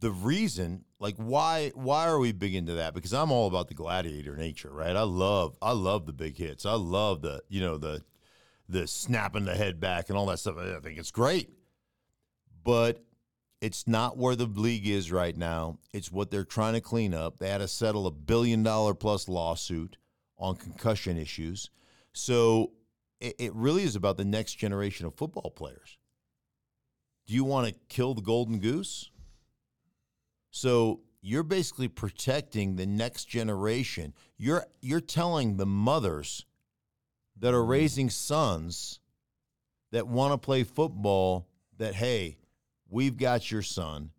the 0.00 0.10
reason, 0.10 0.86
like 0.98 1.16
why 1.16 1.72
why 1.74 2.06
are 2.06 2.18
we 2.18 2.32
big 2.32 2.54
into 2.54 2.72
that? 2.76 2.94
Because 2.94 3.12
I'm 3.12 3.30
all 3.30 3.46
about 3.46 3.68
the 3.68 3.74
gladiator 3.74 4.34
nature, 4.34 4.70
right? 4.72 4.96
I 4.96 5.02
love 5.02 5.58
I 5.60 5.72
love 5.72 6.06
the 6.06 6.14
big 6.14 6.38
hits. 6.38 6.64
I 6.64 6.72
love 6.72 7.20
the, 7.20 7.42
you 7.50 7.60
know, 7.60 7.76
the 7.76 8.02
the 8.70 8.86
snapping 8.86 9.44
the 9.44 9.54
head 9.54 9.78
back 9.78 10.08
and 10.08 10.16
all 10.16 10.24
that 10.26 10.38
stuff. 10.38 10.56
I 10.56 10.80
think 10.80 10.98
it's 10.98 11.10
great. 11.10 11.50
But 12.64 13.04
it's 13.64 13.86
not 13.88 14.18
where 14.18 14.36
the 14.36 14.44
league 14.44 14.86
is 14.86 15.10
right 15.10 15.34
now. 15.34 15.78
It's 15.94 16.12
what 16.12 16.30
they're 16.30 16.44
trying 16.44 16.74
to 16.74 16.82
clean 16.82 17.14
up. 17.14 17.38
They 17.38 17.48
had 17.48 17.62
to 17.62 17.68
settle 17.68 18.06
a 18.06 18.10
billion 18.10 18.62
dollar 18.62 18.92
plus 18.92 19.26
lawsuit 19.26 19.96
on 20.36 20.56
concussion 20.56 21.16
issues. 21.16 21.70
So 22.12 22.72
it, 23.22 23.36
it 23.38 23.54
really 23.54 23.82
is 23.82 23.96
about 23.96 24.18
the 24.18 24.24
next 24.26 24.56
generation 24.56 25.06
of 25.06 25.14
football 25.14 25.50
players. 25.50 25.96
Do 27.26 27.32
you 27.32 27.42
want 27.42 27.66
to 27.68 27.74
kill 27.88 28.12
the 28.12 28.20
golden 28.20 28.58
goose? 28.58 29.10
So 30.50 31.00
you're 31.22 31.42
basically 31.42 31.88
protecting 31.88 32.76
the 32.76 32.84
next 32.84 33.24
generation. 33.30 34.12
You're 34.36 34.66
you're 34.82 35.00
telling 35.00 35.56
the 35.56 35.64
mothers 35.64 36.44
that 37.38 37.54
are 37.54 37.64
raising 37.64 38.10
sons 38.10 39.00
that 39.90 40.06
want 40.06 40.34
to 40.34 40.38
play 40.38 40.64
football 40.64 41.48
that 41.78 41.94
hey, 41.94 42.36
we've 42.88 43.16
got 43.16 43.50
your 43.50 43.62
son. 43.62 44.10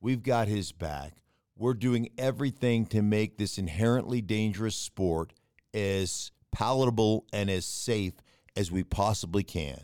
We've 0.00 0.22
got 0.22 0.48
his 0.48 0.72
back. 0.72 1.14
We're 1.56 1.74
doing 1.74 2.10
everything 2.16 2.86
to 2.86 3.02
make 3.02 3.36
this 3.36 3.58
inherently 3.58 4.20
dangerous 4.20 4.76
sport 4.76 5.32
as 5.74 6.30
palatable 6.52 7.26
and 7.32 7.50
as 7.50 7.66
safe 7.66 8.14
as 8.56 8.70
we 8.70 8.84
possibly 8.84 9.42
can. 9.42 9.80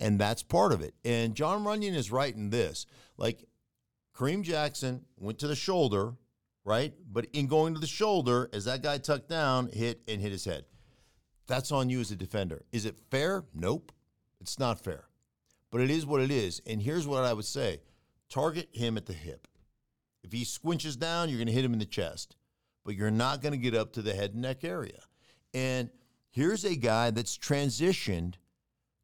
And 0.00 0.18
that's 0.18 0.42
part 0.44 0.72
of 0.72 0.80
it. 0.80 0.94
And 1.04 1.34
Jon 1.34 1.64
Runyan 1.64 1.94
is 1.94 2.12
right 2.12 2.34
in 2.34 2.50
this. 2.50 2.86
Like 3.16 3.44
Kareem 4.16 4.42
Jackson 4.42 5.04
went 5.16 5.40
to 5.40 5.48
the 5.48 5.56
shoulder, 5.56 6.14
right? 6.64 6.94
But 7.10 7.26
in 7.32 7.48
going 7.48 7.74
to 7.74 7.80
the 7.80 7.86
shoulder, 7.86 8.48
as 8.52 8.64
that 8.66 8.82
guy 8.82 8.98
tucked 8.98 9.28
down, 9.28 9.70
hit 9.72 10.02
and 10.06 10.20
hit 10.20 10.30
his 10.30 10.44
head. 10.44 10.66
That's 11.48 11.72
on 11.72 11.90
you 11.90 12.00
as 12.00 12.10
a 12.12 12.16
defender. 12.16 12.62
Is 12.70 12.84
it 12.84 12.96
fair? 13.10 13.44
Nope. 13.54 13.90
It's 14.40 14.58
not 14.58 14.84
fair. 14.84 15.07
But 15.70 15.82
it 15.82 15.90
is 15.90 16.06
what 16.06 16.20
it 16.20 16.30
is. 16.30 16.62
And 16.66 16.80
here's 16.80 17.06
what 17.06 17.24
I 17.24 17.32
would 17.32 17.44
say 17.44 17.80
target 18.28 18.68
him 18.72 18.96
at 18.96 19.06
the 19.06 19.12
hip. 19.12 19.46
If 20.22 20.32
he 20.32 20.44
squinches 20.44 20.98
down, 20.98 21.28
you're 21.28 21.38
going 21.38 21.46
to 21.46 21.52
hit 21.52 21.64
him 21.64 21.72
in 21.72 21.78
the 21.78 21.86
chest, 21.86 22.36
but 22.84 22.94
you're 22.94 23.10
not 23.10 23.40
going 23.40 23.52
to 23.52 23.58
get 23.58 23.74
up 23.74 23.92
to 23.94 24.02
the 24.02 24.14
head 24.14 24.32
and 24.32 24.42
neck 24.42 24.64
area. 24.64 25.00
And 25.54 25.90
here's 26.30 26.64
a 26.64 26.76
guy 26.76 27.10
that's 27.10 27.38
transitioned 27.38 28.34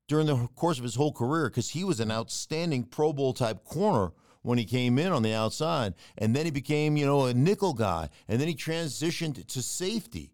during 0.06 0.26
the 0.26 0.48
course 0.54 0.78
of 0.78 0.84
his 0.84 0.96
whole 0.96 1.12
career 1.12 1.48
because 1.48 1.70
he 1.70 1.84
was 1.84 2.00
an 2.00 2.10
outstanding 2.10 2.84
Pro 2.84 3.12
Bowl 3.12 3.32
type 3.32 3.64
corner 3.64 4.12
when 4.42 4.58
he 4.58 4.64
came 4.64 4.98
in 4.98 5.12
on 5.12 5.22
the 5.22 5.32
outside. 5.32 5.94
And 6.18 6.36
then 6.36 6.44
he 6.44 6.50
became, 6.50 6.96
you 6.96 7.06
know, 7.06 7.24
a 7.24 7.34
nickel 7.34 7.72
guy. 7.72 8.10
And 8.28 8.40
then 8.40 8.48
he 8.48 8.54
transitioned 8.54 9.46
to 9.46 9.62
safety. 9.62 10.32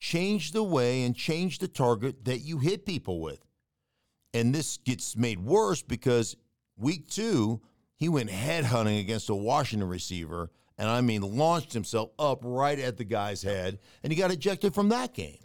Changed 0.00 0.54
the 0.54 0.62
way 0.62 1.02
and 1.04 1.14
changed 1.14 1.60
the 1.60 1.68
target 1.68 2.24
that 2.24 2.38
you 2.38 2.58
hit 2.58 2.86
people 2.86 3.20
with. 3.20 3.44
And 4.38 4.54
this 4.54 4.76
gets 4.78 5.16
made 5.16 5.40
worse 5.40 5.82
because 5.82 6.36
week 6.76 7.08
two, 7.08 7.60
he 7.96 8.08
went 8.08 8.30
headhunting 8.30 9.00
against 9.00 9.28
a 9.30 9.34
Washington 9.34 9.88
receiver. 9.88 10.50
And 10.78 10.88
I 10.88 11.00
mean, 11.00 11.22
launched 11.22 11.72
himself 11.72 12.10
up 12.20 12.38
right 12.44 12.78
at 12.78 12.96
the 12.96 13.04
guy's 13.04 13.42
head. 13.42 13.80
And 14.04 14.12
he 14.12 14.18
got 14.18 14.30
ejected 14.30 14.74
from 14.74 14.90
that 14.90 15.12
game. 15.12 15.38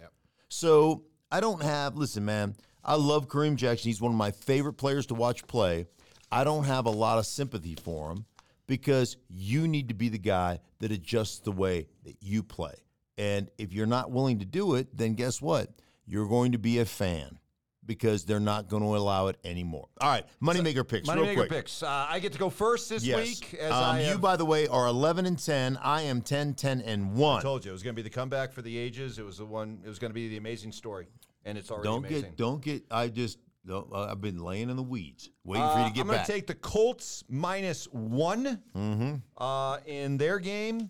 So 0.48 1.06
I 1.32 1.40
don't 1.40 1.64
have, 1.64 1.96
listen, 1.98 2.24
man, 2.24 2.56
I 2.84 2.94
love 2.94 3.28
Kareem 3.28 3.56
Jackson. 3.56 3.90
He's 3.90 4.00
one 4.02 4.12
of 4.12 4.18
my 4.18 4.30
favorite 4.30 4.74
players 4.74 5.08
to 5.08 5.16
watch 5.16 5.48
play. 5.48 5.88
I 6.32 6.44
don't 6.44 6.66
have 6.66 6.86
a 6.86 6.92
lot 6.92 7.18
of 7.18 7.26
sympathy 7.26 7.76
for 7.84 8.12
him 8.12 8.26
because 8.68 9.18
you 9.28 9.68
need 9.68 9.88
to 9.88 9.96
be 9.96 10.10
the 10.10 10.20
guy 10.20 10.60
that 10.80 10.92
adjusts 10.92 11.40
the 11.40 11.52
way 11.52 11.88
that 12.06 12.18
you 12.22 12.44
play. 12.44 12.76
And 13.18 13.50
if 13.58 13.74
you're 13.74 13.88
not 13.88 14.12
willing 14.12 14.38
to 14.40 14.46
do 14.46 14.76
it, 14.76 14.96
then 14.96 15.16
guess 15.16 15.42
what? 15.42 15.70
You're 16.06 16.28
going 16.28 16.52
to 16.52 16.60
be 16.60 16.78
a 16.78 16.86
fan 16.86 17.40
because 17.86 18.24
they're 18.26 18.40
not 18.40 18.68
going 18.70 18.82
to 18.84 18.96
allow 18.96 19.28
it 19.28 19.38
anymore. 19.44 19.88
All 20.00 20.10
right, 20.10 20.26
moneymaker 20.42 20.88
picks. 20.88 21.08
real 21.08 21.18
Moneymaker 21.26 21.36
quick. 21.36 21.50
picks. 21.50 21.84
Uh, 21.84 22.08
I 22.10 22.20
get 22.20 22.32
to 22.34 22.40
go 22.40 22.50
first 22.50 22.90
this 22.90 23.04
Yes. 23.04 23.28
week. 23.28 23.54
As 23.60 23.72
Um, 23.72 24.00
you, 24.00 24.18
by 24.18 24.36
the 24.38 24.46
way, 24.46 24.68
are 24.68 24.88
11 24.88 25.26
and 25.26 25.38
10. 25.38 25.78
I 25.78 26.04
am 26.04 26.22
10, 26.22 26.54
10, 26.54 26.82
and 26.82 27.16
1. 27.16 27.40
I 27.40 27.42
told 27.42 27.66
you, 27.66 27.72
it 27.72 27.74
was 27.74 27.84
going 27.84 27.96
to 27.96 28.02
be 28.02 28.08
the 28.08 28.14
comeback 28.14 28.52
for 28.54 28.62
the 28.62 28.78
ages. 28.78 29.20
It 29.20 29.26
was 29.26 29.38
the 29.38 29.46
one. 29.46 29.80
It 29.84 29.90
was 29.90 30.00
going 30.00 30.12
to 30.12 30.16
be 30.16 30.28
the 30.30 30.38
amazing 30.38 30.72
story, 30.72 31.08
and 31.46 31.58
it's 31.58 31.70
already 31.72 31.84
Don't 31.90 32.06
amazing. 32.06 32.22
get, 32.22 32.38
don't 32.38 32.62
get, 32.62 32.84
I 32.90 33.08
just, 33.10 33.38
don't, 33.66 33.92
uh, 33.94 34.08
I've 34.12 34.22
been 34.22 34.40
laying 34.44 34.70
in 34.70 34.76
the 34.78 34.84
weeds, 34.84 35.30
waiting 35.44 35.68
for 35.70 35.80
you 35.80 35.84
Uh, 35.86 35.88
to 35.90 35.94
get 35.94 36.02
I'm 36.02 36.08
going 36.08 36.18
back. 36.20 36.26
to 36.26 36.32
take 36.32 36.48
the 36.48 36.56
Colts 36.56 37.24
minus 37.30 37.86
one 37.92 38.62
Mm-hmm. 38.76 39.16
uh, 39.38 39.78
in 39.86 40.18
their 40.18 40.40
game 40.40 40.90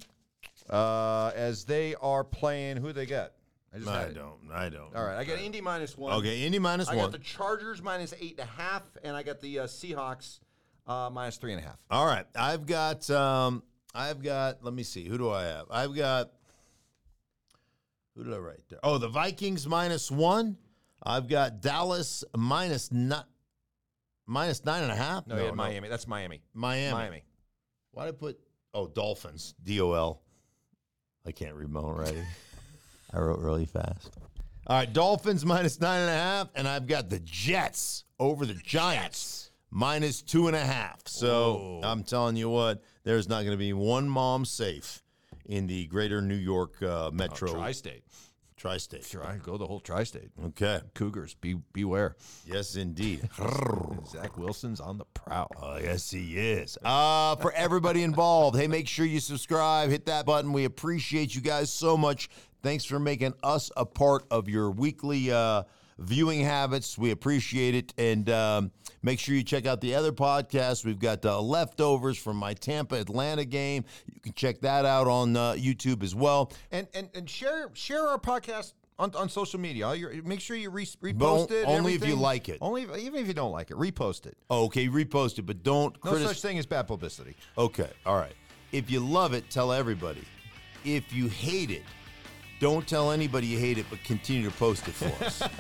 uh, 0.70 1.32
as 1.36 1.66
they 1.66 1.96
are 1.96 2.24
playing. 2.24 2.78
Who 2.78 2.94
they 2.94 3.06
got? 3.06 3.32
I 3.74 3.78
just 3.78 3.90
I 3.90 4.04
it. 4.04 4.14
don't, 4.14 4.52
I 4.54 4.70
don't. 4.70 4.96
All 4.96 5.04
right, 5.04 5.18
I 5.18 5.24
got 5.24 5.40
Indy 5.40 5.60
minus 5.60 5.98
one. 5.98 6.14
Okay, 6.14 6.44
Indy 6.46 6.60
minus 6.60 6.90
I 6.90 6.96
one. 6.96 7.06
got 7.06 7.12
the 7.12 7.18
Chargers 7.18 7.82
minus 7.82 8.14
eight 8.20 8.40
and 8.40 8.48
a 8.48 8.62
half, 8.62 8.84
and 9.04 9.16
I 9.16 9.24
got 9.24 9.42
the 9.42 9.60
uh, 9.60 9.64
Seahawks 9.66 10.40
uh, 10.86 11.10
minus 11.12 11.38
three 11.38 11.54
and 11.54 11.62
a 11.62 11.66
half. 11.66 11.78
All 11.90 12.06
right, 12.06 12.26
I've 12.36 12.68
got, 12.68 13.10
um, 13.10 13.64
I've 13.96 14.22
got, 14.22 14.64
let 14.64 14.74
me 14.74 14.84
see, 14.84 15.06
who 15.08 15.18
do 15.18 15.32
I 15.32 15.46
have? 15.46 15.66
I've 15.72 15.96
got, 15.96 16.32
who 18.16 18.24
did 18.24 18.34
I 18.34 18.38
write 18.38 18.62
there? 18.70 18.80
Oh, 18.84 19.00
the 19.00 19.10
Vikings 19.10 19.68
minus 19.68 20.12
one. 20.12 20.58
I've 21.02 21.28
got 21.28 21.60
Dallas 21.60 22.24
minus 22.38 22.92
not, 22.92 23.28
minus 24.28 24.64
nine 24.64 24.84
and 24.84 24.92
a 24.92 24.96
half. 24.96 25.26
No, 25.26 25.36
yeah, 25.36 25.52
Miami. 25.52 25.90
That's 25.90 26.08
Miami. 26.08 26.42
Miami. 26.54 26.94
Miami. 26.94 27.24
Why 27.92 28.06
did 28.06 28.16
I 28.16 28.18
put? 28.18 28.40
Oh, 28.74 28.88
Dolphins. 28.88 29.56
D 29.64 29.82
O 29.82 29.94
L. 29.94 30.22
I 31.26 31.32
can't 31.32 31.56
read 31.56 31.70
my 31.70 31.80
own 31.80 31.96
writing. 31.96 32.26
I 33.14 33.20
wrote 33.20 33.40
really 33.40 33.66
fast. 33.66 34.18
All 34.66 34.78
right, 34.78 34.92
Dolphins 34.92 35.46
minus 35.46 35.80
nine 35.80 36.02
and 36.02 36.10
a 36.10 36.14
half, 36.14 36.48
and 36.56 36.68
I've 36.68 36.88
got 36.88 37.10
the 37.10 37.20
Jets 37.20 38.06
over 38.20 38.46
the, 38.46 38.54
Giants 38.54 39.52
minus 39.70 40.22
two 40.22 40.48
and 40.48 40.56
a 40.56 40.60
half. 40.60 41.02
So 41.06 41.82
I'm 41.84 42.04
telling 42.04 42.36
you 42.38 42.50
what, 42.50 42.82
there's 43.04 43.28
not 43.28 43.40
going 43.42 43.52
to 43.52 43.58
be 43.58 43.74
one 43.74 44.08
mom 44.08 44.46
safe 44.46 45.04
in 45.46 45.68
the 45.68 45.86
greater 45.88 46.22
New 46.22 46.36
York 46.36 46.82
uh, 46.82 47.12
metro 47.12 47.54
Tri-state. 47.54 48.04
tri-state. 48.56 49.04
Sure, 49.04 49.26
I 49.26 49.36
go 49.36 49.58
the 49.58 49.68
whole 49.68 49.82
tri-state. 49.82 50.30
Okay. 50.46 50.80
Cougars, 50.94 51.34
be 51.36 51.56
beware. 51.74 52.16
Yes, 52.46 52.76
indeed. 52.78 53.28
Zach 54.08 54.38
Wilson's 54.38 54.80
on 54.80 54.98
the 54.98 55.06
prowl. 55.14 55.52
Oh, 55.62 55.78
yes, 55.78 56.10
he 56.10 56.38
is. 56.38 56.78
Uh, 56.86 57.36
for 57.38 57.52
everybody 57.52 58.04
involved, 58.04 58.58
hey, 58.58 58.68
make 58.68 58.88
sure 58.88 59.06
you 59.06 59.20
subscribe, 59.20 59.90
hit 59.90 60.06
that 60.06 60.26
button. 60.26 60.54
We 60.54 60.64
appreciate 60.64 61.36
you 61.36 61.42
guys 61.42 61.70
so 61.70 61.98
much. 61.98 62.30
Thanks 62.64 62.86
for 62.86 62.98
making 62.98 63.34
us 63.44 63.70
a 63.76 63.86
part 63.86 64.24
of 64.32 64.48
your 64.48 64.72
weekly 64.72 65.32
uh, 65.32 65.64
viewing 66.00 66.40
habits. 66.40 66.98
We 66.98 67.12
appreciate 67.12 67.76
it. 67.76 67.94
And 67.98 68.30
um, 68.30 68.72
make 69.02 69.20
sure 69.20 69.36
you 69.36 69.44
check 69.44 69.66
out 69.66 69.82
the 69.82 69.96
other 69.96 70.14
podcasts. 70.14 70.86
We've 70.86 70.98
got 70.98 71.26
uh, 71.26 71.42
leftovers 71.42 72.18
from 72.18 72.38
my 72.38 72.54
Tampa 72.54 72.96
Atlanta 72.96 73.44
game. 73.44 73.84
You 74.14 74.22
can 74.22 74.34
check 74.34 74.62
that 74.62 74.86
out 74.86 75.08
on 75.08 75.36
uh, 75.36 75.52
YouTube 75.54 76.04
as 76.04 76.16
well. 76.16 76.54
and 76.72 76.88
and 76.94 77.10
and 77.14 77.30
share 77.30 77.70
share 77.74 78.08
our 78.08 78.18
podcast 78.18 78.74
on, 78.98 79.14
on 79.16 79.28
social 79.28 79.60
media. 79.60 79.94
Make 80.24 80.40
sure 80.40 80.56
you 80.56 80.70
re- 80.70 80.86
repost 80.86 81.52
it. 81.52 81.66
only 81.66 81.96
if 81.96 82.08
you 82.08 82.16
like 82.16 82.48
it. 82.48 82.60
Only 82.62 82.84
if, 82.84 82.98
even 82.98 83.20
if 83.22 83.28
you 83.28 83.34
don't 83.34 83.52
like 83.52 83.72
it, 83.72 83.78
repost 83.78 84.26
it. 84.26 84.38
Oh, 84.50 84.66
okay, 84.66 84.88
repost 84.88 85.38
it, 85.38 85.42
but 85.42 85.64
don't 85.64 86.02
No 86.06 86.18
such 86.18 86.42
thing 86.42 86.58
as 86.58 86.66
bad 86.66 86.88
publicity. 86.88 87.36
Okay, 87.58 87.90
all 88.06 88.16
right. 88.16 88.36
If 88.72 88.90
you 88.90 89.02
love 89.02 89.34
it, 89.34 89.50
tell 89.50 89.74
everybody. 89.74 90.24
If 90.86 91.14
you 91.14 91.28
hate 91.28 91.70
it, 91.72 91.84
don't 92.64 92.88
tell 92.88 93.12
anybody 93.12 93.46
you 93.46 93.60
hate 93.60 93.78
it, 93.78 93.86
but 93.90 94.02
continue 94.06 94.50
to 94.50 94.56
post 94.56 94.88
it 94.88 94.94
for 94.94 95.26
us. 95.26 95.42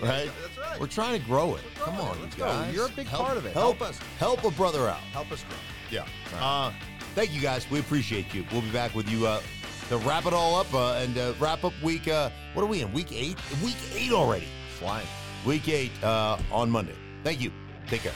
right? 0.00 0.30
that's 0.40 0.56
right. 0.56 0.80
We're 0.80 0.86
trying 0.86 1.20
to 1.20 1.26
grow 1.26 1.56
it. 1.56 1.62
Come 1.74 1.96
on. 1.96 2.20
Let's 2.22 2.36
you 2.36 2.44
go. 2.44 2.48
guys. 2.50 2.72
You're 2.72 2.86
a 2.86 2.90
big 2.90 3.08
Help- 3.08 3.24
part 3.24 3.36
of 3.36 3.44
it. 3.46 3.52
Help, 3.52 3.78
Help 3.78 3.90
us. 3.90 3.98
Help 4.20 4.44
a 4.44 4.50
brother 4.52 4.88
out. 4.88 4.98
Help 5.12 5.32
us 5.32 5.42
grow. 5.42 5.56
Yeah. 5.90 6.06
Uh, 6.40 6.72
thank 7.16 7.34
you 7.34 7.40
guys. 7.40 7.68
We 7.68 7.80
appreciate 7.80 8.32
you. 8.32 8.44
We'll 8.52 8.62
be 8.62 8.70
back 8.70 8.94
with 8.94 9.10
you 9.10 9.26
uh, 9.26 9.40
to 9.88 9.96
wrap 9.98 10.26
it 10.26 10.32
all 10.32 10.54
up 10.54 10.72
uh, 10.72 10.94
and 10.94 11.18
uh, 11.18 11.34
wrap 11.40 11.64
up 11.64 11.72
week. 11.82 12.06
Uh, 12.06 12.30
what 12.52 12.62
are 12.62 12.66
we 12.66 12.80
in? 12.82 12.92
Week 12.92 13.10
eight. 13.10 13.36
Week 13.64 13.76
eight 13.96 14.12
already. 14.12 14.46
Flying. 14.78 15.08
Week 15.44 15.68
eight 15.68 15.90
uh, 16.04 16.38
on 16.52 16.70
Monday. 16.70 16.94
Thank 17.24 17.40
you. 17.40 17.50
Take 17.88 18.02
care. 18.02 18.12